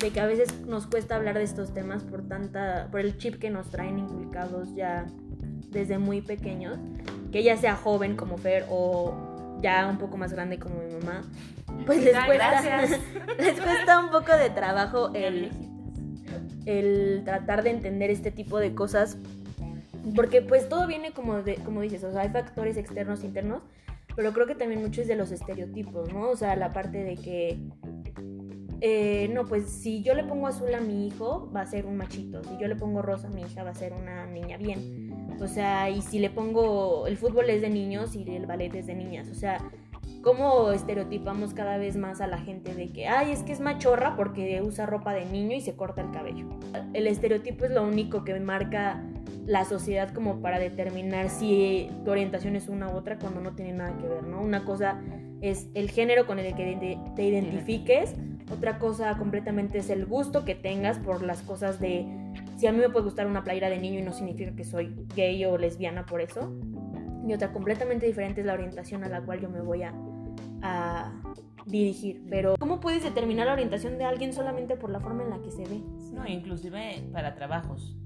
de, 0.00 0.10
que 0.10 0.20
a 0.20 0.26
veces 0.26 0.64
nos 0.64 0.86
cuesta 0.86 1.16
hablar 1.16 1.36
de 1.36 1.42
estos 1.42 1.74
temas 1.74 2.04
por 2.04 2.28
tanta, 2.28 2.86
por 2.92 3.00
el 3.00 3.18
chip 3.18 3.40
que 3.40 3.50
nos 3.50 3.68
traen 3.70 3.98
inculcados 3.98 4.72
ya 4.76 5.06
desde 5.72 5.98
muy 5.98 6.20
pequeños, 6.20 6.78
que 7.32 7.42
ya 7.42 7.56
sea 7.56 7.74
joven 7.76 8.14
como 8.16 8.36
Fer 8.36 8.66
o 8.70 9.58
ya 9.62 9.88
un 9.88 9.98
poco 9.98 10.16
más 10.16 10.32
grande 10.32 10.58
como 10.58 10.76
mi 10.82 10.92
mamá, 10.92 11.22
pues 11.86 12.04
les 12.04 12.16
cuesta, 12.24 12.62
les 13.38 13.60
cuesta 13.60 14.00
un 14.00 14.10
poco 14.10 14.36
de 14.36 14.50
trabajo 14.50 15.10
el, 15.14 15.50
el 16.66 17.22
tratar 17.24 17.62
de 17.62 17.70
entender 17.70 18.10
este 18.10 18.30
tipo 18.30 18.58
de 18.58 18.74
cosas. 18.74 19.16
Porque 20.16 20.42
pues 20.42 20.68
todo 20.68 20.88
viene 20.88 21.12
como 21.12 21.42
de, 21.42 21.54
como 21.56 21.80
dices, 21.80 22.02
o 22.02 22.10
sea, 22.10 22.22
hay 22.22 22.30
factores 22.30 22.76
externos, 22.76 23.22
internos, 23.22 23.62
pero 24.16 24.32
creo 24.32 24.46
que 24.46 24.56
también 24.56 24.82
mucho 24.82 25.00
es 25.00 25.08
de 25.08 25.14
los 25.14 25.30
estereotipos, 25.30 26.12
¿no? 26.12 26.28
O 26.28 26.36
sea, 26.36 26.56
la 26.56 26.72
parte 26.72 27.04
de 27.04 27.14
que, 27.14 27.60
eh, 28.80 29.30
no, 29.32 29.46
pues 29.46 29.70
si 29.70 30.02
yo 30.02 30.14
le 30.14 30.24
pongo 30.24 30.48
azul 30.48 30.74
a 30.74 30.80
mi 30.80 31.06
hijo, 31.06 31.50
va 31.54 31.60
a 31.60 31.66
ser 31.66 31.86
un 31.86 31.96
machito, 31.96 32.42
si 32.42 32.58
yo 32.58 32.66
le 32.66 32.74
pongo 32.74 33.00
rosa 33.00 33.28
a 33.28 33.30
mi 33.30 33.42
hija, 33.42 33.62
va 33.62 33.70
a 33.70 33.74
ser 33.74 33.92
una 33.92 34.26
niña 34.26 34.56
bien. 34.56 35.01
O 35.40 35.48
sea, 35.48 35.90
y 35.90 36.02
si 36.02 36.18
le 36.18 36.30
pongo, 36.30 37.06
el 37.06 37.16
fútbol 37.16 37.50
es 37.50 37.62
de 37.62 37.70
niños 37.70 38.14
y 38.14 38.28
el 38.30 38.46
ballet 38.46 38.74
es 38.74 38.86
de 38.86 38.94
niñas, 38.94 39.28
o 39.28 39.34
sea, 39.34 39.58
cómo 40.22 40.70
estereotipamos 40.70 41.52
cada 41.52 41.76
vez 41.76 41.96
más 41.96 42.20
a 42.20 42.26
la 42.26 42.38
gente 42.38 42.74
de 42.74 42.92
que, 42.92 43.08
ay, 43.08 43.32
es 43.32 43.42
que 43.42 43.52
es 43.52 43.60
machorra 43.60 44.16
porque 44.16 44.62
usa 44.62 44.86
ropa 44.86 45.12
de 45.12 45.26
niño 45.26 45.56
y 45.56 45.60
se 45.60 45.74
corta 45.74 46.00
el 46.00 46.10
cabello. 46.12 46.46
El 46.94 47.06
estereotipo 47.06 47.64
es 47.64 47.72
lo 47.72 47.82
único 47.82 48.24
que 48.24 48.38
marca 48.38 49.02
la 49.46 49.64
sociedad 49.64 50.12
como 50.12 50.40
para 50.40 50.58
determinar 50.58 51.28
si 51.28 51.90
tu 52.04 52.12
orientación 52.12 52.54
es 52.54 52.68
una 52.68 52.88
u 52.88 52.96
otra 52.96 53.18
cuando 53.18 53.40
no 53.40 53.54
tiene 53.54 53.72
nada 53.72 53.96
que 53.98 54.06
ver, 54.06 54.22
¿no? 54.22 54.40
Una 54.40 54.64
cosa 54.64 55.00
es 55.40 55.68
el 55.74 55.90
género 55.90 56.26
con 56.26 56.38
el 56.38 56.54
que 56.54 56.98
te 57.16 57.24
identifiques, 57.24 58.14
otra 58.52 58.78
cosa 58.78 59.16
completamente 59.18 59.78
es 59.78 59.90
el 59.90 60.06
gusto 60.06 60.44
que 60.44 60.54
tengas 60.54 60.98
por 60.98 61.22
las 61.22 61.42
cosas 61.42 61.80
de 61.80 62.06
si 62.62 62.68
a 62.68 62.72
mí 62.72 62.78
me 62.78 62.88
puede 62.90 63.06
gustar 63.06 63.26
una 63.26 63.42
playera 63.42 63.68
de 63.68 63.76
niño 63.76 63.98
y 63.98 64.02
no 64.02 64.12
significa 64.12 64.54
que 64.54 64.62
soy 64.62 64.94
gay 65.16 65.44
o 65.46 65.58
lesbiana 65.58 66.06
por 66.06 66.20
eso. 66.20 66.54
Y 67.26 67.34
otra 67.34 67.52
completamente 67.52 68.06
diferente 68.06 68.40
es 68.40 68.46
la 68.46 68.52
orientación 68.52 69.02
a 69.02 69.08
la 69.08 69.20
cual 69.20 69.40
yo 69.40 69.50
me 69.50 69.60
voy 69.60 69.82
a, 69.82 69.92
a 70.62 71.12
dirigir. 71.66 72.24
Pero, 72.30 72.54
¿cómo 72.60 72.78
puedes 72.78 73.02
determinar 73.02 73.48
la 73.48 73.54
orientación 73.54 73.98
de 73.98 74.04
alguien 74.04 74.32
solamente 74.32 74.76
por 74.76 74.90
la 74.90 75.00
forma 75.00 75.24
en 75.24 75.30
la 75.30 75.42
que 75.42 75.50
se 75.50 75.64
ve? 75.64 75.80
No, 76.12 76.24
inclusive 76.24 77.02
para 77.12 77.34
trabajos. 77.34 77.96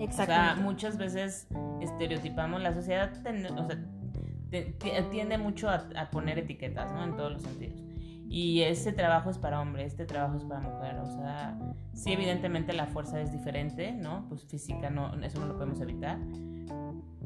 Exacto. 0.00 0.32
O 0.32 0.34
sea, 0.34 0.56
muchas 0.56 0.98
veces 0.98 1.46
estereotipamos 1.80 2.60
la 2.60 2.74
sociedad, 2.74 3.12
o 3.56 3.68
sea, 3.68 5.04
tiende 5.12 5.38
mucho 5.38 5.68
a, 5.68 5.86
a, 5.94 6.10
poner 6.10 6.40
etiquetas, 6.40 6.92
¿no? 6.92 7.04
En 7.04 7.14
todos 7.14 7.34
los 7.34 7.42
sentidos. 7.42 7.85
Y 8.28 8.62
ese 8.62 8.92
trabajo 8.92 9.30
es 9.30 9.38
para 9.38 9.60
hombre, 9.60 9.84
este 9.84 10.04
trabajo 10.04 10.36
es 10.36 10.44
para 10.44 10.60
mujer. 10.60 10.98
O 10.98 11.06
sea, 11.06 11.58
sí, 11.94 12.12
evidentemente 12.12 12.72
la 12.72 12.86
fuerza 12.86 13.20
es 13.20 13.32
diferente, 13.32 13.92
¿no? 13.92 14.26
Pues 14.28 14.44
física, 14.44 14.90
no, 14.90 15.14
eso 15.22 15.40
no 15.40 15.46
lo 15.46 15.54
podemos 15.54 15.80
evitar 15.80 16.18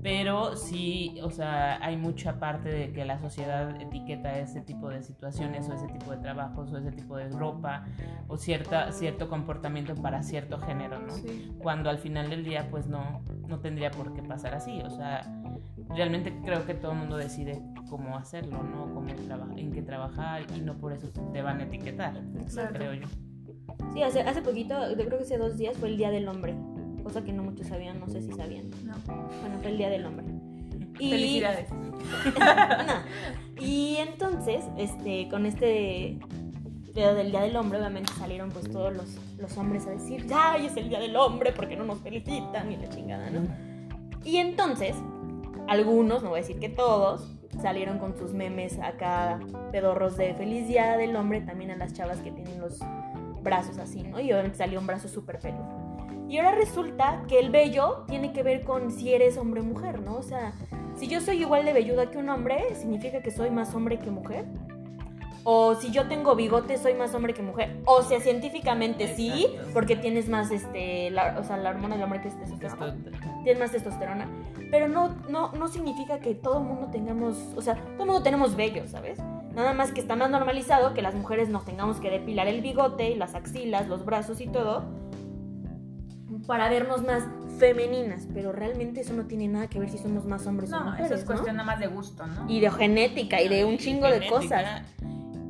pero 0.02 0.56
sí, 0.56 1.18
o 1.22 1.30
sea, 1.30 1.84
hay 1.84 1.96
mucha 1.96 2.38
parte 2.38 2.70
de 2.70 2.92
que 2.92 3.04
la 3.04 3.20
sociedad 3.20 3.80
etiqueta 3.80 4.38
ese 4.38 4.62
tipo 4.62 4.88
de 4.88 5.02
situaciones 5.02 5.68
o 5.68 5.74
ese 5.74 5.88
tipo 5.88 6.10
de 6.12 6.18
trabajos 6.18 6.72
o 6.72 6.78
ese 6.78 6.90
tipo 6.90 7.16
de 7.16 7.28
ropa 7.28 7.84
o 8.26 8.38
cierta, 8.38 8.92
cierto 8.92 9.28
comportamiento 9.28 9.94
para 9.94 10.22
cierto 10.22 10.58
género, 10.58 11.00
¿no? 11.00 11.12
Cuando 11.58 11.90
al 11.90 11.98
final 11.98 12.30
del 12.30 12.44
día 12.44 12.68
pues 12.70 12.86
no, 12.86 13.22
no 13.46 13.60
tendría 13.60 13.90
por 13.90 14.14
qué 14.14 14.22
pasar 14.22 14.54
así, 14.54 14.80
o 14.80 14.90
sea, 14.90 15.30
realmente 15.90 16.34
creo 16.44 16.64
que 16.64 16.74
todo 16.74 16.92
el 16.92 16.98
mundo 16.98 17.16
decide 17.18 17.60
cómo 17.90 18.16
hacerlo, 18.16 18.62
¿no? 18.62 18.94
Cómo 18.94 19.10
en 19.56 19.72
qué 19.72 19.82
trabajar 19.82 20.42
y 20.56 20.60
no 20.60 20.78
por 20.78 20.92
eso 20.92 21.08
te 21.32 21.42
van 21.42 21.60
a 21.60 21.64
etiquetar, 21.64 22.14
creo 22.72 22.94
yo. 22.94 23.06
Sí, 23.92 24.02
hace, 24.02 24.20
hace 24.22 24.40
poquito, 24.40 24.74
yo 24.90 25.04
creo 25.04 25.18
que 25.18 25.24
hace 25.24 25.36
dos 25.36 25.58
días 25.58 25.76
fue 25.76 25.88
el 25.88 25.96
Día 25.96 26.10
del 26.10 26.28
Hombre 26.28 26.54
cosa 27.10 27.24
que 27.24 27.32
no 27.32 27.42
muchos 27.42 27.66
sabían, 27.66 27.98
no 27.98 28.08
sé 28.08 28.22
si 28.22 28.32
sabían. 28.32 28.70
No. 28.84 28.94
Bueno, 29.06 29.58
fue 29.60 29.70
el 29.72 29.78
Día 29.78 29.90
del 29.90 30.06
Hombre. 30.06 30.26
Y... 30.98 31.10
Felicidades. 31.10 31.68
Y 33.60 33.96
entonces, 33.96 34.64
este, 34.78 35.28
con 35.28 35.44
este 35.44 36.18
Día 36.94 37.12
del 37.12 37.30
Día 37.30 37.42
del 37.42 37.56
Hombre, 37.56 37.78
obviamente 37.78 38.10
salieron 38.14 38.48
pues 38.50 38.70
todos 38.70 38.94
los, 38.94 39.18
los 39.38 39.58
hombres 39.58 39.86
a 39.86 39.90
decir, 39.90 40.26
ya, 40.26 40.56
es 40.56 40.76
el 40.76 40.88
Día 40.88 40.98
del 41.00 41.14
Hombre, 41.16 41.52
porque 41.52 41.76
no 41.76 41.84
nos 41.84 41.98
felicitan, 41.98 42.72
y 42.72 42.76
la 42.76 42.88
chingada, 42.88 43.28
¿no? 43.28 43.46
Y 44.24 44.36
entonces, 44.36 44.96
algunos, 45.68 46.22
no 46.22 46.30
voy 46.30 46.38
a 46.38 46.42
decir 46.42 46.58
que 46.58 46.70
todos, 46.70 47.28
salieron 47.60 47.98
con 47.98 48.16
sus 48.16 48.32
memes 48.32 48.78
acá, 48.78 49.40
pedorros 49.72 50.16
de 50.16 50.32
feliz 50.34 50.68
Día 50.68 50.96
del 50.96 51.14
Hombre, 51.16 51.42
también 51.42 51.70
a 51.70 51.76
las 51.76 51.92
chavas 51.92 52.18
que 52.20 52.30
tienen 52.30 52.60
los 52.60 52.78
brazos 53.42 53.78
así, 53.78 54.02
¿no? 54.04 54.20
Y 54.20 54.32
obviamente 54.32 54.56
salió 54.56 54.80
un 54.80 54.86
brazo 54.86 55.08
súper 55.08 55.38
peludo. 55.38 55.79
Y 56.30 56.38
ahora 56.38 56.52
resulta 56.52 57.24
que 57.26 57.40
el 57.40 57.50
vello 57.50 58.04
tiene 58.06 58.32
que 58.32 58.44
ver 58.44 58.62
con 58.62 58.92
si 58.92 59.12
eres 59.12 59.36
hombre 59.36 59.62
o 59.62 59.64
mujer, 59.64 60.00
¿no? 60.00 60.14
O 60.16 60.22
sea, 60.22 60.52
si 60.94 61.08
yo 61.08 61.20
soy 61.20 61.40
igual 61.40 61.64
de 61.64 61.72
velluda 61.72 62.08
que 62.08 62.18
un 62.18 62.28
hombre, 62.28 62.72
¿significa 62.76 63.20
que 63.20 63.32
soy 63.32 63.50
más 63.50 63.74
hombre 63.74 63.98
que 63.98 64.12
mujer? 64.12 64.44
O 65.42 65.74
si 65.74 65.90
yo 65.90 66.06
tengo 66.06 66.36
bigote, 66.36 66.78
soy 66.78 66.94
más 66.94 67.16
hombre 67.16 67.34
que 67.34 67.42
mujer. 67.42 67.78
O 67.84 68.02
sea, 68.02 68.20
científicamente 68.20 69.12
sí, 69.16 69.48
porque 69.74 69.96
tienes 69.96 70.28
más, 70.28 70.52
este, 70.52 71.10
la, 71.10 71.36
o 71.40 71.42
sea, 71.42 71.56
la 71.56 71.70
hormona 71.70 71.96
del 71.96 72.04
hombre 72.04 72.20
que 72.20 72.28
es 72.28 72.38
testosterona. 72.38 72.94
Tienes 73.42 73.58
más 73.58 73.72
testosterona. 73.72 74.28
Pero 74.70 74.86
no, 74.86 75.08
no, 75.28 75.50
no 75.50 75.66
significa 75.66 76.20
que 76.20 76.36
todo 76.36 76.58
el 76.58 76.64
mundo 76.64 76.90
tengamos, 76.92 77.38
o 77.56 77.60
sea, 77.60 77.74
todo 77.74 78.02
el 78.02 78.06
mundo 78.06 78.22
tenemos 78.22 78.54
vello, 78.54 78.86
¿sabes? 78.86 79.18
Nada 79.52 79.72
más 79.72 79.90
que 79.90 80.00
está 80.00 80.14
más 80.14 80.30
normalizado 80.30 80.94
que 80.94 81.02
las 81.02 81.16
mujeres 81.16 81.48
nos 81.48 81.64
tengamos 81.64 81.98
que 81.98 82.08
depilar 82.08 82.46
el 82.46 82.60
bigote, 82.60 83.16
las 83.16 83.34
axilas, 83.34 83.88
los 83.88 84.04
brazos 84.04 84.40
y 84.40 84.46
todo 84.46 84.84
para 86.46 86.68
vernos 86.68 87.02
más 87.02 87.24
femeninas, 87.58 88.26
pero 88.32 88.52
realmente 88.52 89.00
eso 89.00 89.12
no 89.12 89.26
tiene 89.26 89.48
nada 89.48 89.68
que 89.68 89.78
ver 89.78 89.90
si 89.90 89.98
somos 89.98 90.24
más 90.24 90.46
hombres 90.46 90.72
o 90.72 90.80
mujeres. 90.80 90.98
No, 90.98 91.06
eso 91.06 91.14
es 91.14 91.24
cuestión 91.24 91.56
nada 91.56 91.66
más 91.66 91.80
de 91.80 91.86
gusto, 91.86 92.26
¿no? 92.26 92.50
Y 92.50 92.60
de 92.60 92.70
genética 92.70 93.40
y 93.40 93.48
de 93.48 93.64
un 93.64 93.78
chingo 93.78 94.08
de 94.08 94.26
cosas. 94.26 94.82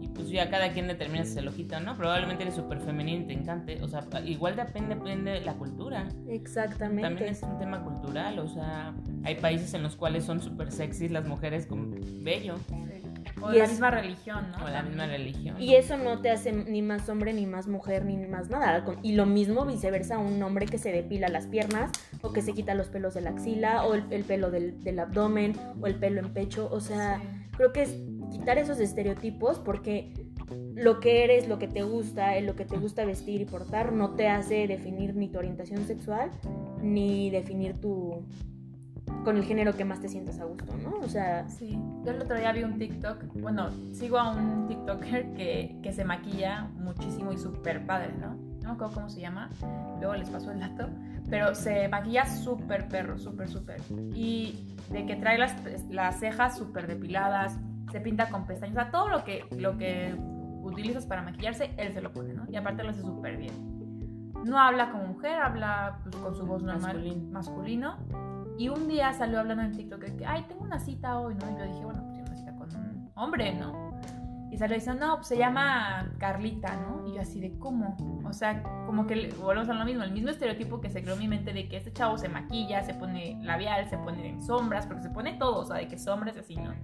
Y 0.01 0.09
pues 0.09 0.29
ya 0.31 0.51
cada 0.51 0.71
quien 0.73 0.89
determina 0.89 1.25
si 1.25 1.35
se 1.35 1.43
lo 1.43 1.53
quita, 1.53 1.81
¿no? 1.81 1.97
Probablemente 1.97 2.43
eres 2.43 2.55
súper 2.55 2.81
femenino 2.81 3.23
y 3.23 3.27
te 3.27 3.33
encante. 3.33 3.83
O 3.83 3.89
sea, 3.89 4.05
igual 4.25 4.57
depende, 4.57 4.95
depende 4.95 5.31
de 5.33 5.41
la 5.43 5.55
cultura. 5.55 6.09
Exactamente. 6.29 7.03
También 7.03 7.29
es 7.31 7.43
un 7.43 7.59
tema 7.59 7.83
cultural, 7.83 8.39
o 8.39 8.49
sea, 8.49 8.93
hay 9.25 9.37
países 9.37 9.73
en 9.75 9.83
los 9.83 9.97
cuales 9.97 10.25
son 10.25 10.41
súper 10.41 10.73
sexys 10.73 11.11
las 11.11 11.27
mujeres 11.27 11.67
con 11.67 11.95
bello. 12.23 12.57
O 13.43 13.53
Y 13.53 13.59
la 13.59 13.65
es- 13.65 13.71
misma 13.71 13.91
religión, 13.91 14.47
¿no? 14.53 14.65
O 14.65 14.69
la 14.69 14.83
misma 14.83 15.07
religión. 15.07 15.61
Y 15.61 15.75
eso 15.75 15.97
no 15.97 16.21
te 16.21 16.31
hace 16.31 16.53
ni 16.53 16.83
más 16.83 17.09
hombre, 17.09 17.33
ni 17.33 17.47
más 17.47 17.67
mujer, 17.69 18.05
ni 18.05 18.17
más 18.27 18.51
nada. 18.51 18.85
Y 19.03 19.13
lo 19.13 19.27
mismo 19.27 19.65
viceversa, 19.67 20.19
un 20.19 20.43
hombre 20.43 20.67
que 20.67 20.79
se 20.79 20.93
depila 20.93 21.29
las 21.29 21.47
piernas, 21.47 21.91
o 22.23 22.33
que 22.33 22.43
se 22.43 22.53
quita 22.53 22.75
los 22.75 22.89
pelos 22.89 23.15
de 23.15 23.21
la 23.23 23.31
axila, 23.31 23.85
o 23.87 23.95
el, 23.95 24.05
el 24.11 24.25
pelo 24.25 24.51
del, 24.51 24.83
del 24.85 24.99
abdomen, 24.99 25.55
o 25.81 25.87
el 25.87 25.95
pelo 25.97 26.21
en 26.21 26.33
pecho. 26.33 26.69
O 26.71 26.81
sea, 26.81 27.19
Sí. 27.21 27.27
creo 27.57 27.73
que 27.73 27.83
es 27.83 27.97
quitar 28.31 28.59
esos 28.59 28.79
estereotipos 28.81 29.59
porque 29.59 30.13
lo 30.75 30.99
que 31.01 31.25
eres, 31.25 31.49
lo 31.49 31.59
que 31.59 31.69
te 31.69 31.83
gusta, 31.83 32.39
lo 32.41 32.57
que 32.57 32.65
te 32.65 32.77
gusta 32.77 33.05
vestir 33.05 33.41
y 33.41 33.45
portar, 33.45 33.93
no 33.93 34.11
te 34.15 34.29
hace 34.29 34.67
definir 34.67 35.15
ni 35.15 35.29
tu 35.29 35.39
orientación 35.39 35.87
sexual, 35.87 36.31
ni 36.83 37.31
definir 37.31 37.81
tu 37.81 38.25
con 39.25 39.37
el 39.37 39.45
género 39.45 39.75
que 39.75 39.85
más 39.85 40.01
te 40.01 40.09
sientas 40.09 40.41
a 40.41 40.45
gusto, 40.45 40.75
¿no? 40.83 40.99
O 41.05 41.09
sea, 41.09 41.47
Sí, 41.49 41.79
yo 42.05 42.13
el 42.13 42.23
otro 42.23 42.37
día 42.37 42.53
vi 42.53 42.65
un 42.65 42.79
TikTok, 42.79 43.25
bueno, 43.41 43.71
sigo 43.93 44.19
a 44.19 44.31
un 44.31 44.67
TikToker 44.67 45.33
que, 45.35 45.79
que 45.83 45.93
se 45.93 46.05
maquilla 46.05 46.69
muchísimo 46.77 47.33
y 47.33 47.39
súper 47.39 47.85
padre, 47.87 48.13
¿no? 48.19 48.35
No 48.63 48.69
me 48.69 48.75
acuerdo 48.75 48.95
cómo 48.95 49.09
se 49.09 49.21
llama, 49.21 49.51
luego 49.99 50.15
les 50.15 50.29
paso 50.29 50.53
el 50.53 50.61
dato, 50.61 50.89
pero 51.29 51.55
se 51.55 51.89
maquilla 51.89 52.27
súper 52.27 52.89
perro, 52.89 53.19
súper, 53.19 53.49
súper. 53.49 53.81
Y 54.15 54.77
de 54.91 55.07
que 55.07 55.17
trae 55.17 55.39
las, 55.39 55.55
las 55.89 56.21
cejas 56.21 56.59
súper 56.59 56.87
depiladas, 56.87 57.59
se 57.91 58.01
pinta 58.01 58.29
con 58.29 58.47
pestañas, 58.47 58.77
o 58.77 58.81
sea, 58.81 58.91
todo 58.91 59.09
lo 59.09 59.25
que, 59.25 59.45
lo 59.57 59.77
que 59.79 60.15
utilizas 60.63 61.07
para 61.07 61.23
maquillarse, 61.23 61.71
él 61.77 61.93
se 61.93 62.01
lo 62.01 62.13
pone, 62.13 62.35
¿no? 62.35 62.45
Y 62.51 62.57
aparte 62.57 62.83
lo 62.83 62.91
hace 62.91 63.03
súper 63.03 63.37
bien. 63.37 63.53
No 64.45 64.59
habla 64.59 64.91
como 64.91 65.07
mujer, 65.07 65.39
habla 65.41 65.99
pues, 66.03 66.17
con 66.17 66.35
su 66.35 66.47
voz 66.47 66.63
normal, 66.63 66.97
Masculino. 66.97 67.31
masculino. 67.31 67.97
Y 68.61 68.69
un 68.69 68.89
día 68.89 69.11
salió 69.15 69.41
hablando 69.41 69.65
en 69.65 69.73
TikTok 69.73 70.05
que, 70.19 70.27
ay, 70.27 70.45
tengo 70.47 70.65
una 70.65 70.79
cita 70.79 71.19
hoy, 71.19 71.35
¿no? 71.35 71.51
Y 71.51 71.59
yo 71.59 71.65
dije, 71.65 71.83
bueno, 71.83 72.03
pues 72.03 72.13
tengo 72.13 72.27
una 72.29 72.37
cita 72.37 72.55
con 72.55 72.77
un 72.77 73.11
hombre, 73.15 73.55
¿no? 73.55 73.99
Y 74.51 74.59
salió 74.59 74.75
diciendo, 74.75 75.07
no, 75.07 75.17
pues 75.17 75.29
se 75.29 75.39
llama 75.39 76.13
Carlita, 76.19 76.77
¿no? 76.77 77.09
Y 77.09 77.15
yo 77.15 77.23
así 77.23 77.41
de, 77.41 77.59
¿cómo? 77.59 77.97
O 78.23 78.35
sea, 78.35 78.63
como 78.85 79.07
que 79.07 79.31
volvemos 79.41 79.71
a 79.71 79.73
lo 79.73 79.87
mismo, 79.87 80.03
el 80.03 80.13
mismo 80.13 80.29
estereotipo 80.29 80.83
que 80.83 80.91
se 80.91 81.01
creó 81.01 81.15
en 81.15 81.21
mi 81.21 81.29
mente 81.29 81.55
de 81.55 81.71
que 81.71 81.79
este 81.79 81.91
chavo 81.91 82.19
se 82.19 82.29
maquilla, 82.29 82.83
se 82.83 82.93
pone 82.93 83.39
labial, 83.43 83.89
se 83.89 83.97
pone 83.97 84.39
sombras, 84.43 84.87
porque 84.87 85.05
se 85.05 85.09
pone 85.09 85.39
todo, 85.39 85.61
o 85.61 85.65
sea, 85.65 85.77
de 85.77 85.89
que 85.89 85.97
sombras 85.97 86.37
y 86.37 86.41
así, 86.41 86.57
¿no? 86.57 86.75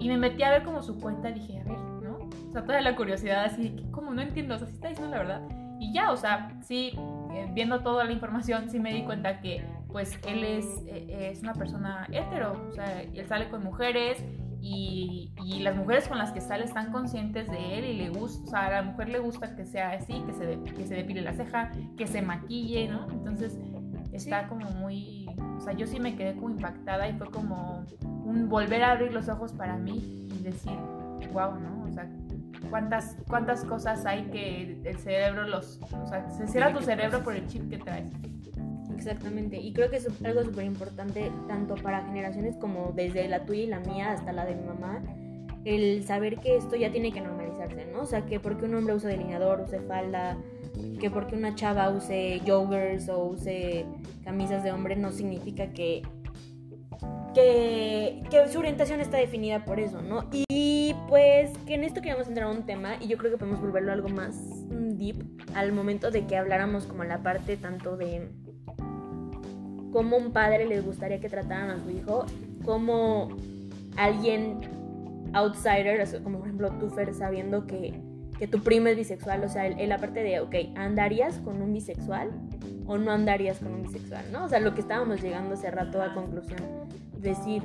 Y 0.00 0.08
me 0.08 0.16
metí 0.16 0.42
a 0.42 0.50
ver 0.50 0.64
como 0.64 0.82
su 0.82 0.98
cuenta 0.98 1.30
dije, 1.30 1.60
a 1.60 1.62
ver, 1.62 1.78
¿no? 1.78 2.18
O 2.48 2.50
sea, 2.50 2.64
toda 2.64 2.80
la 2.80 2.96
curiosidad 2.96 3.44
así, 3.44 3.68
de 3.68 3.76
que, 3.76 3.90
¿cómo? 3.92 4.12
No 4.12 4.22
entiendo, 4.22 4.56
o 4.56 4.58
sea, 4.58 4.66
sí 4.66 4.74
está 4.74 4.88
diciendo 4.88 5.14
la 5.14 5.22
verdad. 5.22 5.42
Y 5.78 5.92
ya, 5.92 6.10
o 6.10 6.16
sea, 6.16 6.50
sí, 6.62 6.98
eh, 7.32 7.48
viendo 7.54 7.84
toda 7.84 8.02
la 8.02 8.10
información, 8.10 8.68
sí 8.70 8.80
me 8.80 8.92
di 8.92 9.04
cuenta 9.04 9.40
que, 9.40 9.64
pues, 9.96 10.18
él 10.28 10.44
es, 10.44 10.66
eh, 10.88 11.30
es 11.32 11.40
una 11.40 11.54
persona 11.54 12.06
hetero, 12.12 12.68
o 12.68 12.72
sea, 12.74 13.00
él 13.00 13.26
sale 13.26 13.48
con 13.48 13.62
mujeres 13.64 14.22
y, 14.60 15.32
y 15.42 15.60
las 15.60 15.74
mujeres 15.74 16.06
con 16.06 16.18
las 16.18 16.32
que 16.32 16.42
sale 16.42 16.64
están 16.64 16.92
conscientes 16.92 17.48
de 17.50 17.78
él 17.78 17.84
y 17.86 17.92
le 17.94 18.10
gusta, 18.10 18.44
o 18.44 18.50
sea, 18.50 18.66
a 18.66 18.70
la 18.72 18.82
mujer 18.82 19.08
le 19.08 19.20
gusta 19.20 19.56
que 19.56 19.64
sea 19.64 19.92
así, 19.92 20.22
que 20.26 20.34
se, 20.34 20.44
de- 20.44 20.62
que 20.64 20.86
se 20.86 20.96
depile 20.96 21.22
la 21.22 21.32
ceja, 21.32 21.70
que 21.96 22.06
se 22.06 22.20
maquille, 22.20 22.88
¿no? 22.88 23.10
Entonces, 23.10 23.58
está 24.12 24.48
como 24.48 24.68
muy, 24.72 25.30
o 25.56 25.60
sea, 25.62 25.72
yo 25.72 25.86
sí 25.86 25.98
me 25.98 26.14
quedé 26.14 26.34
como 26.34 26.50
impactada 26.50 27.08
y 27.08 27.14
fue 27.14 27.30
como 27.30 27.82
un 28.02 28.50
volver 28.50 28.82
a 28.84 28.92
abrir 28.92 29.14
los 29.14 29.30
ojos 29.30 29.54
para 29.54 29.78
mí 29.78 30.28
y 30.30 30.42
decir, 30.42 30.76
wow, 31.32 31.54
¿no? 31.58 31.84
O 31.88 31.92
sea, 31.94 32.06
cuántas, 32.68 33.16
cuántas 33.28 33.64
cosas 33.64 34.04
hay 34.04 34.24
que 34.26 34.78
el 34.84 34.98
cerebro 34.98 35.44
los, 35.48 35.80
o 35.90 36.06
sea, 36.06 36.28
se 36.28 36.46
cierra 36.48 36.70
tu 36.74 36.82
cerebro 36.82 37.24
por 37.24 37.34
el 37.34 37.46
chip 37.46 37.70
que 37.70 37.78
traes. 37.78 38.10
Exactamente, 38.96 39.58
y 39.58 39.72
creo 39.72 39.90
que 39.90 39.96
es 39.96 40.08
algo 40.24 40.42
súper 40.42 40.64
importante 40.64 41.30
tanto 41.46 41.74
para 41.74 42.04
generaciones 42.06 42.56
como 42.56 42.92
desde 42.94 43.28
la 43.28 43.44
tuya 43.44 43.62
y 43.62 43.66
la 43.66 43.80
mía 43.80 44.12
hasta 44.12 44.32
la 44.32 44.44
de 44.46 44.54
mi 44.54 44.64
mamá, 44.64 45.02
el 45.64 46.04
saber 46.04 46.38
que 46.38 46.56
esto 46.56 46.76
ya 46.76 46.90
tiene 46.90 47.12
que 47.12 47.20
normalizarse, 47.20 47.86
¿no? 47.92 48.02
O 48.02 48.06
sea, 48.06 48.24
que 48.24 48.40
porque 48.40 48.64
un 48.64 48.74
hombre 48.74 48.94
use 48.94 49.08
delineador, 49.08 49.60
use 49.60 49.80
falda, 49.80 50.38
que 51.00 51.10
porque 51.10 51.34
una 51.34 51.54
chava 51.54 51.90
use 51.90 52.40
joggers 52.46 53.08
o 53.08 53.24
use 53.24 53.84
camisas 54.24 54.62
de 54.62 54.72
hombre 54.72 54.96
no 54.96 55.12
significa 55.12 55.68
que, 55.72 56.02
que, 57.34 58.22
que 58.30 58.48
su 58.48 58.58
orientación 58.58 59.00
está 59.00 59.18
definida 59.18 59.64
por 59.64 59.80
eso, 59.80 60.02
¿no? 60.02 60.24
Y 60.48 60.94
pues 61.08 61.50
que 61.66 61.74
en 61.74 61.84
esto 61.84 62.00
queríamos 62.00 62.28
entrar 62.28 62.46
a 62.46 62.50
un 62.50 62.64
tema 62.64 62.96
y 63.00 63.08
yo 63.08 63.18
creo 63.18 63.30
que 63.30 63.38
podemos 63.38 63.60
volverlo 63.60 63.92
algo 63.92 64.08
más 64.08 64.36
mm, 64.36 64.96
deep 64.96 65.16
al 65.54 65.72
momento 65.72 66.10
de 66.10 66.26
que 66.26 66.36
habláramos 66.36 66.86
como 66.86 67.04
la 67.04 67.22
parte 67.22 67.56
tanto 67.56 67.96
de 67.96 68.28
cómo 69.96 70.18
un 70.18 70.30
padre 70.30 70.66
les 70.66 70.84
gustaría 70.84 71.20
que 71.20 71.30
trataran 71.30 71.70
a 71.70 71.82
su 71.82 71.88
hijo, 71.88 72.26
como 72.66 73.28
alguien 73.96 74.60
outsider, 75.32 76.06
como 76.22 76.36
por 76.40 76.48
ejemplo 76.48 76.70
tú, 76.72 76.90
Fer, 76.90 77.14
sabiendo 77.14 77.66
que, 77.66 77.98
que 78.38 78.46
tu 78.46 78.62
primo 78.62 78.88
es 78.88 78.96
bisexual, 78.98 79.42
o 79.42 79.48
sea, 79.48 79.66
el 79.66 79.90
aparte 79.90 80.22
de, 80.22 80.40
ok, 80.40 80.54
¿andarías 80.74 81.38
con 81.38 81.62
un 81.62 81.72
bisexual 81.72 82.28
o 82.86 82.98
no 82.98 83.10
andarías 83.10 83.58
con 83.60 83.72
un 83.72 83.84
bisexual, 83.84 84.30
no? 84.32 84.44
O 84.44 84.48
sea, 84.50 84.60
lo 84.60 84.74
que 84.74 84.82
estábamos 84.82 85.22
llegando 85.22 85.54
hace 85.54 85.70
rato 85.70 86.02
a 86.02 86.12
conclusión, 86.12 86.60
decir, 87.18 87.62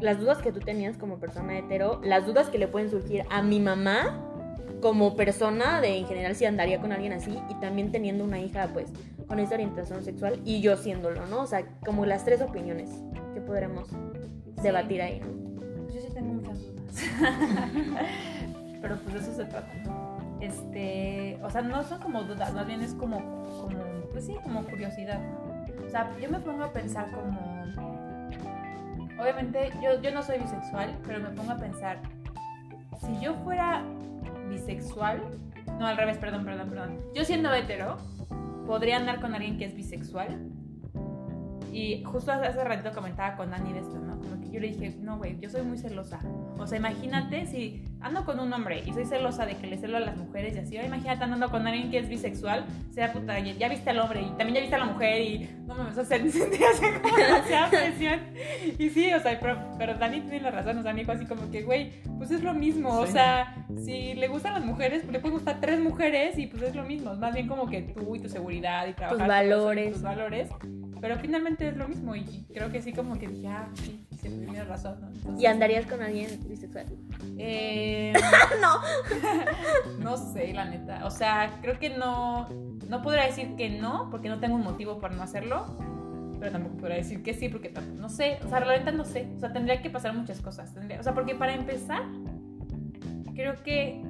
las 0.00 0.18
dudas 0.18 0.38
que 0.38 0.50
tú 0.50 0.58
tenías 0.58 0.96
como 0.96 1.20
persona 1.20 1.56
hetero, 1.56 2.00
las 2.02 2.26
dudas 2.26 2.48
que 2.48 2.58
le 2.58 2.66
pueden 2.66 2.90
surgir 2.90 3.22
a 3.30 3.40
mi 3.42 3.60
mamá 3.60 4.25
como 4.80 5.16
persona 5.16 5.80
de 5.80 5.98
en 5.98 6.06
general 6.06 6.34
si 6.36 6.44
andaría 6.44 6.80
con 6.80 6.92
alguien 6.92 7.12
así 7.12 7.38
y 7.48 7.54
también 7.54 7.92
teniendo 7.92 8.24
una 8.24 8.38
hija 8.38 8.68
pues 8.72 8.90
con 9.26 9.38
esa 9.38 9.54
orientación 9.54 10.04
sexual 10.04 10.40
y 10.44 10.60
yo 10.60 10.76
siéndolo, 10.76 11.26
¿no? 11.26 11.42
O 11.42 11.46
sea, 11.46 11.64
como 11.84 12.06
las 12.06 12.24
tres 12.24 12.40
opiniones 12.40 12.90
que 13.34 13.40
podremos 13.40 13.88
debatir 14.62 15.02
ahí, 15.02 15.20
¿no? 15.20 15.92
Yo 15.92 16.00
sí 16.00 16.08
tengo 16.12 16.34
muchas 16.34 16.58
dudas. 16.60 17.04
Pero 18.80 18.96
pues 18.98 19.16
eso 19.16 19.34
se 19.34 19.44
trata. 19.46 19.72
Este, 20.40 21.38
o 21.42 21.50
sea, 21.50 21.62
no 21.62 21.82
son 21.82 22.00
como 22.00 22.22
dudas, 22.22 22.52
más 22.52 22.66
bien 22.66 22.82
es 22.82 22.94
como, 22.94 23.18
como 23.60 23.82
pues 24.12 24.26
sí, 24.26 24.36
como 24.42 24.62
curiosidad. 24.64 25.20
O 25.84 25.90
sea, 25.90 26.10
yo 26.20 26.30
me 26.30 26.38
pongo 26.40 26.64
a 26.64 26.72
pensar 26.72 27.10
como, 27.10 27.64
obviamente, 29.20 29.70
yo, 29.82 30.00
yo 30.00 30.12
no 30.12 30.22
soy 30.22 30.38
bisexual, 30.38 30.96
pero 31.06 31.20
me 31.20 31.30
pongo 31.30 31.52
a 31.52 31.56
pensar, 31.56 31.98
si 33.00 33.18
yo 33.20 33.34
fuera 33.44 33.82
bisexual, 34.48 35.22
no, 35.78 35.86
al 35.86 35.96
revés, 35.96 36.18
perdón, 36.18 36.44
perdón, 36.44 36.70
perdón. 36.70 36.98
Yo 37.14 37.24
siendo 37.24 37.52
hetero, 37.52 37.96
podría 38.66 38.96
andar 38.96 39.20
con 39.20 39.34
alguien 39.34 39.58
que 39.58 39.66
es 39.66 39.76
bisexual. 39.76 40.50
Y 41.72 42.02
justo 42.04 42.32
hace, 42.32 42.64
ratito 42.64 42.92
comentaba 42.94 43.36
con 43.36 43.50
Dani 43.50 43.72
de 43.72 43.80
esto, 43.80 43.98
¿no? 43.98 44.18
Yo 44.50 44.60
le 44.60 44.68
dije, 44.68 44.94
no, 45.00 45.18
güey, 45.18 45.38
yo 45.40 45.48
soy 45.50 45.62
muy 45.62 45.78
celosa. 45.78 46.18
O 46.58 46.66
sea, 46.66 46.78
imagínate 46.78 47.46
si 47.46 47.82
ando 48.00 48.24
con 48.24 48.38
un 48.40 48.52
hombre 48.52 48.82
y 48.86 48.92
soy 48.92 49.04
celosa 49.04 49.46
de 49.46 49.54
que 49.56 49.66
le 49.66 49.78
celo 49.78 49.96
a 49.96 50.00
las 50.00 50.16
mujeres 50.16 50.54
y 50.56 50.58
así, 50.58 50.76
ahora 50.76 50.88
imagínate 50.88 51.24
andando 51.24 51.48
con 51.50 51.66
alguien 51.66 51.90
que 51.90 51.98
es 51.98 52.08
bisexual, 52.08 52.64
sea 52.90 53.12
puta, 53.12 53.38
ya, 53.40 53.52
ya 53.54 53.68
viste 53.68 53.90
al 53.90 53.98
hombre 53.98 54.22
y 54.22 54.26
también 54.36 54.54
ya 54.54 54.60
viste 54.60 54.74
a 54.76 54.78
la 54.78 54.84
mujer 54.86 55.20
y 55.22 55.48
no 55.66 55.74
me 55.74 55.84
vas 55.84 55.98
a 55.98 56.02
hacer 56.02 56.30
sentir 56.30 56.60
así 56.64 56.84
como 57.02 57.16
demasiada 57.16 57.70
presión. 57.70 58.20
Y 58.78 58.90
sí, 58.90 59.12
o 59.12 59.20
sea, 59.20 59.38
pero, 59.40 59.58
pero 59.78 59.94
Dani 59.94 60.20
tiene 60.22 60.40
la 60.40 60.50
razón, 60.50 60.78
o 60.78 60.82
sea, 60.82 60.92
me 60.92 61.00
dijo 61.00 61.12
así 61.12 61.26
como 61.26 61.50
que, 61.50 61.62
güey, 61.62 61.92
pues 62.18 62.30
es 62.30 62.42
lo 62.42 62.54
mismo, 62.54 62.90
o 62.90 63.06
Sí. 63.06 63.12
sea, 63.12 63.66
si 63.84 64.14
le 64.14 64.28
gustan 64.28 64.54
las 64.54 64.64
mujeres, 64.64 65.02
pues 65.02 65.12
le 65.12 65.20
pueden 65.20 65.34
gustar 65.36 65.60
tres 65.60 65.80
mujeres 65.80 66.38
y 66.38 66.46
pues 66.46 66.62
es 66.62 66.74
lo 66.74 66.84
mismo, 66.84 67.14
más 67.16 67.34
bien 67.34 67.46
como 67.48 67.66
que 67.68 67.82
tú 67.82 68.14
y 68.16 68.20
tu 68.20 68.28
seguridad 68.28 68.86
y 68.86 68.92
trabajar 68.92 69.20
eso, 69.44 69.58
valores. 69.64 69.92
tus 69.92 70.02
valores, 70.02 70.48
pero 71.00 71.16
finalmente 71.18 71.68
es 71.68 71.76
lo 71.76 71.86
mismo 71.88 72.14
y 72.16 72.46
creo 72.52 72.70
que 72.70 72.80
sí 72.82 72.92
como 72.92 73.18
que 73.18 73.28
dije, 73.28 73.48
ah, 73.48 73.68
sí, 73.74 74.06
sí, 74.12 74.28
tienes 74.28 74.66
razón, 74.66 75.00
¿no? 75.00 75.08
Entonces, 75.08 75.42
¿Y 75.42 75.46
andarías 75.46 75.86
con 75.86 76.02
alguien 76.02 76.28
bisexual? 76.48 76.86
eh, 77.38 78.12
no. 78.60 78.80
no 79.98 80.16
sé, 80.16 80.52
la 80.52 80.64
neta. 80.64 81.04
O 81.06 81.10
sea, 81.10 81.58
creo 81.62 81.78
que 81.78 81.90
no. 81.90 82.48
No 82.88 83.02
podría 83.02 83.24
decir 83.26 83.56
que 83.56 83.68
no, 83.68 84.08
porque 84.10 84.28
no 84.28 84.38
tengo 84.40 84.54
un 84.56 84.62
motivo 84.64 84.98
para 84.98 85.14
no 85.14 85.22
hacerlo. 85.22 85.66
Pero 86.38 86.52
tampoco 86.52 86.76
podría 86.76 86.96
decir 86.98 87.22
que 87.22 87.34
sí, 87.34 87.48
porque 87.48 87.68
tampoco. 87.70 87.96
No 87.98 88.08
sé. 88.08 88.38
O 88.44 88.48
sea, 88.48 88.60
la 88.60 88.76
neta 88.78 88.92
no 88.92 89.04
sé. 89.04 89.28
O 89.36 89.40
sea, 89.40 89.52
tendría 89.52 89.80
que 89.82 89.90
pasar 89.90 90.14
muchas 90.14 90.40
cosas. 90.40 90.72
Tendría- 90.74 91.00
o 91.00 91.02
sea, 91.02 91.14
porque 91.14 91.34
para 91.34 91.54
empezar, 91.54 92.02
creo 93.34 93.54
que 93.62 94.02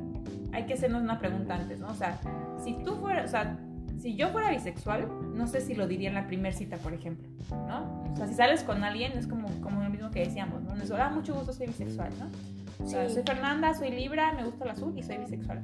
hay 0.53 0.65
que 0.67 0.75
hacernos 0.75 1.03
una 1.03 1.19
pregunta 1.19 1.55
antes, 1.55 1.81
¿no? 1.81 1.89
O 1.89 1.95
sea, 1.95 2.19
si 2.63 2.75
tú 2.85 2.97
fueras. 2.97 3.27
O 3.27 3.29
sea, 3.29 3.59
si 4.01 4.15
yo 4.17 4.29
fuera 4.29 4.51
bisexual, 4.51 5.09
no 5.37 5.47
sé 5.47 5.61
si 5.61 5.75
lo 5.75 5.87
diría 5.87 6.09
en 6.09 6.15
la 6.15 6.27
primera 6.27 6.55
cita, 6.57 6.77
por 6.79 6.93
ejemplo, 6.95 7.29
¿no? 7.51 8.03
O 8.13 8.17
sea, 8.17 8.27
si 8.27 8.35
sales 8.35 8.63
con 8.65 8.83
alguien, 8.85 9.13
es 9.13 9.27
como, 9.27 9.49
como 9.61 9.83
lo 9.83 9.91
mismo 9.91 10.11
que 10.11 10.21
decíamos, 10.21 10.63
¿no? 10.63 10.75
Es, 10.83 10.91
ah, 10.91 11.11
mucho 11.11 11.35
gusto, 11.35 11.53
soy 11.53 11.67
bisexual, 11.69 12.11
¿no? 12.19 12.85
O 12.85 12.89
sea, 12.89 13.07
Sí. 13.09 13.15
soy 13.15 13.23
Fernanda, 13.25 13.75
soy 13.75 13.91
Libra, 13.91 14.33
me 14.33 14.45
gusta 14.45 14.65
el 14.65 14.71
azul 14.71 14.93
y 14.97 15.03
soy 15.03 15.19
bisexual. 15.19 15.63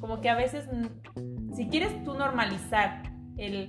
Como 0.00 0.20
que 0.20 0.28
a 0.30 0.34
veces, 0.34 0.68
mm, 0.72 1.52
si 1.54 1.68
quieres 1.68 2.02
tú 2.04 2.14
normalizar 2.14 3.02
el 3.36 3.68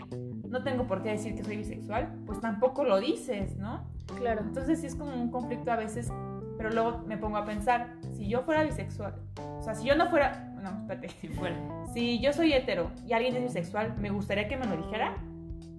no 0.50 0.64
tengo 0.64 0.86
por 0.86 1.02
qué 1.02 1.10
decir 1.12 1.36
que 1.36 1.44
soy 1.44 1.58
bisexual, 1.58 2.14
pues 2.26 2.40
tampoco 2.40 2.84
lo 2.84 3.00
dices, 3.00 3.58
¿no? 3.58 3.86
Claro. 4.18 4.42
Entonces 4.42 4.80
sí 4.82 4.88
es 4.88 4.96
como 4.96 5.12
un 5.14 5.32
conflicto 5.32 5.72
a 5.72 5.76
veces, 5.78 6.12
pero 6.58 6.70
luego 6.70 7.00
me 7.08 7.18
pongo 7.18 7.38
a 7.38 7.46
pensar, 7.46 7.96
si 8.16 8.28
yo 8.28 8.44
fuera 8.44 8.64
bisexual, 8.64 9.16
o 9.58 9.62
sea, 9.64 9.74
si 9.74 9.88
yo 9.88 9.96
no 9.96 10.10
fuera, 10.10 10.54
no, 10.62 10.70
espérate, 10.82 11.10
Si 11.22 11.28
fuera. 11.30 11.56
si 11.94 12.20
yo 12.20 12.34
soy 12.34 12.54
hetero 12.54 12.92
y 13.08 13.14
alguien 13.14 13.36
es 13.38 13.44
bisexual, 13.44 13.96
¿me 13.98 14.12
gustaría 14.12 14.48
que 14.48 14.58
me 14.58 14.66
lo 14.68 14.78
dijera? 14.78 15.16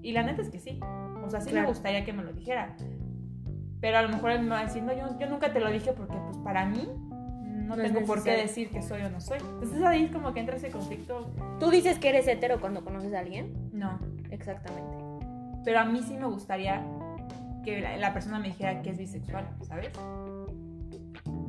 Y 0.05 0.13
la 0.13 0.23
neta 0.23 0.43
es 0.43 0.51
que 0.51 0.59
sí. 0.61 0.79
O 1.25 1.31
sea, 1.31 1.41
sí 1.41 1.51
Claro. 1.51 1.63
me 1.67 1.69
gustaría 1.73 2.05
que 2.05 2.13
me 2.13 2.23
lo 2.23 2.33
dijera. 2.33 2.77
Pero 3.81 3.99
a 3.99 4.03
lo 4.03 4.09
mejor 4.11 4.31
él 4.33 4.43
me 4.43 4.51
va 4.51 4.61
a 4.61 4.65
decir, 4.65 4.83
no, 4.83 4.93
yo, 4.93 5.19
yo 5.19 5.27
nunca 5.29 5.53
te 5.53 5.61
lo 5.61 5.71
dije 5.71 5.93
porque 5.93 6.17
pues 6.17 6.37
para 6.39 6.67
mí 6.67 6.87
no, 7.43 7.77
No 7.77 7.83
es 7.83 7.93
tengo 7.93 8.07
por 8.07 8.23
qué 8.23 8.33
decir 8.37 8.69
que 8.71 8.83
soy 8.83 9.03
o 9.03 9.11
no 9.11 9.21
soy. 9.21 9.39
Entonces 9.39 9.83
ahí 9.83 10.09
como 10.09 10.33
que 10.35 10.41
entra 10.41 10.57
ese 10.57 10.71
conflicto. 10.71 11.31
Tú 11.59 11.71
dices 11.71 11.99
que 11.99 12.11
eres 12.11 12.29
hetero 12.29 12.61
cuando 12.61 12.85
conoces 12.85 13.15
a 13.15 13.21
alguien. 13.21 13.71
No. 13.73 13.99
Exactamente. 14.31 14.97
Pero 15.65 15.81
a 15.81 15.85
mí 15.87 16.03
sí 16.03 16.15
me 16.19 16.27
gustaría 16.27 16.83
que 17.65 17.81
la, 17.81 17.97
la 17.97 18.13
persona 18.13 18.39
me 18.39 18.49
dijera 18.49 18.83
que 18.83 18.91
es 18.91 18.99
bisexual, 18.99 19.49
¿sabes? 19.63 19.91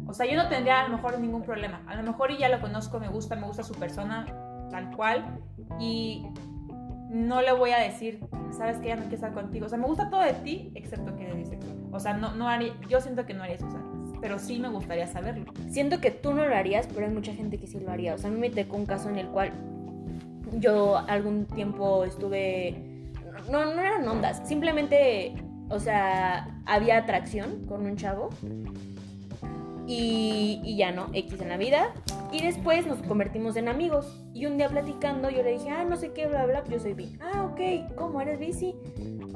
O 0.07 0.13
sea, 0.13 0.25
yo 0.25 0.41
no 0.41 0.47
tendría 0.47 0.79
a 0.81 0.87
lo 0.87 0.95
mejor 0.95 1.19
ningún 1.19 1.41
problema. 1.43 1.81
A 1.87 1.95
lo 1.95 2.03
mejor 2.03 2.31
y 2.31 2.37
ya 2.37 2.47
lo 2.47 2.61
conozco, 2.61 2.99
me 3.01 3.09
gusta, 3.09 3.35
me 3.35 3.45
gusta 3.47 3.63
su 3.63 3.73
persona 3.73 4.25
tal 4.71 4.95
cual. 4.95 5.39
Y 5.79 6.25
no 7.15 7.41
le 7.41 7.53
voy 7.53 7.71
a 7.71 7.77
decir, 7.77 8.19
sabes 8.51 8.77
que 8.77 8.89
ya 8.89 8.97
no 8.97 9.03
quiero 9.03 9.15
estar 9.15 9.33
contigo. 9.33 9.67
O 9.67 9.69
sea, 9.69 9.77
me 9.77 9.87
gusta 9.87 10.09
todo 10.09 10.21
de 10.21 10.33
ti, 10.33 10.71
excepto 10.75 11.15
que 11.15 11.23
eres 11.23 11.37
bisexual. 11.37 11.77
O 11.93 11.99
sea, 11.99 12.13
no, 12.13 12.35
no 12.35 12.49
haría, 12.49 12.73
yo 12.89 12.99
siento 12.99 13.25
que 13.25 13.33
no 13.33 13.43
haría 13.43 13.55
eso, 13.55 13.67
pero 14.19 14.37
sí 14.37 14.59
me 14.59 14.67
gustaría 14.67 15.07
saberlo. 15.07 15.53
Siento 15.69 16.01
que 16.01 16.11
tú 16.11 16.33
no 16.33 16.45
lo 16.45 16.53
harías, 16.53 16.87
pero 16.93 17.05
hay 17.05 17.13
mucha 17.13 17.33
gente 17.33 17.57
que 17.57 17.67
sí 17.67 17.79
lo 17.79 17.89
haría. 17.89 18.15
O 18.15 18.17
sea, 18.17 18.29
a 18.29 18.33
mí 18.33 18.39
me 18.39 18.49
tocó 18.49 18.75
un 18.75 18.85
caso 18.85 19.09
en 19.09 19.17
el 19.17 19.27
cual 19.27 19.51
yo 20.59 20.97
algún 21.07 21.45
tiempo 21.45 22.03
estuve... 22.03 22.75
No, 23.49 23.63
no 23.63 23.79
eran 23.79 24.05
ondas, 24.07 24.41
simplemente, 24.45 25.35
o 25.69 25.79
sea, 25.79 26.61
había 26.65 26.97
atracción 26.97 27.65
con 27.65 27.85
un 27.85 27.95
chavo 27.95 28.29
y, 29.87 30.61
y 30.63 30.77
ya 30.77 30.91
no, 30.91 31.07
X 31.13 31.39
en 31.39 31.49
la 31.49 31.57
vida. 31.57 31.93
Y 32.31 32.41
después 32.41 32.85
nos 32.85 33.01
convertimos 33.03 33.55
en 33.55 33.67
amigos. 33.67 34.21
Y 34.33 34.45
un 34.45 34.57
día 34.57 34.69
platicando 34.69 35.29
yo 35.29 35.43
le 35.43 35.51
dije, 35.53 35.69
ah, 35.69 35.85
no 35.85 35.95
sé 35.95 36.11
qué, 36.11 36.27
bla, 36.27 36.45
bla, 36.45 36.63
yo 36.65 36.79
soy 36.79 36.93
bi. 36.93 37.17
Ah, 37.21 37.43
ok, 37.43 37.95
¿cómo 37.95 38.21
eres 38.21 38.39
bi? 38.39 38.53
Sí. 38.53 38.75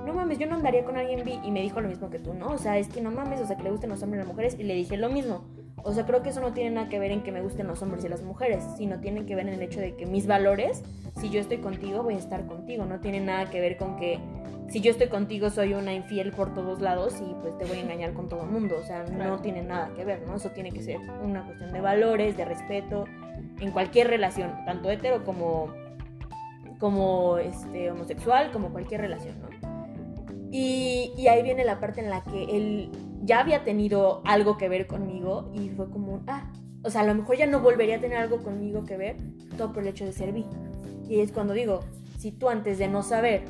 No 0.05 0.13
mames, 0.13 0.37
yo 0.39 0.47
no 0.47 0.55
andaría 0.55 0.83
con 0.83 0.97
alguien 0.97 1.23
bi. 1.23 1.39
Y 1.43 1.51
me 1.51 1.61
dijo 1.61 1.81
lo 1.81 1.89
mismo 1.89 2.09
que 2.09 2.19
tú, 2.19 2.33
¿no? 2.33 2.47
O 2.47 2.57
sea, 2.57 2.77
es 2.77 2.89
que 2.89 3.01
no 3.01 3.11
mames, 3.11 3.39
o 3.41 3.45
sea, 3.45 3.55
que 3.57 3.63
le 3.63 3.71
gusten 3.71 3.89
los 3.89 4.01
hombres 4.03 4.19
y 4.19 4.25
las 4.25 4.27
mujeres. 4.27 4.55
Y 4.59 4.63
le 4.63 4.75
dije 4.75 4.97
lo 4.97 5.09
mismo. 5.09 5.45
O 5.83 5.93
sea, 5.93 6.05
creo 6.05 6.21
que 6.21 6.29
eso 6.29 6.41
no 6.41 6.53
tiene 6.53 6.71
nada 6.71 6.89
que 6.89 6.99
ver 6.99 7.11
en 7.11 7.23
que 7.23 7.31
me 7.31 7.41
gusten 7.41 7.67
los 7.67 7.81
hombres 7.81 8.03
y 8.03 8.09
las 8.09 8.21
mujeres, 8.21 8.63
sino 8.77 8.99
tiene 8.99 9.25
que 9.25 9.35
ver 9.35 9.47
en 9.47 9.53
el 9.53 9.61
hecho 9.61 9.79
de 9.79 9.95
que 9.95 10.05
mis 10.05 10.27
valores, 10.27 10.83
si 11.19 11.29
yo 11.29 11.39
estoy 11.39 11.59
contigo, 11.59 12.03
voy 12.03 12.15
a 12.15 12.17
estar 12.17 12.45
contigo. 12.47 12.85
No 12.85 12.99
tiene 12.99 13.21
nada 13.21 13.49
que 13.49 13.61
ver 13.61 13.77
con 13.77 13.95
que 13.95 14.19
si 14.69 14.81
yo 14.81 14.91
estoy 14.91 15.07
contigo 15.07 15.49
soy 15.49 15.73
una 15.73 15.93
infiel 15.93 16.31
por 16.31 16.53
todos 16.53 16.79
lados 16.81 17.15
y 17.21 17.33
pues 17.41 17.57
te 17.57 17.65
voy 17.65 17.77
a 17.77 17.81
engañar 17.81 18.13
con 18.13 18.29
todo 18.29 18.43
el 18.43 18.49
mundo. 18.49 18.75
O 18.79 18.83
sea, 18.85 19.03
Claro. 19.05 19.31
no 19.37 19.39
tiene 19.41 19.63
nada 19.63 19.91
que 19.95 20.05
ver, 20.05 20.25
¿no? 20.27 20.35
Eso 20.35 20.49
tiene 20.51 20.71
que 20.71 20.81
ser 20.81 20.97
una 21.23 21.45
cuestión 21.45 21.71
de 21.71 21.81
valores, 21.81 22.37
de 22.37 22.45
respeto, 22.45 23.05
en 23.59 23.71
cualquier 23.71 24.07
relación, 24.07 24.51
tanto 24.65 24.89
hetero 24.89 25.23
como, 25.23 25.73
como 26.79 27.37
este, 27.37 27.91
homosexual, 27.91 28.51
como 28.51 28.69
cualquier 28.71 29.01
relación, 29.01 29.35
¿no? 29.41 29.49
Y, 30.51 31.11
y 31.17 31.27
ahí 31.27 31.43
viene 31.43 31.63
la 31.63 31.79
parte 31.79 32.01
en 32.01 32.09
la 32.09 32.23
que 32.23 32.43
él 32.45 32.91
ya 33.21 33.39
había 33.41 33.63
tenido 33.63 34.21
algo 34.25 34.57
que 34.57 34.69
ver 34.69 34.87
conmigo 34.87 35.51
y 35.53 35.69
fue 35.69 35.89
como, 35.89 36.21
ah, 36.27 36.49
o 36.83 36.89
sea, 36.89 37.01
a 37.01 37.03
lo 37.05 37.13
mejor 37.13 37.37
ya 37.37 37.45
no 37.45 37.59
volvería 37.59 37.97
a 37.97 37.99
tener 37.99 38.17
algo 38.17 38.41
conmigo 38.41 38.83
que 38.85 38.97
ver, 38.97 39.17
todo 39.57 39.73
por 39.73 39.83
el 39.83 39.89
hecho 39.89 40.05
de 40.05 40.13
ser 40.13 40.31
bi. 40.31 40.45
Y 41.07 41.19
es 41.19 41.31
cuando 41.31 41.53
digo, 41.53 41.81
si 42.17 42.31
tú 42.31 42.49
antes 42.49 42.77
de 42.79 42.87
no 42.87 43.03
saber 43.03 43.43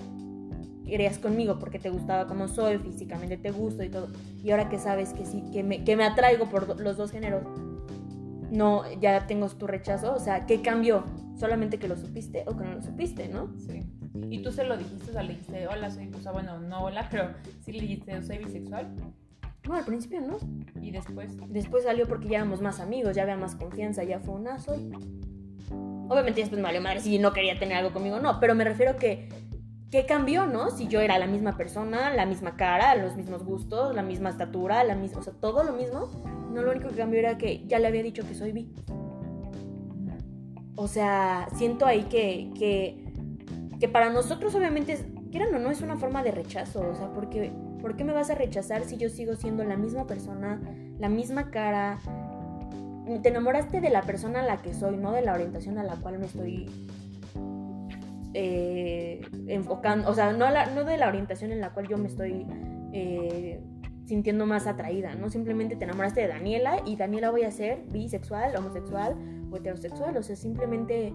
querías 0.89 1.19
conmigo 1.19 1.59
porque 1.59 1.79
te 1.79 1.89
gustaba 1.89 2.27
como 2.27 2.47
soy, 2.47 2.77
físicamente 2.79 3.37
te 3.37 3.51
gusto 3.51 3.83
y 3.83 3.89
todo, 3.89 4.07
y 4.43 4.51
ahora 4.51 4.69
que 4.69 4.79
sabes 4.79 5.13
que 5.13 5.25
sí, 5.25 5.43
que 5.51 5.63
me, 5.63 5.83
que 5.83 5.95
me 5.95 6.03
atraigo 6.03 6.49
por 6.49 6.79
los 6.79 6.97
dos 6.97 7.11
géneros, 7.11 7.43
no, 8.51 8.83
ya 8.99 9.27
tengo 9.27 9.47
tu 9.49 9.67
rechazo, 9.67 10.13
o 10.13 10.19
sea, 10.19 10.45
¿qué 10.45 10.61
cambió? 10.61 11.03
Solamente 11.37 11.77
que 11.77 11.87
lo 11.87 11.95
supiste 11.95 12.43
o 12.47 12.57
que 12.57 12.63
no 12.63 12.73
lo 12.73 12.81
supiste, 12.81 13.29
¿no? 13.29 13.53
Sí. 13.57 13.83
Y 14.29 14.41
tú 14.41 14.51
se 14.51 14.63
lo 14.63 14.77
dijiste, 14.77 15.11
o 15.11 15.13
sea, 15.13 15.23
le 15.23 15.33
dijiste, 15.33 15.67
hola, 15.67 15.89
soy, 15.91 16.11
o 16.13 16.21
sea, 16.21 16.31
bueno, 16.31 16.59
no 16.59 16.83
hola, 16.83 17.07
pero 17.09 17.29
sí 17.61 17.71
le 17.71 17.81
dijiste, 17.81 18.21
soy 18.23 18.39
bisexual. 18.39 18.87
No, 19.67 19.75
al 19.75 19.85
principio 19.85 20.21
no. 20.21 20.37
Y 20.81 20.91
después, 20.91 21.37
Después 21.47 21.83
salió 21.83 22.07
porque 22.07 22.27
ya 22.27 22.37
éramos 22.37 22.61
más 22.61 22.79
amigos, 22.79 23.15
ya 23.15 23.23
había 23.23 23.37
más 23.37 23.55
confianza, 23.55 24.03
ya 24.03 24.19
fue 24.19 24.35
una 24.35 24.57
soy. 24.59 24.91
Obviamente 26.07 26.41
después 26.41 26.59
me 26.59 26.63
valió 26.63 26.81
madre 26.81 27.01
si 27.01 27.19
no 27.19 27.33
quería 27.33 27.59
tener 27.59 27.77
algo 27.77 27.93
conmigo, 27.93 28.19
no, 28.19 28.39
pero 28.39 28.55
me 28.55 28.63
refiero 28.63 28.97
que 28.97 29.29
¿qué 29.91 30.05
cambió, 30.05 30.45
no? 30.45 30.69
Si 30.69 30.87
yo 30.87 31.01
era 31.01 31.17
la 31.17 31.27
misma 31.27 31.57
persona, 31.57 32.13
la 32.13 32.25
misma 32.25 32.55
cara, 32.55 32.95
los 32.95 33.15
mismos 33.15 33.43
gustos, 33.43 33.95
la 33.95 34.03
misma 34.03 34.29
estatura, 34.29 34.83
la 34.83 34.95
misma, 34.95 35.19
o 35.19 35.23
sea, 35.23 35.33
todo 35.33 35.63
lo 35.63 35.73
mismo. 35.73 36.09
No, 36.53 36.61
lo 36.61 36.71
único 36.71 36.89
que 36.89 36.95
cambió 36.95 37.19
era 37.19 37.37
que 37.37 37.65
ya 37.67 37.79
le 37.79 37.87
había 37.87 38.03
dicho 38.03 38.23
que 38.27 38.35
soy 38.35 38.51
bi. 38.51 38.71
O 40.75 40.87
sea, 40.87 41.47
siento 41.55 41.85
ahí 41.85 42.03
que, 42.03 42.51
que, 42.57 43.03
que 43.79 43.87
para 43.87 44.09
nosotros 44.09 44.53
obviamente, 44.55 44.93
es, 44.93 45.05
quieran 45.31 45.53
o 45.53 45.59
no, 45.59 45.71
es 45.71 45.81
una 45.81 45.97
forma 45.97 46.23
de 46.23 46.31
rechazo. 46.31 46.87
O 46.87 46.95
sea, 46.95 47.11
porque, 47.11 47.51
¿por 47.81 47.95
qué 47.95 48.03
me 48.03 48.13
vas 48.13 48.29
a 48.29 48.35
rechazar 48.35 48.83
si 48.83 48.97
yo 48.97 49.09
sigo 49.09 49.35
siendo 49.35 49.63
la 49.63 49.75
misma 49.75 50.07
persona, 50.07 50.61
la 50.99 51.09
misma 51.09 51.49
cara? 51.51 51.99
Te 53.23 53.29
enamoraste 53.29 53.81
de 53.81 53.89
la 53.89 54.03
persona 54.03 54.41
a 54.41 54.43
la 54.43 54.57
que 54.57 54.73
soy, 54.73 54.97
no 54.97 55.11
de 55.11 55.23
la 55.23 55.33
orientación 55.33 55.79
a 55.79 55.83
la 55.83 55.95
cual 55.95 56.19
me 56.19 56.27
estoy 56.27 56.69
eh, 58.33 59.21
enfocando. 59.47 60.09
O 60.09 60.13
sea, 60.13 60.31
no, 60.33 60.45
de 60.85 60.97
la 60.97 61.07
orientación 61.07 61.51
en 61.51 61.61
la 61.61 61.71
cual 61.71 61.87
yo 61.87 61.97
me 61.97 62.07
estoy 62.07 62.45
eh, 62.93 63.61
sintiendo 64.05 64.45
más 64.45 64.67
atraída, 64.67 65.15
¿no? 65.15 65.29
Simplemente 65.29 65.75
te 65.75 65.85
enamoraste 65.85 66.21
de 66.21 66.27
Daniela 66.27 66.77
y 66.85 66.95
Daniela 66.95 67.31
voy 67.31 67.43
a 67.43 67.51
ser 67.51 67.83
bisexual, 67.91 68.55
homosexual 68.55 69.15
o 69.51 69.57
heterosexual. 69.57 70.17
O 70.17 70.23
sea, 70.23 70.35
simplemente 70.35 71.13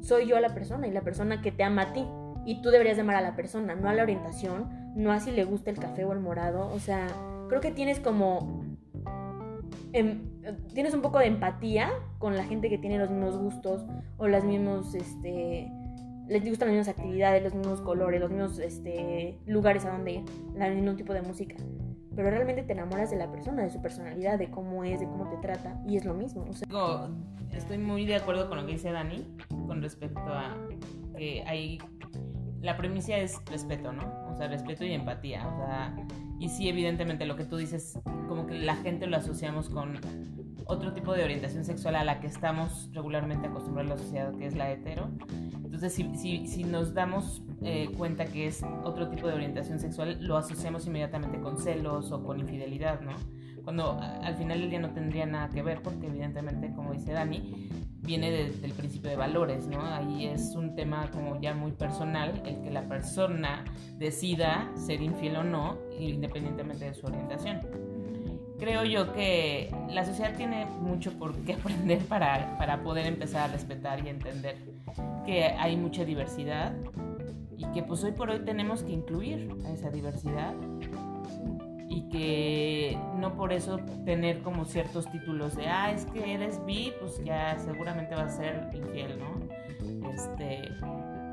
soy 0.00 0.26
yo 0.26 0.38
la 0.40 0.54
persona 0.54 0.86
y 0.86 0.92
la 0.92 1.02
persona 1.02 1.42
que 1.42 1.52
te 1.52 1.64
ama 1.64 1.82
a 1.82 1.92
ti. 1.92 2.06
Y 2.44 2.62
tú 2.62 2.70
deberías 2.70 2.96
de 2.96 3.02
amar 3.02 3.16
a 3.16 3.20
la 3.20 3.34
persona, 3.34 3.74
no 3.74 3.88
a 3.88 3.94
la 3.94 4.04
orientación, 4.04 4.68
no 4.94 5.10
a 5.10 5.18
si 5.18 5.32
le 5.32 5.44
gusta 5.44 5.70
el 5.70 5.78
café 5.78 6.04
o 6.04 6.12
el 6.12 6.20
morado. 6.20 6.72
O 6.72 6.78
sea, 6.78 7.08
creo 7.48 7.60
que 7.60 7.72
tienes 7.72 7.98
como... 7.98 8.64
em, 9.92 10.20
tienes 10.72 10.94
un 10.94 11.02
poco 11.02 11.18
de 11.18 11.26
empatía 11.26 11.90
con 12.18 12.36
la 12.36 12.44
gente 12.44 12.68
que 12.68 12.78
tiene 12.78 12.98
los 12.98 13.10
mismos 13.10 13.36
gustos 13.36 13.84
o 14.16 14.28
las 14.28 14.44
mismos, 14.44 14.94
este... 14.94 15.72
Les 16.28 16.44
gustan 16.44 16.68
las 16.68 16.76
mismas 16.76 16.88
actividades, 16.88 17.42
los 17.42 17.54
mismos 17.54 17.80
colores, 17.80 18.20
los 18.20 18.30
mismos 18.30 18.58
este, 18.58 19.38
lugares 19.46 19.84
a 19.84 19.90
donde 19.90 20.12
ir, 20.12 20.24
el 20.60 20.74
mismo 20.74 20.96
tipo 20.96 21.12
de 21.12 21.22
música. 21.22 21.56
Pero 22.14 22.30
realmente 22.30 22.62
te 22.62 22.72
enamoras 22.72 23.10
de 23.10 23.16
la 23.16 23.30
persona, 23.30 23.62
de 23.62 23.70
su 23.70 23.80
personalidad, 23.82 24.38
de 24.38 24.50
cómo 24.50 24.84
es, 24.84 25.00
de 25.00 25.06
cómo 25.06 25.28
te 25.28 25.36
trata. 25.36 25.80
Y 25.86 25.96
es 25.96 26.04
lo 26.04 26.14
mismo. 26.14 26.44
O 26.48 26.52
sea, 26.52 27.10
estoy 27.52 27.78
muy 27.78 28.06
de 28.06 28.16
acuerdo 28.16 28.48
con 28.48 28.58
lo 28.58 28.66
que 28.66 28.72
dice 28.72 28.90
Dani 28.90 29.36
con 29.66 29.82
respecto 29.82 30.20
a 30.20 30.56
que 31.16 31.44
hay 31.46 31.78
la 32.66 32.76
premisa 32.76 33.16
es 33.16 33.40
respeto, 33.46 33.92
¿no? 33.92 34.02
O 34.28 34.36
sea, 34.36 34.48
respeto 34.48 34.84
y 34.84 34.92
empatía, 34.92 35.46
o 35.46 35.56
sea, 35.56 35.96
y 36.38 36.48
sí 36.48 36.68
evidentemente 36.68 37.26
lo 37.26 37.36
que 37.36 37.44
tú 37.44 37.56
dices 37.56 37.98
como 38.28 38.46
que 38.46 38.54
la 38.58 38.76
gente 38.76 39.06
lo 39.06 39.16
asociamos 39.16 39.68
con 39.70 39.98
otro 40.66 40.92
tipo 40.92 41.12
de 41.12 41.22
orientación 41.24 41.64
sexual 41.64 41.94
a 41.96 42.04
la 42.04 42.18
que 42.20 42.26
estamos 42.26 42.90
regularmente 42.92 43.46
acostumbrados 43.46 43.90
en 43.92 43.96
la 43.98 44.02
sociedad, 44.04 44.34
que 44.36 44.46
es 44.46 44.56
la 44.56 44.70
hetero. 44.72 45.08
Entonces, 45.64 45.92
si, 45.92 46.12
si, 46.16 46.46
si 46.48 46.64
nos 46.64 46.92
damos 46.92 47.42
eh, 47.62 47.88
cuenta 47.96 48.24
que 48.24 48.46
es 48.48 48.64
otro 48.84 49.08
tipo 49.08 49.28
de 49.28 49.34
orientación 49.34 49.78
sexual, 49.78 50.18
lo 50.20 50.36
asociamos 50.36 50.86
inmediatamente 50.86 51.40
con 51.40 51.58
celos 51.58 52.10
o 52.10 52.24
con 52.24 52.40
infidelidad, 52.40 53.00
¿no? 53.00 53.12
Cuando 53.62 53.92
a- 53.92 54.16
al 54.26 54.34
final 54.36 54.60
del 54.60 54.70
día 54.70 54.80
no 54.80 54.90
tendría 54.90 55.26
nada 55.26 55.48
que 55.50 55.62
ver, 55.62 55.82
porque 55.82 56.06
evidentemente, 56.08 56.72
como 56.74 56.92
dice 56.92 57.12
Dani, 57.12 57.68
viene 58.06 58.30
de- 58.30 58.50
del 58.52 58.72
principio 58.72 59.10
de 59.10 59.16
valores, 59.16 59.66
¿no? 59.66 59.82
Ahí 59.84 60.26
es 60.26 60.54
un 60.54 60.74
tema 60.74 61.10
como 61.10 61.40
ya 61.40 61.54
muy 61.54 61.72
personal, 61.72 62.40
el 62.46 62.62
que 62.62 62.70
la 62.70 62.82
persona 62.88 63.64
decida 63.98 64.70
ser 64.76 65.02
infiel 65.02 65.36
o 65.36 65.44
no, 65.44 65.76
independientemente 65.98 66.84
de 66.86 66.94
su 66.94 67.06
orientación. 67.06 67.60
Creo 68.58 68.84
yo 68.84 69.12
que 69.12 69.70
la 69.90 70.04
sociedad 70.06 70.34
tiene 70.34 70.64
mucho 70.80 71.12
por 71.18 71.34
qué 71.44 71.54
aprender 71.60 71.98
para, 72.06 72.56
para 72.58 72.82
poder 72.82 73.06
empezar 73.06 73.50
a 73.50 73.52
respetar 73.52 74.04
y 74.06 74.08
entender 74.08 74.56
que 75.26 75.44
hay 75.44 75.76
mucha 75.76 76.04
diversidad 76.04 76.74
y 77.58 77.66
que 77.72 77.82
pues 77.82 78.02
hoy 78.04 78.12
por 78.12 78.30
hoy 78.30 78.40
tenemos 78.40 78.82
que 78.82 78.92
incluir 78.92 79.50
a 79.66 79.72
esa 79.72 79.90
diversidad 79.90 80.54
y 81.96 82.02
que 82.10 82.98
no 83.16 83.34
por 83.36 83.54
eso 83.54 83.78
tener 84.04 84.42
como 84.42 84.66
ciertos 84.66 85.10
títulos 85.10 85.56
de, 85.56 85.66
ah, 85.66 85.90
es 85.90 86.04
que 86.04 86.34
eres 86.34 86.62
bi, 86.66 86.92
pues 87.00 87.24
ya 87.24 87.58
seguramente 87.58 88.14
vas 88.14 88.34
a 88.34 88.36
ser 88.36 88.70
infiel, 88.74 89.18
¿no? 89.18 90.10
Este, 90.12 90.68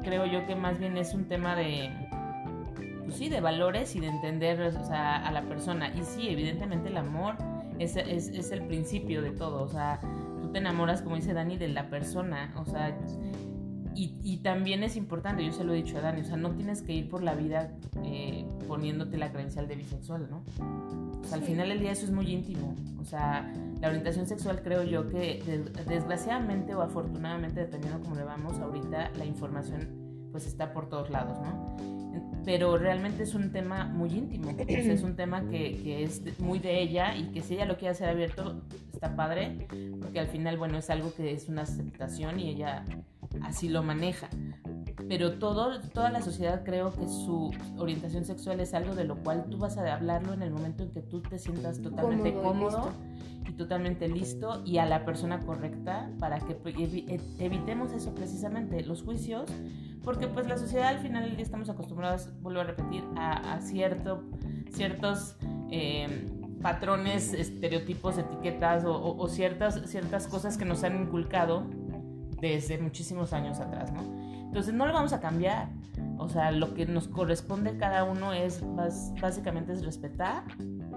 creo 0.04 0.26
yo 0.26 0.48
que 0.48 0.56
más 0.56 0.80
bien 0.80 0.96
es 0.96 1.14
un 1.14 1.26
tema 1.26 1.58
de, 1.58 1.90
pues 3.04 3.18
sí, 3.18 3.28
de 3.28 3.42
valores 3.42 3.94
y 3.98 4.00
de 4.00 4.08
entender 4.08 4.62
o 4.62 4.86
sea, 4.86 5.18
a 5.18 5.32
la 5.34 5.42
persona. 5.42 5.94
Y 5.94 6.04
sí, 6.04 6.30
evidentemente 6.30 6.88
el 6.88 6.96
amor 6.96 7.36
es, 7.78 7.98
es, 7.98 8.30
es 8.30 8.52
el 8.54 8.66
principio 8.66 9.22
de 9.22 9.32
todo, 9.32 9.64
o 9.64 9.68
sea, 9.68 10.00
tú 10.42 10.50
te 10.50 10.60
enamoras, 10.60 11.02
como 11.02 11.18
dice 11.18 11.34
Dani, 11.34 11.58
de 11.58 11.68
la 11.68 11.90
persona, 11.90 12.54
o 12.56 12.64
sea, 12.64 12.98
y, 13.96 14.16
y 14.24 14.38
también 14.38 14.82
es 14.84 14.96
importante, 14.96 15.46
yo 15.46 15.52
se 15.52 15.66
lo 15.66 15.74
he 15.74 15.76
dicho 15.76 15.98
a 15.98 16.02
Dani, 16.02 16.22
o 16.22 16.26
sea, 16.26 16.38
no 16.38 16.52
tienes 16.52 16.82
que 16.84 16.94
ir 16.94 17.10
por 17.10 17.22
la 17.22 17.36
vida 17.36 17.74
eh, 18.06 18.46
poniéndote 18.78 19.18
la 19.18 19.32
credencial 19.32 19.68
de 19.68 19.76
bisexual, 19.76 20.28
¿no? 20.32 20.44
O 21.22 21.24
sea, 21.26 21.36
al 21.38 21.42
Sí. 21.44 21.52
final 21.52 21.70
del 21.70 21.80
día 21.80 21.92
eso 21.92 22.06
es 22.06 22.12
muy 22.12 22.26
íntimo. 22.32 22.76
O 23.00 23.06
sea, 23.06 23.54
la 23.80 23.88
orientación 23.90 24.26
sexual 24.26 24.62
creo 24.64 24.82
yo 24.84 25.08
que 25.10 25.44
des- 25.46 25.88
desgraciadamente 25.88 26.74
o 26.74 26.82
afortunadamente, 26.82 27.60
dependiendo 27.62 28.00
cómo 28.02 28.16
le 28.16 28.24
vamos 28.24 28.58
ahorita, 28.60 29.12
la 29.16 29.26
información 29.26 30.02
pues 30.32 30.48
está 30.48 30.74
por 30.74 30.90
todos 30.90 31.12
lados, 31.12 31.38
¿no? 31.46 31.78
Pero 32.46 32.76
realmente 32.78 33.22
es 33.24 33.36
un 33.36 33.52
tema 33.52 33.86
muy 33.86 34.10
íntimo, 34.10 34.50
o 34.50 34.56
sea, 34.56 34.66
es 34.94 35.04
un 35.04 35.16
tema 35.16 35.42
que, 35.48 35.80
que 35.84 36.04
es 36.04 36.24
muy 36.40 36.58
de 36.58 36.82
ella 36.82 37.16
y 37.16 37.26
que 37.32 37.42
si 37.42 37.54
ella 37.54 37.66
lo 37.66 37.78
quiere 37.78 37.92
hacer 37.92 38.10
abierto, 38.10 38.64
está 38.92 39.16
padre, 39.16 39.68
porque 40.02 40.20
al 40.20 40.28
final, 40.28 40.58
bueno, 40.58 40.78
es 40.80 40.90
algo 40.90 41.14
que 41.14 41.32
es 41.34 41.48
una 41.48 41.62
aceptación 41.62 42.40
y 42.40 42.50
ella 42.50 42.84
así 43.44 43.70
lo 43.70 43.84
maneja 43.84 44.28
pero 45.08 45.34
todo, 45.34 45.80
toda 45.94 46.10
la 46.10 46.22
sociedad 46.22 46.64
creo 46.64 46.94
que 46.94 47.08
su 47.08 47.52
orientación 47.78 48.26
sexual 48.26 48.60
es 48.60 48.74
algo 48.74 48.96
de 48.96 49.04
lo 49.04 49.16
cual 49.18 49.46
tú 49.50 49.58
vas 49.58 49.78
a 49.78 49.94
hablarlo 49.94 50.34
en 50.34 50.42
el 50.42 50.52
momento 50.52 50.84
en 50.84 50.92
que 50.92 51.02
tú 51.02 51.22
te 51.22 51.38
sientas 51.38 51.82
totalmente 51.82 52.34
cómodo, 52.34 52.92
y, 53.48 53.54
totalmente 53.54 54.08
listo 54.08 54.64
y 54.66 54.78
a 54.78 54.86
la 54.86 55.06
persona 55.06 55.40
correcta 55.40 56.10
para 56.18 56.40
que 56.40 56.56
pues, 56.56 56.76
e, 56.78 57.20
evitemos 57.40 57.92
eso 57.92 58.16
precisamente, 58.16 58.84
los 58.84 59.04
juicios, 59.04 59.50
porque 60.04 60.28
pues 60.28 60.48
la 60.48 60.58
sociedad 60.58 60.88
al 60.88 61.00
final 61.00 61.24
del 61.24 61.36
día 61.36 61.46
estamos 61.46 61.70
acostumbrados, 61.70 62.30
vuelvo 62.42 62.62
a 62.62 62.64
repetir, 62.64 63.04
a, 63.16 63.60
cierto, 63.62 64.24
ciertos... 64.72 65.36
Eh, 65.72 66.30
patrones, 66.62 67.34
estereotipos, 67.34 68.18
etiquetas 68.18 68.86
o, 68.86 69.18
o, 69.18 69.28
ciertas, 69.28 69.82
ciertas 69.86 70.28
cosas 70.28 70.58
que 70.58 70.64
nos 70.64 70.86
han 70.86 70.96
inculcado 70.96 71.68
desde 72.40 72.78
muchísimos 72.78 73.34
años 73.34 73.60
atrás, 73.60 73.92
¿no? 73.92 74.23
Entonces 74.54 74.76
no 74.76 74.86
lo 74.86 74.94
vamos 74.94 75.14
a 75.14 75.20
cambiar. 75.20 75.70
O 76.20 76.30
sea, 76.30 76.52
lo 76.52 76.76
que 76.76 76.86
nos 76.86 77.08
corresponde 77.08 77.76
cada 77.76 78.04
uno 78.04 78.34
es 78.34 78.64
básicamente 79.20 79.74
es 79.74 79.84
respetar, 79.84 80.44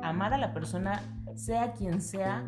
amar 0.03 0.35
a 0.35 0.37
la 0.37 0.53
persona, 0.53 1.01
sea 1.37 1.73
quien 1.73 2.03
sea, 2.03 2.45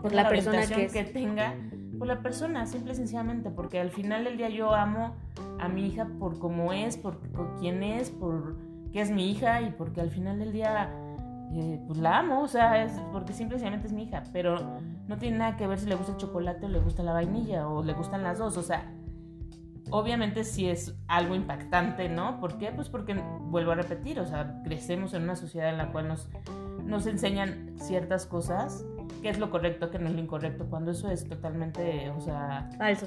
por 0.00 0.14
la, 0.14 0.28
persona 0.28 0.64
que, 0.64 0.86
que, 0.86 1.02
tenga, 1.02 1.56
por 1.98 2.06
la 2.06 2.22
persona, 2.22 2.66
simple 2.66 2.92
y 2.92 2.94
sencillamente, 2.94 3.50
porque 3.50 3.80
al 3.80 3.90
final 3.90 4.22
del 4.22 4.36
día 4.36 4.48
yo 4.48 4.76
amo 4.76 5.16
a 5.58 5.68
mi 5.68 5.88
hija 5.88 6.06
por 6.20 6.38
cómo 6.38 6.72
es, 6.72 6.96
por, 6.96 7.18
quién 7.58 7.82
es, 7.82 8.10
por 8.10 8.58
qué 8.92 9.00
es 9.00 9.10
mi 9.10 9.28
hija 9.28 9.60
y 9.60 9.72
porque 9.72 10.00
al 10.00 10.10
final 10.10 10.38
del 10.38 10.52
día 10.52 10.88
eh, 11.52 11.82
pues 11.84 11.98
la 11.98 12.20
amo, 12.20 12.42
o 12.42 12.48
sea, 12.48 12.84
es 12.84 12.92
porque 13.10 13.32
simple 13.32 13.56
y 13.56 13.58
sencillamente 13.58 13.88
es 13.88 13.92
mi 13.92 14.04
hija, 14.04 14.22
pero 14.32 14.78
no 15.08 15.18
tiene 15.18 15.38
nada 15.38 15.56
que 15.56 15.66
ver 15.66 15.80
si 15.80 15.88
le 15.88 15.96
gusta 15.96 16.12
el 16.12 16.18
chocolate 16.18 16.66
o 16.66 16.68
le 16.68 16.78
gusta 16.78 17.02
la 17.02 17.12
vainilla 17.12 17.66
o 17.66 17.82
le 17.82 17.92
gustan 17.92 18.22
las 18.22 18.38
dos, 18.38 18.56
o 18.56 18.62
sea, 18.62 18.84
obviamente 19.90 20.44
sí 20.44 20.68
es 20.68 20.94
algo 21.08 21.34
impactante, 21.34 22.08
¿no? 22.08 22.40
¿Por 22.40 22.58
qué? 22.58 22.70
Pues 22.72 22.88
porque, 22.88 23.14
vuelvo 23.14 23.72
a 23.72 23.74
repetir, 23.76 24.20
o 24.20 24.26
sea, 24.26 24.60
crecemos 24.64 25.14
en 25.14 25.22
una 25.22 25.36
sociedad 25.36 25.70
en 25.70 25.78
la 25.78 25.92
cual 25.92 26.08
nos, 26.08 26.28
nos 26.84 27.06
enseñan 27.06 27.74
ciertas 27.78 28.26
cosas, 28.26 28.84
qué 29.22 29.28
es 29.28 29.38
lo 29.38 29.50
correcto, 29.50 29.90
qué 29.90 29.98
no 29.98 30.08
es 30.08 30.14
lo 30.14 30.20
incorrecto, 30.20 30.66
cuando 30.66 30.90
eso 30.90 31.10
es 31.10 31.28
totalmente, 31.28 32.10
o 32.10 32.20
sea... 32.20 32.68
Falso. 32.78 33.06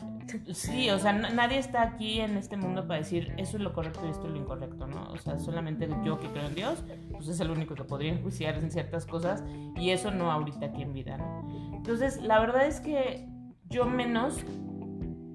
Sí, 0.54 0.90
o 0.92 1.00
sea, 1.00 1.12
nadie 1.14 1.58
está 1.58 1.82
aquí 1.82 2.20
en 2.20 2.38
este 2.38 2.56
mundo 2.56 2.88
para 2.88 3.00
decir 3.00 3.34
eso 3.38 3.58
es 3.58 3.64
lo 3.64 3.74
correcto 3.74 4.02
y 4.06 4.12
esto 4.12 4.28
es 4.28 4.34
lo 4.34 4.38
incorrecto, 4.38 4.86
¿no? 4.86 5.10
O 5.12 5.18
sea, 5.18 5.40
solamente 5.40 5.90
yo 6.04 6.20
que 6.20 6.28
creo 6.28 6.46
en 6.46 6.56
Dios, 6.56 6.84
pues 7.12 7.28
es 7.28 7.40
el 7.40 7.50
único 7.50 7.74
que 7.74 7.84
podría 7.84 8.14
enjuiciar 8.14 8.56
en 8.56 8.70
ciertas 8.70 9.06
cosas 9.06 9.44
y 9.76 9.90
eso 9.90 10.12
no 10.12 10.32
ahorita 10.32 10.68
aquí 10.68 10.84
en 10.84 10.94
vida, 10.94 11.18
¿no? 11.18 11.48
Entonces, 11.74 12.22
la 12.22 12.40
verdad 12.40 12.68
es 12.68 12.80
que 12.80 13.28
yo 13.70 13.86
menos 13.86 14.44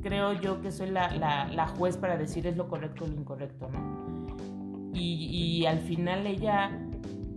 creo 0.05 0.35
yo 0.35 0.61
que 0.61 0.71
soy 0.71 0.91
la, 0.91 1.11
la, 1.11 1.67
juez 1.67 1.97
para 1.97 2.17
decir 2.17 2.47
es 2.47 2.57
lo 2.57 2.69
correcto 2.69 3.05
o 3.05 3.09
lo 3.09 3.15
incorrecto, 3.15 3.69
¿no? 3.69 4.93
Y, 4.93 5.61
y, 5.61 5.67
al 5.67 5.81
final 5.81 6.27
ella, 6.27 6.71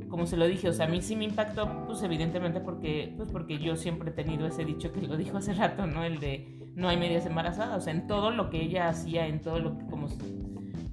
como 0.09 0.28
se 0.28 0.38
lo 0.38 0.45
dije, 0.45 0.70
o 0.70 0.74
sea, 0.74 0.86
a 0.86 0.89
mí 0.89 1.01
sí 1.01 1.15
me 1.15 1.24
impactó, 1.24 1.86
pues 1.88 2.03
evidentemente 2.03 2.59
porque, 2.59 3.13
pues 3.18 3.32
porque 3.32 3.57
yo 3.57 3.76
siempre 3.76 4.11
he 4.11 4.13
tenido 4.13 4.45
ese 4.45 4.63
dicho 4.63 4.91
que 4.91 5.01
lo 5.01 5.18
dijo 5.18 5.38
hace 5.38 5.53
rato, 5.53 5.88
¿no? 5.88 6.03
El 6.03 6.20
de 6.20 6.72
no 6.76 6.89
hay 6.89 6.97
medias 6.97 7.26
embarazadas, 7.26 7.78
o 7.78 7.82
sea, 7.82 7.93
en 7.93 8.05
todo 8.05 8.30
lo 8.30 8.51
que 8.51 8.61
ella 8.61 8.89
hacía, 8.89 9.26
en 9.26 9.41
todo 9.41 9.59
lo 9.59 9.78
que, 9.78 9.86
como 9.88 10.07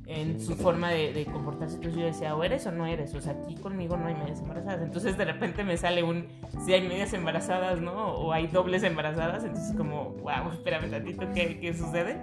en 0.07 0.41
su 0.41 0.55
forma 0.55 0.91
de, 0.91 1.27
comportarse. 1.33 1.77
Entonces 1.77 2.01
yo 2.01 2.07
decía, 2.07 2.37
o 2.37 2.45
eres 2.45 2.67
o 2.67 2.73
no 2.73 2.87
eres, 2.87 3.15
o 3.15 3.21
sea, 3.21 3.33
aquí 3.33 3.55
conmigo 3.55 3.97
no 3.97 4.07
hay 4.07 4.15
medias 4.15 4.41
embarazadas. 4.41 4.83
Entonces 4.83 5.17
de 5.17 5.25
repente 5.25 5.65
me 5.65 5.77
sale 5.77 6.03
un, 6.03 6.27
si 6.65 6.75
hay 6.75 6.87
medias 6.87 7.13
embarazadas, 7.13 7.81
¿no? 7.81 8.09
O 8.15 8.33
hay 8.33 8.47
dobles 8.47 8.83
embarazadas, 8.83 9.45
entonces 9.45 9.75
como, 9.77 10.11
wow, 10.23 10.53
espérame 10.53 10.91
tantito, 10.91 11.27
¿qué, 11.33 11.59
qué 11.59 11.73
sucede? 11.75 12.19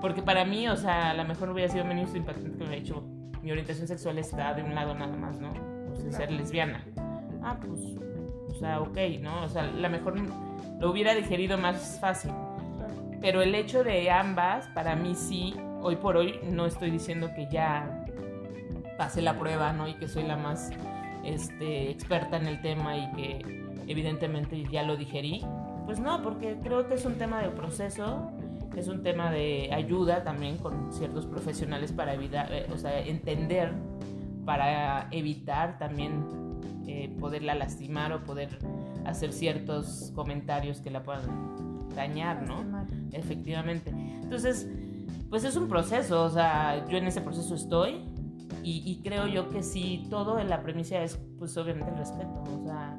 Porque 0.00 0.22
para 0.22 0.44
mí, 0.44 0.68
o 0.68 0.76
sea, 0.76 1.10
a 1.10 1.14
lo 1.14 1.24
mejor 1.24 1.50
hubiera 1.50 1.70
sido 1.70 1.84
menos 1.84 2.14
impactante 2.14 2.50
que 2.50 2.58
me 2.58 2.68
hubiera 2.68 2.82
dicho, 2.82 3.02
mi 3.42 3.50
orientación 3.50 3.88
sexual 3.88 4.18
está 4.18 4.54
de 4.54 4.62
un 4.62 4.74
lado 4.74 4.94
nada 4.94 5.16
más, 5.16 5.38
¿no? 5.38 5.52
O 5.92 5.96
sea, 5.96 6.12
ser 6.12 6.32
lesbiana. 6.32 6.84
Ah, 7.42 7.56
pues, 7.60 7.80
o 8.48 8.54
sea, 8.54 8.80
ok, 8.80 8.96
¿no? 9.20 9.44
O 9.44 9.48
sea, 9.48 9.62
a 9.62 9.66
lo 9.66 9.90
mejor 9.90 10.14
lo 10.80 10.90
hubiera 10.90 11.14
digerido 11.14 11.58
más 11.58 11.98
fácil. 12.00 12.32
Pero 13.20 13.42
el 13.42 13.54
hecho 13.54 13.82
de 13.82 14.10
ambas, 14.10 14.68
para 14.68 14.94
mí 14.94 15.14
sí, 15.14 15.54
hoy 15.82 15.96
por 15.96 16.16
hoy 16.16 16.40
no 16.50 16.66
estoy 16.66 16.90
diciendo 16.90 17.30
que 17.34 17.48
ya 17.50 18.04
pasé 18.96 19.22
la 19.22 19.38
prueba, 19.38 19.72
¿no? 19.72 19.88
Y 19.88 19.94
que 19.94 20.08
soy 20.08 20.24
la 20.24 20.36
más 20.36 20.70
este, 21.24 21.90
experta 21.90 22.36
en 22.36 22.46
el 22.46 22.60
tema 22.60 22.96
y 22.96 23.12
que 23.12 23.64
evidentemente 23.86 24.64
ya 24.70 24.82
lo 24.82 24.96
digerí. 24.96 25.44
Pues 25.86 26.00
no, 26.00 26.22
porque 26.22 26.58
creo 26.62 26.86
que 26.88 26.94
es 26.94 27.04
un 27.04 27.14
tema 27.14 27.40
de 27.40 27.48
proceso, 27.48 28.30
es 28.76 28.88
un 28.88 29.02
tema 29.02 29.30
de 29.30 29.70
ayuda 29.72 30.22
también 30.24 30.58
con 30.58 30.92
ciertos 30.92 31.26
profesionales 31.26 31.92
para 31.92 32.14
evitar, 32.14 32.52
eh, 32.52 32.66
o 32.72 32.76
sea, 32.76 33.00
entender, 33.00 33.72
para 34.44 35.08
evitar 35.10 35.78
también 35.78 36.24
eh, 36.86 37.14
poderla 37.20 37.54
lastimar 37.54 38.12
o 38.12 38.24
poder 38.24 38.58
hacer 39.04 39.32
ciertos 39.32 40.12
comentarios 40.14 40.80
que 40.80 40.90
la 40.90 41.02
puedan 41.02 41.88
dañar, 41.94 42.42
¿no? 42.42 42.64
Efectivamente. 43.12 43.90
Entonces, 43.90 44.68
pues 45.30 45.44
es 45.44 45.56
un 45.56 45.68
proceso, 45.68 46.24
o 46.24 46.30
sea, 46.30 46.86
yo 46.88 46.98
en 46.98 47.06
ese 47.06 47.20
proceso 47.20 47.54
estoy 47.54 48.04
y, 48.62 49.00
creo 49.02 49.26
yo 49.26 49.48
que 49.48 49.62
sí, 49.62 50.06
todo 50.10 50.38
en 50.38 50.50
la 50.50 50.62
premisa 50.62 51.02
es 51.02 51.18
pues 51.38 51.56
obviamente 51.56 51.90
el 51.90 51.98
respeto, 51.98 52.42
o 52.42 52.64
sea, 52.64 52.98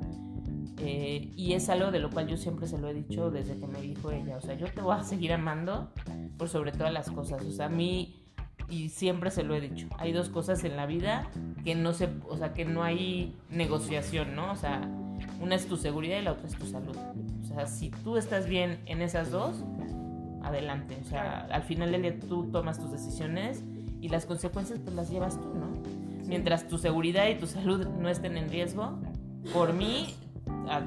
eh, 0.77 1.31
y 1.35 1.53
es 1.53 1.69
algo 1.69 1.91
de 1.91 1.99
lo 1.99 2.09
cual 2.09 2.27
yo 2.27 2.37
siempre 2.37 2.65
se 2.67 2.79
lo 2.79 2.87
he 2.87 2.93
dicho 2.93 3.29
desde 3.29 3.55
que 3.59 3.67
me 3.67 3.79
dijo 3.79 4.11
ella, 4.11 4.37
o 4.37 4.41
sea, 4.41 4.55
yo 4.55 4.65
te 4.71 4.81
voy 4.81 4.95
a 4.95 5.03
seguir 5.03 5.31
amando 5.31 5.91
por 6.37 6.49
sobre 6.49 6.71
todas 6.71 6.91
las 6.91 7.11
cosas, 7.11 7.45
o 7.45 7.51
sea, 7.51 7.67
a 7.67 7.69
mí, 7.69 8.25
y 8.67 8.89
siempre 8.89 9.29
se 9.29 9.43
lo 9.43 9.53
he 9.53 9.61
dicho, 9.61 9.87
hay 9.99 10.11
dos 10.11 10.29
cosas 10.29 10.63
en 10.63 10.75
la 10.75 10.87
vida 10.87 11.29
que 11.63 11.75
no 11.75 11.93
se, 11.93 12.09
o 12.27 12.35
sea, 12.35 12.53
que 12.53 12.65
no 12.65 12.81
hay 12.81 13.35
negociación, 13.51 14.35
¿no? 14.35 14.51
O 14.51 14.55
sea, 14.55 14.81
una 15.41 15.55
es 15.55 15.67
tu 15.67 15.77
seguridad 15.77 16.19
y 16.19 16.23
la 16.23 16.33
otra 16.33 16.47
es 16.47 16.55
tu 16.55 16.65
salud. 16.65 16.95
O 17.41 17.45
sea, 17.45 17.67
si 17.67 17.89
tú 17.89 18.17
estás 18.17 18.47
bien 18.47 18.79
en 18.85 19.01
esas 19.01 19.31
dos, 19.31 19.63
adelante. 20.43 20.97
O 21.01 21.05
sea, 21.05 21.47
al 21.51 21.63
final 21.63 21.91
del 21.91 22.01
día 22.01 22.19
tú 22.19 22.45
tomas 22.51 22.79
tus 22.79 22.91
decisiones 22.91 23.63
y 24.01 24.09
las 24.09 24.25
consecuencias 24.25 24.79
pues 24.79 24.95
las 24.95 25.09
llevas 25.09 25.39
tú, 25.39 25.53
¿no? 25.53 25.67
Mientras 26.27 26.67
tu 26.67 26.77
seguridad 26.77 27.27
y 27.27 27.35
tu 27.35 27.47
salud 27.47 27.87
no 27.87 28.09
estén 28.09 28.37
en 28.37 28.49
riesgo, 28.49 28.99
por 29.53 29.73
mí 29.73 30.13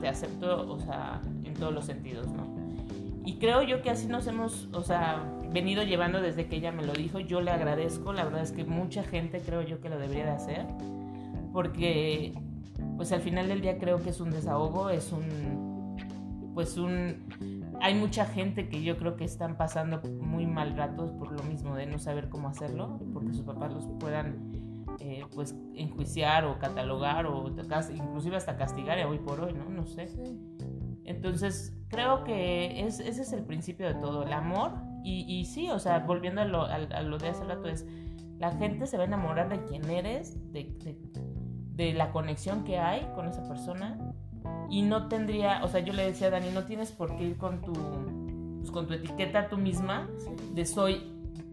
te 0.00 0.08
acepto, 0.08 0.70
o 0.70 0.78
sea, 0.78 1.20
en 1.44 1.54
todos 1.54 1.72
los 1.72 1.84
sentidos, 1.84 2.28
¿no? 2.28 2.46
Y 3.24 3.34
creo 3.34 3.62
yo 3.62 3.82
que 3.82 3.90
así 3.90 4.06
nos 4.06 4.26
hemos, 4.26 4.68
o 4.72 4.82
sea, 4.82 5.22
venido 5.52 5.82
llevando 5.84 6.20
desde 6.20 6.46
que 6.46 6.56
ella 6.56 6.72
me 6.72 6.84
lo 6.84 6.92
dijo. 6.92 7.20
Yo 7.20 7.40
le 7.40 7.50
agradezco, 7.50 8.12
la 8.12 8.24
verdad 8.24 8.42
es 8.42 8.52
que 8.52 8.64
mucha 8.64 9.04
gente 9.04 9.40
creo 9.40 9.62
yo 9.62 9.80
que 9.80 9.88
lo 9.88 9.98
debería 9.98 10.24
de 10.24 10.30
hacer, 10.30 10.66
porque 11.52 12.32
pues 12.96 13.12
al 13.12 13.20
final 13.20 13.48
del 13.48 13.60
día 13.60 13.78
creo 13.78 14.02
que 14.02 14.10
es 14.10 14.20
un 14.20 14.30
desahogo, 14.30 14.90
es 14.90 15.12
un, 15.12 15.96
pues 16.54 16.76
un, 16.76 17.61
hay 17.82 17.96
mucha 17.96 18.26
gente 18.26 18.68
que 18.68 18.80
yo 18.84 18.96
creo 18.96 19.16
que 19.16 19.24
están 19.24 19.56
pasando 19.56 20.00
muy 20.20 20.46
mal 20.46 20.76
ratos 20.76 21.10
por 21.10 21.32
lo 21.32 21.42
mismo 21.42 21.74
de 21.74 21.86
no 21.86 21.98
saber 21.98 22.28
cómo 22.28 22.48
hacerlo, 22.48 23.00
porque 23.12 23.32
sus 23.32 23.44
papás 23.44 23.74
los 23.74 23.86
puedan 23.98 24.52
eh, 25.00 25.24
pues 25.34 25.56
enjuiciar 25.74 26.44
o 26.44 26.60
catalogar 26.60 27.26
o 27.26 27.48
inclusive 27.92 28.36
hasta 28.36 28.56
castigar 28.56 29.04
hoy 29.04 29.18
por 29.18 29.40
hoy, 29.40 29.52
¿no? 29.52 29.68
No 29.68 29.84
sé. 29.84 30.08
Entonces 31.04 31.76
creo 31.88 32.22
que 32.22 32.86
es, 32.86 33.00
ese 33.00 33.22
es 33.22 33.32
el 33.32 33.42
principio 33.42 33.88
de 33.88 33.94
todo, 33.94 34.22
el 34.22 34.32
amor 34.32 34.74
y, 35.02 35.24
y 35.28 35.44
sí, 35.46 35.68
o 35.68 35.80
sea, 35.80 35.98
volviendo 35.98 36.42
a 36.42 36.44
lo, 36.44 36.62
a, 36.62 37.02
lo, 37.02 37.18
de 37.18 37.30
hace 37.30 37.42
rato 37.44 37.66
es, 37.66 37.84
la 38.38 38.52
gente 38.52 38.86
se 38.86 38.96
va 38.96 39.02
a 39.02 39.06
enamorar 39.06 39.48
de 39.48 39.64
quién 39.64 39.90
eres, 39.90 40.52
de, 40.52 40.72
de, 40.84 40.96
de 41.74 41.94
la 41.94 42.12
conexión 42.12 42.62
que 42.62 42.78
hay 42.78 43.08
con 43.16 43.26
esa 43.26 43.42
persona 43.48 43.98
y 44.72 44.80
no 44.80 45.06
tendría, 45.08 45.62
o 45.62 45.68
sea, 45.68 45.80
yo 45.80 45.92
le 45.92 46.02
decía 46.02 46.28
a 46.28 46.30
Dani, 46.30 46.50
no 46.50 46.64
tienes 46.64 46.92
por 46.92 47.14
qué 47.16 47.24
ir 47.24 47.36
con 47.36 47.60
tu, 47.60 47.74
pues, 48.58 48.70
con 48.70 48.86
tu 48.86 48.94
etiqueta 48.94 49.50
tú 49.50 49.58
misma 49.58 50.08
de 50.54 50.64
soy 50.64 51.12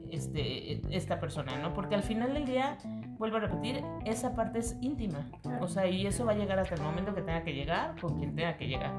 este, 0.09 0.81
esta 0.95 1.19
persona, 1.19 1.59
¿no? 1.61 1.73
Porque 1.73 1.95
al 1.95 2.01
final 2.01 2.33
del 2.33 2.45
día, 2.45 2.77
vuelvo 3.17 3.35
a 3.35 3.41
repetir, 3.41 3.83
esa 4.05 4.33
parte 4.35 4.59
es 4.59 4.77
íntima, 4.79 5.29
o 5.59 5.67
sea, 5.67 5.85
y 5.85 6.07
eso 6.07 6.25
va 6.25 6.31
a 6.31 6.35
llegar 6.35 6.59
hasta 6.59 6.75
el 6.75 6.81
momento 6.81 7.13
que 7.13 7.21
tenga 7.21 7.43
que 7.43 7.53
llegar, 7.53 7.99
con 7.99 8.17
quien 8.17 8.37
tenga 8.37 8.55
que 8.55 8.67
llegar. 8.67 8.93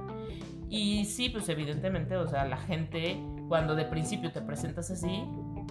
Y 0.69 1.07
sí, 1.07 1.31
pues 1.31 1.49
evidentemente, 1.49 2.15
o 2.19 2.29
sea, 2.29 2.45
la 2.45 2.59
gente, 2.59 3.19
cuando 3.49 3.75
de 3.75 3.87
principio 3.87 4.31
te 4.33 4.43
presentas 4.43 4.91
así, 4.91 5.25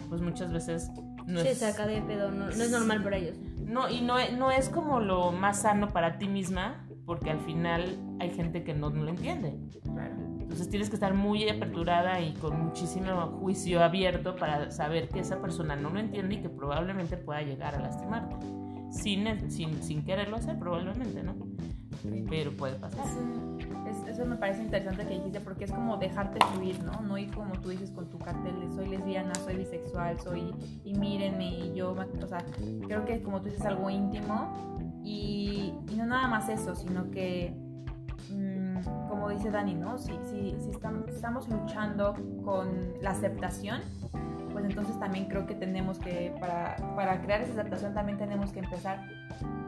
pues 0.09 0.21
muchas 0.21 0.51
veces 0.51 0.89
no 1.27 1.41
Se 1.41 1.53
saca 1.53 1.85
de 1.85 2.01
pedo, 2.01 2.31
no, 2.31 2.45
no, 2.45 2.51
es 2.51 2.71
normal 2.71 3.03
para 3.03 3.17
ellos. 3.17 3.37
No, 3.63 3.87
y 3.89 4.01
no, 4.01 4.15
no 4.35 4.49
es 4.49 4.69
como 4.69 4.99
lo 5.01 5.31
más 5.31 5.61
sano 5.61 5.89
para 5.89 6.17
ti 6.17 6.27
misma, 6.27 6.88
porque 7.09 7.31
al 7.31 7.39
final 7.39 7.97
hay 8.19 8.29
gente 8.29 8.63
que 8.63 8.75
no, 8.75 8.91
lo 8.91 9.09
entiende. 9.09 9.57
Entonces 10.39 10.69
tienes 10.69 10.89
que 10.89 10.95
estar 10.95 11.15
muy 11.15 11.49
aperturada 11.49 12.21
y 12.21 12.33
con 12.33 12.65
muchísimo 12.65 13.09
juicio 13.39 13.83
abierto 13.83 14.35
para 14.35 14.69
saber 14.69 15.09
que 15.09 15.21
esa 15.21 15.41
persona 15.41 15.75
no 15.75 15.89
lo 15.89 15.99
entiende 15.99 16.35
y 16.35 16.41
que 16.43 16.49
probablemente 16.49 17.17
pueda 17.17 17.41
llegar 17.41 17.73
a 17.73 17.79
lastimarte. 17.79 18.35
Sin, 18.91 19.49
sin, 19.49 19.81
sin 19.81 20.05
quererlo 20.05 20.35
hacer, 20.35 20.59
probablemente, 20.59 21.23
¿no? 21.23 21.33
Pero 22.29 22.55
puede 22.55 22.75
pasar. 22.75 23.03
eso 24.07 24.25
me 24.27 24.35
parece 24.35 24.61
interesante 24.61 25.03
que 25.07 25.15
dijiste 25.15 25.39
porque 25.39 25.63
es 25.63 25.71
como 25.71 25.97
dejarte 25.97 26.37
fluir, 26.53 26.79
¿no? 26.83 27.01
No 27.01 27.17
ir 27.17 27.33
como 27.33 27.53
tú 27.53 27.69
dices 27.69 27.89
con 27.89 28.07
tu 28.11 28.19
cartel 28.19 28.59
de 28.59 28.69
soy 28.75 28.87
lesbiana, 28.87 29.33
soy 29.33 29.55
bisexual, 29.55 30.19
soy 30.19 30.53
y 30.83 30.93
mírenme 30.93 31.57
y 31.57 31.73
yo, 31.73 31.93
o 31.93 32.27
sea, 32.27 32.45
creo 32.85 33.03
que 33.05 33.23
como 33.23 33.41
tú 33.41 33.49
dices 33.49 33.65
algo 33.65 33.89
íntimo 33.89 34.77
y, 35.09 35.73
y 35.91 35.95
no 35.95 36.05
nada 36.05 36.27
más 36.27 36.49
eso, 36.49 36.75
sino 36.75 37.09
que 37.09 37.53
como 39.07 39.29
dice 39.29 39.49
Dani, 39.49 39.73
¿no? 39.73 39.97
Si, 39.97 40.11
si, 40.29 40.55
si 40.59 40.69
estamos, 40.69 41.49
luchando 41.49 42.15
con 42.43 42.93
la 43.01 43.11
aceptación, 43.11 43.81
pues 44.51 44.65
entonces 44.65 44.97
también 44.99 45.25
creo 45.25 45.45
que 45.45 45.55
tenemos 45.55 45.99
que, 45.99 46.33
para, 46.39 46.75
para 46.95 47.21
crear 47.21 47.41
esa 47.41 47.53
aceptación 47.53 47.93
también 47.93 48.17
tenemos 48.17 48.51
que 48.51 48.59
empezar, 48.59 48.99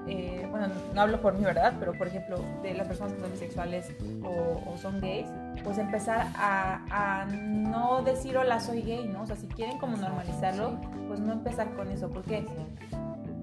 eh, 0.08 0.48
bueno, 0.50 0.68
no 0.94 1.02
hablo 1.02 1.22
por 1.22 1.34
mí, 1.34 1.44
¿verdad? 1.44 1.74
Pero 1.80 1.94
por 1.94 2.08
ejemplo, 2.08 2.38
de 2.62 2.74
las 2.76 2.88
personas 2.88 3.14
que 3.14 3.20
son 3.20 3.32
bisexuales 3.32 3.96
o, 4.24 4.78
son 4.78 5.02
gays, 5.02 5.28
pues 5.64 5.78
empezar 5.78 6.28
a, 6.36 7.22
a, 7.22 7.26
no 7.26 8.04
decir 8.04 8.38
hola 8.38 8.60
soy 8.60 8.82
gay, 8.84 9.08
¿no? 9.08 9.24
O 9.24 9.26
sea, 9.26 9.36
si 9.36 9.48
quieren 9.48 9.80
como 9.80 9.98
normalizarlo, 9.98 10.80
pues 11.08 11.20
no 11.20 11.34
empezar 11.34 11.74
con 11.74 11.92
eso, 11.92 12.10
porque 12.10 12.46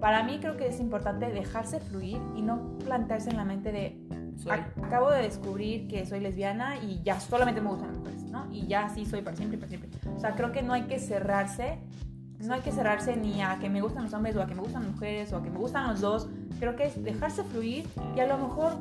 para 0.01 0.22
mí 0.22 0.38
creo 0.40 0.57
que 0.57 0.68
es 0.68 0.80
importante 0.80 1.26
dejarse 1.26 1.80
fluir 1.80 2.20
y 2.36 2.42
no 2.42 2.78
plantearse 2.78 3.30
en 3.30 3.36
la 3.36 3.44
mente 3.44 3.72
de 3.72 4.09
Acabo 4.82 5.11
de 5.11 5.22
descubrir 5.22 5.88
que 5.88 6.07
soy 6.07 6.20
lesbiana 6.20 6.76
y 6.78 7.03
ya 7.03 7.18
solamente 7.20 7.61
me 7.61 7.70
gustan 7.70 7.88
las 7.88 7.99
mujeres, 7.99 8.22
¿no? 8.24 8.46
Y 8.53 8.66
ya 8.66 8.88
sí 8.88 9.05
soy 9.05 9.22
para 9.22 9.36
siempre, 9.36 9.59
para 9.59 9.68
siempre. 9.68 9.90
O 10.14 10.20
sea, 10.20 10.34
creo 10.36 10.53
que 10.53 10.62
no 10.62 10.72
hay 10.72 10.82
que 10.82 10.99
cerrarse, 10.99 11.78
no 12.38 12.55
hay 12.55 12.61
que 12.61 12.70
cerrarse 12.70 13.16
ni 13.16 13.42
a 13.42 13.59
que 13.59 13.68
me 13.68 13.82
gustan 13.82 14.05
los 14.05 14.14
hombres 14.14 14.36
o 14.36 14.42
a 14.42 14.46
que 14.46 14.55
me 14.55 14.61
gustan 14.61 14.84
las 14.84 14.92
mujeres 14.92 15.32
o 15.32 15.38
a 15.38 15.42
que 15.42 15.51
me 15.51 15.59
gustan 15.59 15.88
los 15.88 16.01
dos. 16.01 16.28
Creo 16.61 16.76
que 16.76 16.86
es 16.86 17.03
dejarse 17.03 17.42
fluir 17.44 17.86
y 18.16 18.20
a 18.20 18.26
lo 18.26 18.38
mejor 18.38 18.74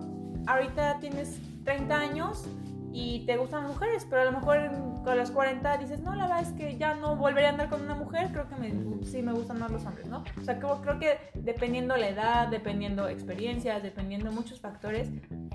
ahorita 0.46 1.00
tienes 1.00 1.40
30 1.64 1.96
años 1.96 2.46
y 2.92 3.26
te 3.26 3.38
gustan 3.38 3.64
las 3.64 3.74
mujeres, 3.74 4.06
pero 4.10 4.22
a 4.22 4.26
lo 4.26 4.32
mejor 4.32 4.72
con 5.04 5.18
los 5.18 5.32
40 5.32 5.78
dices, 5.78 6.02
no, 6.02 6.16
la 6.16 6.24
verdad 6.24 6.42
es 6.42 6.52
que 6.54 6.78
ya 6.78 6.96
no 6.96 7.16
volvería 7.16 7.50
a 7.50 7.52
andar 7.52 7.70
con 7.70 7.82
una 7.82 7.96
mujer, 7.96 8.30
creo 8.32 8.48
que 8.48 8.56
me, 8.56 9.06
sí 9.06 9.22
me 9.22 9.34
gustan 9.34 9.60
más 9.60 9.72
los 9.72 9.86
hombres, 9.86 10.08
¿no? 10.08 10.24
O 10.40 10.44
sea, 10.44 10.60
creo, 10.60 10.82
creo 10.82 11.00
que 11.00 11.18
dependiendo 11.34 11.96
la 11.98 12.10
edad, 12.10 12.48
dependiendo 12.48 13.08
experiencias, 13.08 13.84
dependiendo 13.84 14.32
muchos 14.32 14.60
factores, 14.60 15.10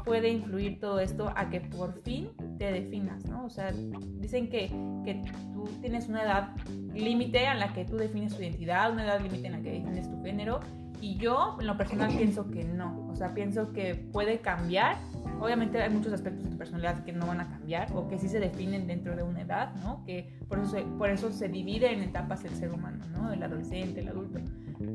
puede 0.05 0.29
influir 0.29 0.81
todo 0.81 1.01
esto 1.01 1.33
a 1.35 1.51
que 1.51 1.61
por 1.61 2.01
fin 2.03 2.31
te 2.59 2.73
definas, 2.73 3.25
¿no? 3.27 3.45
O 3.45 3.51
sea, 3.51 3.73
dicen 3.73 4.49
que, 4.49 4.69
que 5.05 5.23
tú 5.53 5.65
tienes 5.81 6.09
una 6.09 6.23
edad 6.23 6.49
límite 6.95 7.45
en 7.45 7.61
la 7.61 7.73
que 7.73 7.85
tú 7.85 7.97
defines 7.97 8.35
tu 8.35 8.43
identidad, 8.43 8.93
una 8.93 9.05
edad 9.05 9.21
límite 9.21 9.47
en 9.47 9.53
la 9.53 9.61
que 9.61 9.73
defines 9.73 10.11
tu 10.11 10.23
género, 10.23 10.61
y 11.03 11.17
yo 11.17 11.59
en 11.61 11.67
lo 11.67 11.77
personal 11.77 12.11
pienso 12.17 12.51
que 12.51 12.65
no, 12.65 13.09
o 13.11 13.17
sea, 13.17 13.35
pienso 13.35 13.73
que 13.75 13.95
puede 13.95 14.41
cambiar 14.41 14.97
Obviamente 15.43 15.83
hay 15.83 15.91
muchos 15.91 16.13
aspectos 16.13 16.45
de 16.45 16.51
tu 16.51 16.57
personalidad 16.57 17.03
que 17.03 17.13
no 17.13 17.27
van 17.27 17.41
a 17.41 17.49
cambiar 17.49 17.89
o 17.97 18.07
que 18.07 18.17
sí 18.17 18.29
se 18.29 18.39
definen 18.39 18.87
dentro 18.87 19.17
de 19.17 19.25
una 19.25 19.41
edad, 19.41 19.75
¿no? 19.83 20.05
Que 20.05 20.39
por 20.49 20.61
eso 20.61 20.71
se, 20.71 20.83
por 20.83 21.11
eso 21.11 21.33
se 21.33 21.49
divide 21.49 21.93
en 21.93 22.01
etapas 22.01 22.45
el 22.45 22.53
ser 22.55 22.71
humano, 22.73 23.05
¿no? 23.13 23.33
El 23.33 23.43
adolescente, 23.43 24.01
el 24.01 24.09
adulto. 24.09 24.39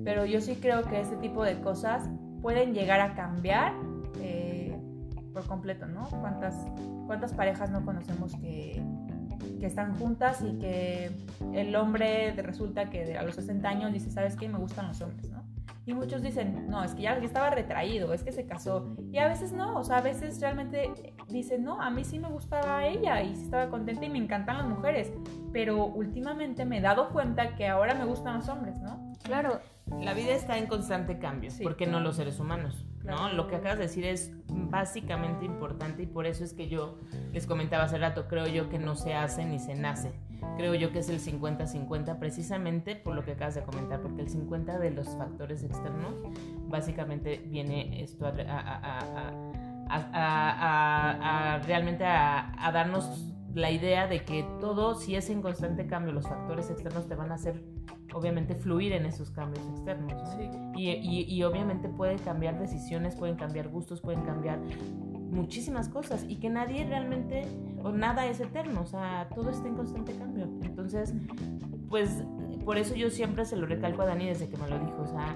Pero 0.05 0.25
yo 0.25 0.39
sí 0.39 0.55
creo 0.55 0.83
que 0.83 1.01
este 1.01 1.17
tipo 1.17 1.43
de 1.43 1.59
cosas 1.59 2.09
pueden 2.41 2.73
llegar 2.73 3.01
a 3.01 3.13
cambiar 3.13 3.73
eh, 4.21 4.73
por 5.33 5.45
completo, 5.47 5.85
¿no? 5.85 6.07
¿Cuántas, 6.09 6.55
¿Cuántas 7.07 7.33
parejas 7.33 7.69
no 7.69 7.83
conocemos 7.83 8.33
que, 8.37 8.81
que 9.59 9.65
están 9.65 9.97
juntas 9.97 10.41
y 10.41 10.57
que 10.59 11.11
el 11.53 11.75
hombre 11.75 12.31
resulta 12.37 12.89
que 12.89 13.17
a 13.17 13.23
los 13.23 13.35
60 13.35 13.67
años 13.67 13.91
dice, 13.91 14.11
¿sabes 14.11 14.37
qué? 14.37 14.47
Me 14.47 14.59
gustan 14.59 14.87
los 14.87 15.01
hombres, 15.01 15.29
¿no? 15.29 15.36
Y 15.87 15.93
muchos 15.93 16.21
dicen, 16.21 16.69
no, 16.69 16.83
es 16.83 16.93
que 16.93 17.03
ya, 17.03 17.13
estaba 17.13 17.49
retraído, 17.49 18.13
es 18.13 18.21
que 18.21 18.33
se 18.33 18.45
casó. 18.45 18.93
Y 19.09 19.19
a 19.19 19.27
veces 19.29 19.53
no, 19.53 19.79
o 19.79 19.85
sea, 19.85 19.99
a 19.99 20.01
veces 20.01 20.41
realmente 20.41 20.91
dicen, 21.29 21.63
no, 21.63 21.81
a 21.81 21.89
mí 21.89 22.03
sí 22.03 22.19
me 22.19 22.27
gustaba 22.27 22.85
ella 22.85 23.23
y 23.23 23.33
sí 23.37 23.45
estaba 23.45 23.69
contenta 23.69 24.03
y 24.03 24.09
me 24.09 24.17
encantan 24.17 24.57
las 24.57 24.67
mujeres. 24.67 25.13
Pero 25.53 25.85
últimamente 25.85 26.65
me 26.65 26.79
he 26.79 26.81
dado 26.81 27.09
cuenta 27.11 27.55
que 27.55 27.69
ahora 27.69 27.95
me 27.95 28.03
gustan 28.03 28.35
los 28.35 28.49
hombres, 28.49 28.77
¿no? 28.81 29.13
Claro, 29.23 29.61
la 30.01 30.13
vida 30.13 30.33
está 30.33 30.57
en 30.57 30.67
constante 30.67 31.19
cambio, 31.19 31.51
porque 31.63 31.87
no 31.87 32.01
los 32.01 32.17
seres 32.17 32.41
humanos, 32.41 32.85
¿no? 33.05 33.31
Lo 33.31 33.47
que 33.47 33.55
acabas 33.55 33.77
de 33.77 33.85
decir 33.85 34.05
es 34.05 34.33
básicamente 34.49 35.45
importante 35.45 36.03
y 36.03 36.05
por 36.05 36.25
eso 36.25 36.43
es 36.43 36.51
que 36.51 36.67
yo 36.67 36.99
les 37.31 37.47
comentaba 37.47 37.85
hace 37.85 37.97
rato, 37.97 38.27
creo 38.27 38.47
yo 38.47 38.67
que 38.67 38.77
no 38.77 38.95
se 38.95 39.13
hace 39.13 39.45
ni 39.45 39.57
se 39.59 39.73
nace 39.75 40.11
creo 40.57 40.73
yo 40.75 40.91
que 40.91 40.99
es 40.99 41.09
el 41.09 41.19
50-50 41.19 42.19
precisamente 42.19 42.95
por 42.95 43.15
lo 43.15 43.23
que 43.23 43.31
acabas 43.31 43.55
de 43.55 43.63
comentar, 43.63 44.01
porque 44.01 44.21
el 44.21 44.29
50 44.29 44.79
de 44.79 44.91
los 44.91 45.07
factores 45.15 45.63
externos 45.63 46.13
básicamente 46.67 47.37
viene 47.47 48.03
esto 48.03 48.25
a, 48.27 49.31
realmente 51.65 52.05
a, 52.05 52.71
darnos 52.73 53.33
la 53.53 53.71
idea 53.71 54.07
de 54.07 54.23
que 54.23 54.45
todo, 54.59 54.95
si 54.95 55.15
es 55.15 55.29
en 55.29 55.41
constante 55.41 55.87
cambio, 55.87 56.13
los 56.13 56.27
factores 56.27 56.69
externos 56.69 57.07
te 57.07 57.15
van 57.15 57.31
a 57.31 57.35
hacer, 57.35 57.63
obviamente, 58.17 58.55
fluir 58.55 58.93
en 58.93 59.05
esos 59.05 59.31
cambios 59.31 59.65
externos. 59.67 60.13
Y, 60.75 60.89
y, 61.27 61.43
obviamente 61.43 61.89
pueden 61.89 62.17
cambiar 62.19 62.59
decisiones, 62.59 63.15
pueden 63.15 63.35
cambiar 63.35 63.69
gustos, 63.69 64.01
pueden 64.01 64.21
cambiar 64.21 64.59
muchísimas 65.31 65.89
cosas 65.89 66.25
y 66.27 66.37
que 66.37 66.49
nadie 66.49 66.85
realmente 66.85 67.43
o 67.83 67.91
nada 67.91 68.25
es 68.25 68.39
eterno, 68.39 68.81
o 68.81 68.85
sea, 68.85 69.29
todo 69.33 69.49
está 69.49 69.67
en 69.67 69.75
constante 69.75 70.13
cambio. 70.15 70.45
Entonces, 70.63 71.13
pues 71.89 72.23
por 72.65 72.77
eso 72.77 72.95
yo 72.95 73.09
siempre 73.09 73.45
se 73.45 73.55
lo 73.55 73.65
recalco 73.65 74.01
a 74.01 74.05
Dani 74.05 74.27
desde 74.27 74.49
que 74.49 74.57
me 74.57 74.67
lo 74.67 74.79
dijo, 74.79 75.01
o 75.01 75.07
sea, 75.07 75.35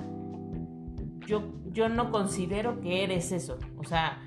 yo, 1.27 1.43
yo 1.71 1.89
no 1.89 2.11
considero 2.11 2.81
que 2.81 3.03
eres 3.03 3.31
eso, 3.31 3.57
o 3.77 3.83
sea, 3.83 4.19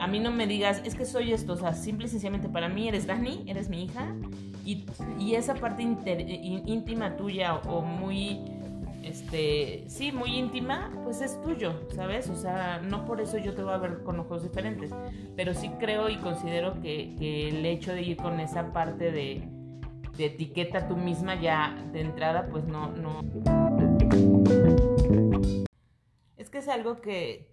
a 0.00 0.06
mí 0.06 0.18
no 0.18 0.32
me 0.32 0.46
digas, 0.46 0.82
es 0.84 0.94
que 0.94 1.04
soy 1.04 1.32
esto, 1.32 1.52
o 1.52 1.56
sea, 1.56 1.74
simple 1.74 2.06
y 2.06 2.08
sencillamente 2.08 2.48
para 2.48 2.68
mí 2.68 2.88
eres 2.88 3.06
Dani, 3.06 3.44
eres 3.46 3.68
mi 3.68 3.84
hija, 3.84 4.14
y, 4.64 4.86
y 5.18 5.34
esa 5.34 5.54
parte 5.54 5.82
íntima 5.82 7.16
tuya 7.16 7.56
o 7.56 7.82
muy 7.82 8.40
este, 9.02 9.84
sí, 9.88 10.12
muy 10.12 10.38
íntima, 10.38 10.90
pues 11.02 11.20
es 11.20 11.40
tuyo, 11.42 11.88
¿sabes? 11.94 12.28
O 12.30 12.36
sea, 12.36 12.78
no 12.78 13.04
por 13.04 13.20
eso 13.20 13.36
yo 13.36 13.54
te 13.54 13.62
voy 13.62 13.74
a 13.74 13.78
ver 13.78 14.02
con 14.04 14.20
ojos 14.20 14.42
diferentes, 14.42 14.90
pero 15.36 15.54
sí 15.54 15.70
creo 15.80 16.08
y 16.08 16.16
considero 16.18 16.80
que, 16.80 17.48
el 17.48 17.66
hecho 17.66 17.92
de 17.92 18.02
ir 18.02 18.16
con 18.16 18.38
esa 18.38 18.72
parte 18.72 19.10
de, 19.10 19.42
de, 20.16 20.24
etiqueta 20.24 20.86
tú 20.86 20.96
misma 20.96 21.40
ya 21.40 21.74
de 21.92 22.00
entrada, 22.00 22.48
pues 22.48 22.64
no, 22.64 22.92
no. 22.92 23.22
Es 26.36 26.48
que 26.48 26.58
es 26.58 26.68
algo 26.68 27.00
que 27.00 27.50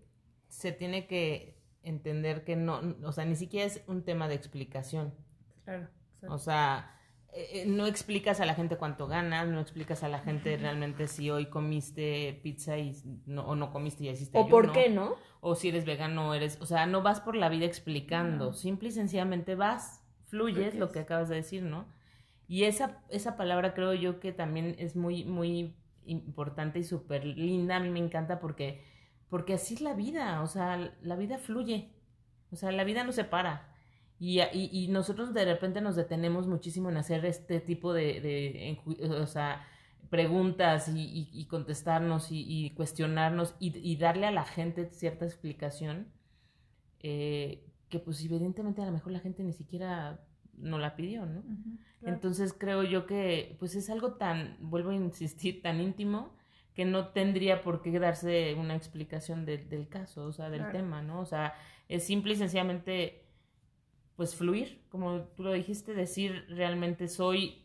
se 0.49 0.71
tiene 0.71 1.07
que 1.07 1.57
entender 1.81 2.43
que 2.43 2.55
no, 2.55 2.81
o 3.03 3.11
sea, 3.11 3.25
ni 3.25 3.35
siquiera 3.35 3.65
es 3.65 3.83
un 3.87 4.03
tema 4.03 4.27
de 4.27 4.35
explicación. 4.35 5.13
Claro. 5.63 5.87
O 6.27 6.37
sea, 6.37 6.98
eh, 7.39 7.65
no 7.65 7.87
explicas 7.87 8.41
a 8.41 8.45
la 8.45 8.53
gente 8.53 8.75
cuánto 8.75 9.07
ganas, 9.07 9.47
no 9.47 9.61
explicas 9.61 10.03
a 10.03 10.09
la 10.09 10.19
gente 10.19 10.57
realmente 10.57 11.07
si 11.07 11.29
hoy 11.29 11.45
comiste 11.45 12.37
pizza 12.43 12.77
y 12.77 12.93
no, 13.25 13.45
o 13.47 13.55
no 13.55 13.71
comiste 13.71 14.03
y 14.03 14.09
hiciste 14.09 14.37
O 14.37 14.49
por 14.49 14.73
qué, 14.73 14.89
¿no? 14.89 15.15
O 15.39 15.55
si 15.55 15.69
eres 15.69 15.85
vegano 15.85 16.29
o 16.29 16.33
eres, 16.33 16.57
o 16.59 16.65
sea, 16.65 16.85
no 16.85 17.01
vas 17.01 17.21
por 17.21 17.37
la 17.37 17.47
vida 17.47 17.65
explicando, 17.65 18.51
simple 18.51 18.89
y 18.89 18.91
sencillamente 18.91 19.55
vas, 19.55 20.03
fluyes 20.25 20.75
lo 20.75 20.91
que 20.91 20.99
acabas 20.99 21.29
de 21.29 21.35
decir, 21.35 21.63
¿no? 21.63 21.87
Y 22.49 22.65
esa, 22.65 23.03
esa 23.07 23.37
palabra 23.37 23.73
creo 23.73 23.93
yo 23.93 24.19
que 24.19 24.33
también 24.33 24.75
es 24.77 24.97
muy, 24.97 25.23
muy 25.23 25.77
importante 26.03 26.79
y 26.79 26.83
súper 26.83 27.25
linda, 27.25 27.77
a 27.77 27.79
mí 27.79 27.89
me 27.89 27.99
encanta 27.99 28.41
porque, 28.41 28.83
porque 29.29 29.53
así 29.53 29.75
es 29.75 29.81
la 29.81 29.93
vida, 29.93 30.41
o 30.41 30.47
sea, 30.47 30.93
la 31.01 31.15
vida 31.15 31.37
fluye, 31.37 31.93
o 32.51 32.57
sea, 32.57 32.73
la 32.73 32.83
vida 32.83 33.05
no 33.05 33.13
se 33.13 33.23
para. 33.23 33.68
Y, 34.19 34.41
y, 34.41 34.89
nosotros 34.89 35.33
de 35.33 35.45
repente 35.45 35.79
nos 35.79 35.95
detenemos 35.95 36.45
muchísimo 36.45 36.89
en 36.89 36.97
hacer 36.97 37.25
este 37.25 37.61
tipo 37.61 37.93
de, 37.93 38.19
de 38.19 38.77
o 39.11 39.25
sea, 39.25 39.65
preguntas 40.09 40.89
y, 40.89 41.29
y 41.31 41.45
contestarnos 41.45 42.27
y, 42.31 42.71
cuestionarnos 42.71 43.55
y, 43.59 43.95
darle 43.97 44.25
a 44.25 44.31
la 44.31 44.43
gente 44.43 44.89
cierta 44.91 45.25
explicación 45.25 46.07
eh, 47.01 47.65
que 47.89 47.99
pues 47.99 48.23
evidentemente 48.23 48.81
a 48.81 48.85
lo 48.85 48.91
mejor 48.91 49.13
la 49.13 49.19
gente 49.19 49.43
ni 49.43 49.53
siquiera 49.53 50.19
no 50.57 50.79
la 50.79 50.95
pidió, 50.95 51.25
¿no? 51.25 51.43
Entonces 52.01 52.53
creo 52.57 52.83
yo 52.83 53.05
que 53.05 53.55
pues 53.59 53.75
es 53.75 53.89
algo 53.89 54.13
tan, 54.13 54.57
vuelvo 54.59 54.89
a 54.89 54.95
insistir, 54.95 55.61
tan 55.61 55.79
íntimo 55.79 56.35
que 56.73 56.85
no 56.85 57.09
tendría 57.09 57.61
por 57.61 57.81
qué 57.81 57.97
darse 57.99 58.55
una 58.55 58.75
explicación 58.75 59.45
del 59.45 59.87
caso, 59.89 60.25
o 60.25 60.31
sea, 60.31 60.49
del 60.49 60.71
tema, 60.71 61.01
¿no? 61.01 61.19
O 61.21 61.25
sea, 61.25 61.53
es 61.87 62.03
simple 62.03 62.33
y 62.33 62.37
sencillamente 62.37 63.28
pues 64.19 64.35
fluir, 64.35 64.81
como 64.89 65.21
tú 65.37 65.43
lo 65.43 65.53
dijiste, 65.53 65.93
decir 65.93 66.43
realmente 66.49 67.07
soy 67.07 67.63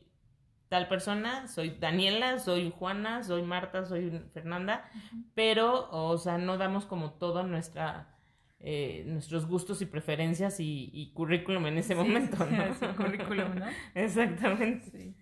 tal 0.69 0.87
persona, 0.87 1.49
soy 1.49 1.71
Daniela, 1.81 2.39
soy 2.39 2.71
Juana, 2.71 3.25
soy 3.25 3.43
Marta, 3.43 3.85
soy 3.87 4.23
Fernanda, 4.33 4.89
pero, 5.35 5.91
o 5.91 6.17
sea, 6.17 6.39
no 6.39 6.57
damos 6.57 6.87
como 6.87 7.15
toda 7.15 7.43
nuestra, 7.43 8.17
eh, 8.61 9.03
nuestros 9.09 9.49
gustos 9.49 9.83
y 9.83 9.87
preferencias 9.87 10.59
y, 10.61 11.11
currículum 11.13 11.67
en 11.67 11.79
ese 11.79 11.97
momento, 11.97 12.37
¿no? 12.47 12.97
currículum, 12.97 13.57
¿no? 13.57 13.67
Exactamente. 13.97 15.17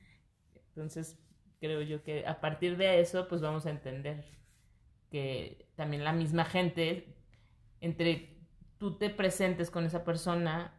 Entonces, 0.68 1.18
creo 1.60 1.80
yo 1.80 2.02
que 2.02 2.26
a 2.26 2.42
partir 2.42 2.76
de 2.76 3.00
eso, 3.00 3.26
pues 3.26 3.40
vamos 3.40 3.64
a 3.64 3.70
entender 3.70 4.22
que 5.10 5.66
también 5.76 6.04
la 6.04 6.12
misma 6.12 6.44
gente, 6.44 7.16
entre 7.80 8.36
tú 8.76 8.98
te 8.98 9.08
presentes 9.08 9.70
con 9.70 9.86
esa 9.86 10.04
persona 10.04 10.78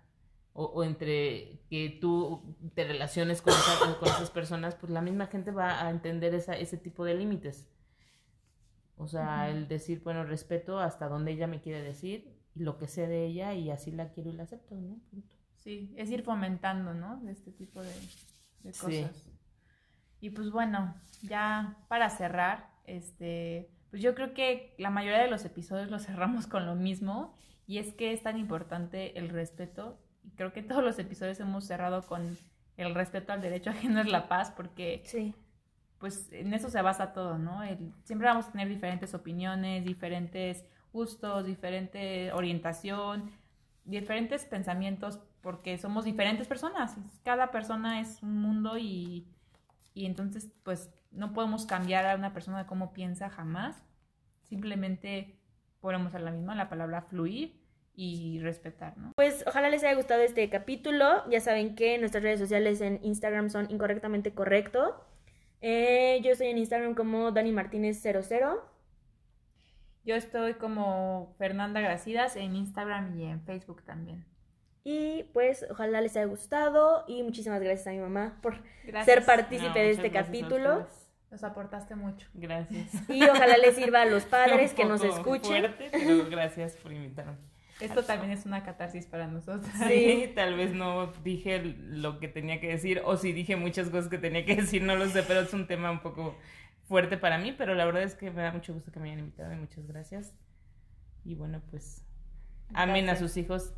o, 0.54 0.84
entre 0.84 1.60
que 1.70 1.98
tú 2.00 2.56
te 2.76 2.84
relaciones 2.84 3.42
con, 3.42 3.54
con, 4.00 4.08
esas 4.08 4.30
personas, 4.30 4.76
pues 4.76 4.92
la 4.92 5.02
misma 5.02 5.28
gente 5.28 5.52
va 5.52 5.86
a 5.86 5.90
entender 5.90 6.34
esa, 6.36 6.54
ese 6.54 6.78
tipo 6.78 7.04
de 7.04 7.16
límites. 7.16 7.68
O 8.96 9.08
sea, 9.08 9.50
el 9.50 9.68
decir, 9.68 10.02
bueno, 10.04 10.24
respeto 10.24 10.80
hasta 10.80 11.10
donde 11.10 11.32
ella 11.32 11.48
me 11.48 11.62
quiere 11.62 11.82
decir 11.82 12.38
lo 12.56 12.78
que 12.78 12.88
sé 12.88 13.08
de 13.08 13.26
ella 13.26 13.54
y 13.56 13.72
así 13.72 13.92
la 13.92 14.12
quiero 14.12 14.30
y 14.30 14.34
la 14.34 14.44
acepto, 14.44 14.76
¿no? 14.76 15.00
Sí, 15.58 15.94
es 15.98 16.12
ir 16.12 16.24
fomentando, 16.24 16.94
¿no? 16.94 17.18
De 17.22 17.32
este 17.32 17.52
tipo 17.52 17.82
de, 17.82 17.92
cosas. 18.64 19.30
Y 20.22 20.30
pues 20.30 20.52
bueno, 20.52 20.96
ya 21.24 21.78
para 21.88 22.10
cerrar, 22.10 22.70
este, 22.86 23.72
pues 23.90 24.02
yo 24.02 24.14
creo 24.14 24.34
que 24.34 24.76
la 24.78 24.92
mayoría 24.92 25.22
de 25.22 25.30
los 25.30 25.44
episodios 25.46 25.90
los 25.90 26.04
cerramos 26.06 26.46
con 26.46 26.66
lo 26.68 26.76
mismo 26.76 27.34
y 27.66 27.80
es 27.80 27.94
que 27.94 28.14
es 28.14 28.22
tan 28.22 28.38
importante 28.38 29.18
el 29.18 29.30
respeto 29.30 30.03
creo 30.36 30.54
que 30.54 30.64
todos 30.64 30.84
los 30.84 30.98
episodios 31.00 31.40
hemos 31.40 31.66
cerrado 31.66 32.02
con 32.04 32.38
el 32.78 32.96
respeto 32.96 33.34
al 33.34 33.42
derecho 33.42 33.70
ajeno 33.70 34.02
es 34.02 34.12
la 34.12 34.28
paz 34.28 34.52
porque 34.52 35.02
sí. 35.06 35.34
pues 36.00 36.32
en 36.32 36.54
eso 36.54 36.70
se 36.70 36.82
basa 36.82 37.14
todo, 37.14 37.38
¿no? 37.38 37.62
siempre 38.04 38.28
vamos 38.28 38.48
a 38.48 38.52
tener 38.52 38.68
diferentes 38.68 39.14
opiniones, 39.14 39.86
diferentes 39.86 40.66
gustos, 40.92 41.46
diferente 41.46 42.32
orientación, 42.34 43.32
diferentes 43.86 44.46
pensamientos, 44.46 45.20
porque 45.42 45.78
somos 45.78 46.06
diferentes 46.06 46.48
personas. 46.48 46.96
Cada 47.24 47.52
persona 47.52 48.00
es 48.00 48.22
un 48.22 48.42
mundo 48.42 48.78
y, 48.78 49.28
y 49.94 50.06
entonces 50.06 50.50
pues 50.64 50.90
no 51.12 51.34
podemos 51.34 51.66
cambiar 51.66 52.06
a 52.06 52.16
una 52.16 52.32
persona 52.34 52.60
de 52.60 52.66
cómo 52.66 52.94
piensa 52.94 53.30
jamás. 53.30 53.84
Simplemente 54.44 55.36
ponemos 55.82 56.16
a 56.16 56.20
la 56.20 56.32
misma 56.32 56.56
la 56.56 56.70
palabra 56.70 57.02
fluir 57.02 57.63
y 57.96 58.40
respetar, 58.40 58.98
¿no? 58.98 59.12
Pues 59.16 59.44
ojalá 59.48 59.70
les 59.70 59.84
haya 59.84 59.96
gustado 59.96 60.22
este 60.22 60.50
capítulo. 60.50 61.30
Ya 61.30 61.40
saben 61.40 61.76
que 61.76 61.98
nuestras 61.98 62.24
redes 62.24 62.40
sociales 62.40 62.82
en 62.82 63.00
Instagram 63.04 63.50
son 63.50 63.70
incorrectamente 63.70 64.34
correcto. 64.34 65.06
Eh, 65.62 66.20
yo 66.24 66.32
estoy 66.32 66.48
en 66.48 66.58
Instagram 66.58 66.96
como 66.96 67.32
Dani 67.32 67.52
Martínez 67.52 68.02
00. 68.02 68.74
Yo 70.06 70.16
estoy 70.16 70.56
como 70.56 71.34
Fernanda 71.38 71.80
Gracidas 71.80 72.36
en 72.36 72.56
Instagram 72.56 73.18
y 73.18 73.26
en 73.26 73.42
Facebook 73.42 73.84
también. 73.84 74.26
Y 74.84 75.24
pues 75.32 75.66
ojalá 75.70 76.02
les 76.02 76.18
haya 76.18 76.26
gustado 76.26 77.06
y 77.08 77.24
muchísimas 77.24 77.62
gracias 77.62 77.88
a 77.88 77.92
mi 77.92 78.00
mamá 78.00 78.40
por 78.42 78.62
ser 79.06 79.24
partícipe 79.24 79.80
de 79.80 79.92
este 79.92 80.12
capítulo. 80.12 80.86
Nos 81.32 81.44
aportaste 81.44 81.96
mucho. 81.96 82.28
Gracias. 82.34 82.92
Y 83.10 83.24
ojalá 83.24 83.58
les 83.58 83.76
sirva 83.76 84.02
a 84.02 84.06
los 84.06 84.26
padres 84.26 84.74
que 84.74 84.84
nos 84.84 85.04
escuchen. 85.04 85.74
Fuerte, 85.74 85.90
pero 85.92 86.30
gracias 86.30 86.76
por 86.76 86.92
invitarme. 86.92 87.38
Esto 87.84 88.04
también 88.04 88.32
es 88.32 88.46
una 88.46 88.64
catarsis 88.64 89.06
para 89.06 89.28
nosotros. 89.28 89.72
Sí, 89.88 90.32
tal 90.36 90.56
vez 90.56 90.74
no 90.74 91.12
dije 91.24 91.60
lo 91.60 92.20
que 92.20 92.28
tenía 92.28 92.60
que 92.60 92.70
decir, 92.70 93.02
o 93.06 93.18
si 93.18 93.34
dije 93.34 93.56
muchas 93.56 93.90
cosas 93.90 94.10
que 94.10 94.18
tenía 94.18 94.46
que 94.46 94.56
decir, 94.56 94.84
no 94.84 94.96
lo 94.96 95.08
sé, 95.08 95.24
pero 95.24 95.42
es 95.42 95.54
un 95.54 95.68
tema 95.68 95.92
un 95.92 96.02
poco 96.02 96.36
fuerte 96.84 97.18
para 97.18 97.38
mí, 97.38 97.54
pero 97.58 97.76
la 97.76 97.86
verdad 97.86 98.04
es 98.04 98.16
que 98.16 98.32
me 98.32 98.42
da 98.42 98.52
mucho 98.52 98.74
gusto 98.74 98.92
que 98.92 99.00
me 99.00 99.10
hayan 99.10 99.20
invitado 99.20 99.52
y 99.54 99.56
muchas 99.58 99.86
gracias. 99.88 100.34
Y 101.24 101.36
bueno, 101.36 101.62
pues 101.70 102.06
amen 102.74 103.10
a 103.10 103.16
sus 103.16 103.38
hijos 103.38 103.74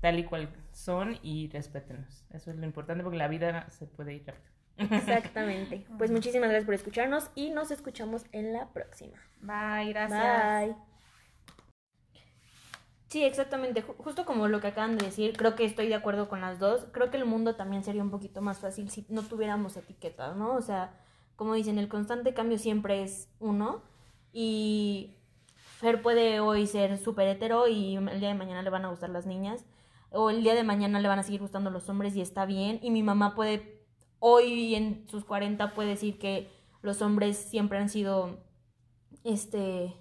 tal 0.00 0.18
y 0.18 0.24
cual 0.24 0.48
son 0.72 1.18
y 1.22 1.48
respétenos. 1.48 2.24
Eso 2.30 2.50
es 2.50 2.56
lo 2.56 2.66
importante 2.66 3.02
porque 3.02 3.18
la 3.18 3.28
vida 3.28 3.68
se 3.70 3.86
puede 3.86 4.14
ir 4.14 4.26
rápido. 4.26 4.50
Exactamente. 4.76 5.86
Pues 5.98 6.10
muchísimas 6.10 6.48
gracias 6.48 6.64
por 6.64 6.74
escucharnos 6.74 7.30
y 7.34 7.50
nos 7.50 7.70
escuchamos 7.70 8.24
en 8.32 8.52
la 8.52 8.68
próxima. 8.72 9.18
Bye, 9.40 9.92
gracias. 9.92 10.66
Bye. 10.66 10.89
Sí, 13.10 13.24
exactamente. 13.24 13.82
Justo 13.82 14.24
como 14.24 14.46
lo 14.46 14.60
que 14.60 14.68
acaban 14.68 14.96
de 14.96 15.06
decir, 15.06 15.36
creo 15.36 15.56
que 15.56 15.64
estoy 15.64 15.88
de 15.88 15.96
acuerdo 15.96 16.28
con 16.28 16.40
las 16.40 16.60
dos. 16.60 16.86
Creo 16.92 17.10
que 17.10 17.16
el 17.16 17.24
mundo 17.24 17.56
también 17.56 17.82
sería 17.82 18.04
un 18.04 18.10
poquito 18.10 18.40
más 18.40 18.60
fácil 18.60 18.88
si 18.88 19.04
no 19.08 19.22
tuviéramos 19.22 19.76
etiquetas, 19.76 20.36
¿no? 20.36 20.54
O 20.54 20.62
sea, 20.62 20.94
como 21.34 21.54
dicen, 21.54 21.78
el 21.78 21.88
constante 21.88 22.34
cambio 22.34 22.56
siempre 22.58 23.02
es 23.02 23.28
uno. 23.40 23.82
Y 24.32 25.16
Fer 25.56 26.02
puede 26.02 26.38
hoy 26.38 26.68
ser 26.68 26.98
súper 26.98 27.26
hetero 27.26 27.66
y 27.66 27.96
el 27.96 28.20
día 28.20 28.28
de 28.28 28.34
mañana 28.34 28.62
le 28.62 28.70
van 28.70 28.84
a 28.84 28.90
gustar 28.90 29.10
las 29.10 29.26
niñas. 29.26 29.64
O 30.10 30.30
el 30.30 30.44
día 30.44 30.54
de 30.54 30.62
mañana 30.62 31.00
le 31.00 31.08
van 31.08 31.18
a 31.18 31.24
seguir 31.24 31.40
gustando 31.40 31.70
los 31.70 31.88
hombres 31.88 32.14
y 32.14 32.20
está 32.20 32.46
bien. 32.46 32.78
Y 32.80 32.90
mi 32.92 33.02
mamá 33.02 33.34
puede, 33.34 33.84
hoy 34.20 34.76
en 34.76 35.08
sus 35.08 35.24
40, 35.24 35.74
puede 35.74 35.90
decir 35.90 36.18
que 36.20 36.48
los 36.80 37.02
hombres 37.02 37.36
siempre 37.36 37.78
han 37.78 37.88
sido 37.88 38.38
este 39.24 39.99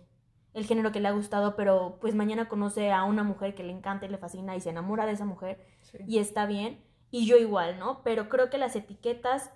el 0.60 0.66
género 0.66 0.92
que 0.92 1.00
le 1.00 1.08
ha 1.08 1.12
gustado, 1.12 1.56
pero 1.56 1.98
pues 2.02 2.16
mañana 2.16 2.48
conoce 2.48 2.92
a 2.92 3.04
una 3.04 3.24
mujer 3.24 3.56
que 3.56 3.64
le 3.64 3.72
encanta 3.72 4.06
y 4.06 4.10
le 4.10 4.18
fascina 4.18 4.56
y 4.56 4.62
se 4.62 4.70
enamora 4.70 5.06
de 5.06 5.14
esa 5.14 5.26
mujer 5.26 5.66
y 6.08 6.20
está 6.20 6.46
bien. 6.46 6.84
Y 7.12 7.26
yo 7.26 7.38
igual, 7.38 7.80
¿no? 7.80 8.04
Pero 8.04 8.30
creo 8.30 8.50
que 8.50 8.60
las 8.60 8.76
etiquetas 8.76 9.52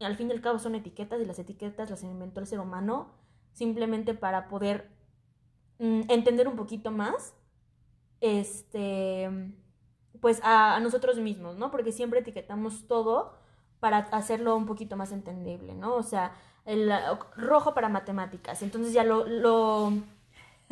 al 0.00 0.16
fin 0.16 0.28
y 0.28 0.32
al 0.32 0.40
cabo 0.40 0.58
son 0.58 0.74
etiquetas 0.74 1.20
y 1.20 1.26
las 1.26 1.38
etiquetas 1.38 1.90
las 1.90 2.02
inventó 2.02 2.40
el 2.40 2.46
ser 2.46 2.60
humano 2.60 3.12
simplemente 3.52 4.14
para 4.14 4.48
poder 4.48 4.90
mm, 5.78 6.02
entender 6.08 6.48
un 6.48 6.56
poquito 6.56 6.90
más 6.90 7.34
este 8.20 9.28
pues 10.20 10.40
a, 10.42 10.78
nosotros 10.80 11.18
mismos, 11.18 11.56
¿no? 11.56 11.70
Porque 11.70 11.92
siempre 11.92 12.20
etiquetamos 12.20 12.86
todo 12.86 13.34
para 13.78 13.98
hacerlo 13.98 14.56
un 14.56 14.66
poquito 14.66 14.96
más 14.96 15.12
entendible, 15.12 15.74
¿no? 15.74 15.94
O 15.94 16.02
sea, 16.02 16.32
el 16.66 16.92
rojo 17.36 17.72
para 17.72 17.88
matemáticas, 17.88 18.62
entonces 18.62 18.92
ya 18.92 19.02
lo, 19.02 19.26
lo, 19.26 19.92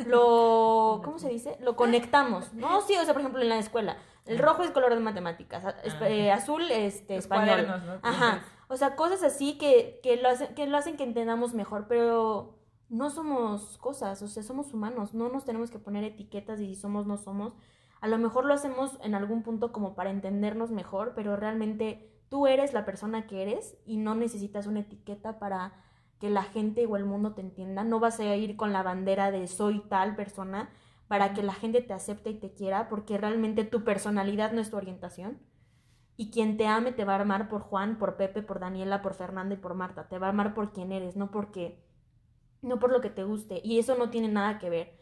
lo 0.05 1.01
¿cómo 1.05 1.19
se 1.19 1.29
dice? 1.29 1.57
Lo 1.61 1.75
conectamos, 1.75 2.53
¿no? 2.53 2.81
Sí, 2.81 2.95
o 2.95 3.03
sea, 3.03 3.13
por 3.13 3.21
ejemplo, 3.21 3.41
en 3.41 3.49
la 3.49 3.59
escuela, 3.59 3.97
el 4.25 4.39
rojo 4.39 4.63
es 4.63 4.71
color 4.71 4.93
de 4.93 4.99
matemáticas, 4.99 5.65
ah, 5.65 5.75
eh, 6.07 6.31
azul, 6.31 6.63
este, 6.71 7.15
español. 7.15 7.67
Ajá. 8.03 8.43
O 8.67 8.77
sea, 8.77 8.95
cosas 8.95 9.23
así 9.23 9.57
que, 9.57 9.99
que, 10.03 10.17
lo 10.17 10.29
hacen, 10.29 10.53
que 10.53 10.67
lo 10.67 10.77
hacen 10.77 10.97
que 10.97 11.03
entendamos 11.03 11.53
mejor, 11.53 11.87
pero 11.87 12.59
no 12.89 13.09
somos 13.09 13.77
cosas, 13.77 14.21
o 14.21 14.27
sea, 14.27 14.43
somos 14.43 14.73
humanos, 14.73 15.13
no 15.13 15.29
nos 15.29 15.45
tenemos 15.45 15.71
que 15.71 15.79
poner 15.79 16.03
etiquetas 16.03 16.59
y 16.59 16.67
si 16.67 16.75
somos, 16.75 17.07
no 17.07 17.17
somos. 17.17 17.53
A 18.01 18.07
lo 18.07 18.17
mejor 18.17 18.45
lo 18.45 18.53
hacemos 18.53 18.97
en 19.03 19.15
algún 19.15 19.43
punto 19.43 19.71
como 19.71 19.95
para 19.95 20.09
entendernos 20.09 20.71
mejor, 20.71 21.13
pero 21.15 21.35
realmente 21.35 22.11
tú 22.29 22.47
eres 22.47 22.73
la 22.73 22.85
persona 22.85 23.27
que 23.27 23.41
eres 23.41 23.77
y 23.85 23.97
no 23.97 24.15
necesitas 24.15 24.67
una 24.67 24.81
etiqueta 24.81 25.39
para 25.39 25.73
que 26.19 26.29
la 26.29 26.43
gente 26.43 26.85
o 26.85 26.97
el 26.97 27.05
mundo 27.05 27.33
te 27.33 27.41
entienda. 27.41 27.83
No 27.83 27.99
vas 27.99 28.19
a 28.19 28.35
ir 28.35 28.57
con 28.57 28.73
la 28.73 28.83
bandera 28.83 29.31
de 29.31 29.47
soy 29.47 29.79
tal 29.89 30.15
persona 30.15 30.69
para 31.07 31.33
que 31.33 31.41
la 31.41 31.53
gente 31.53 31.81
te 31.81 31.93
acepte 31.93 32.29
y 32.29 32.35
te 32.35 32.53
quiera, 32.53 32.87
porque 32.87 33.17
realmente 33.17 33.63
tu 33.63 33.83
personalidad 33.83 34.51
no 34.51 34.61
es 34.61 34.69
tu 34.69 34.77
orientación. 34.77 35.39
Y 36.17 36.31
quien 36.31 36.57
te 36.57 36.67
ame 36.67 36.91
te 36.91 37.05
va 37.05 37.15
a 37.15 37.21
amar 37.21 37.47
por 37.47 37.61
Juan, 37.61 37.97
por 37.97 38.17
Pepe, 38.17 38.41
por 38.41 38.59
Daniela, 38.59 39.01
por 39.01 39.13
Fernanda 39.13 39.55
y 39.55 39.57
por 39.57 39.73
Marta. 39.73 40.07
Te 40.09 40.19
va 40.19 40.27
a 40.27 40.31
amar 40.31 40.53
por 40.53 40.73
quien 40.73 40.91
eres, 40.91 41.15
no 41.15 41.31
porque 41.31 41.81
no 42.61 42.77
por 42.77 42.91
lo 42.91 43.01
que 43.01 43.09
te 43.09 43.23
guste. 43.23 43.61
Y 43.63 43.79
eso 43.79 43.95
no 43.95 44.09
tiene 44.09 44.27
nada 44.27 44.59
que 44.59 44.69
ver. 44.69 44.98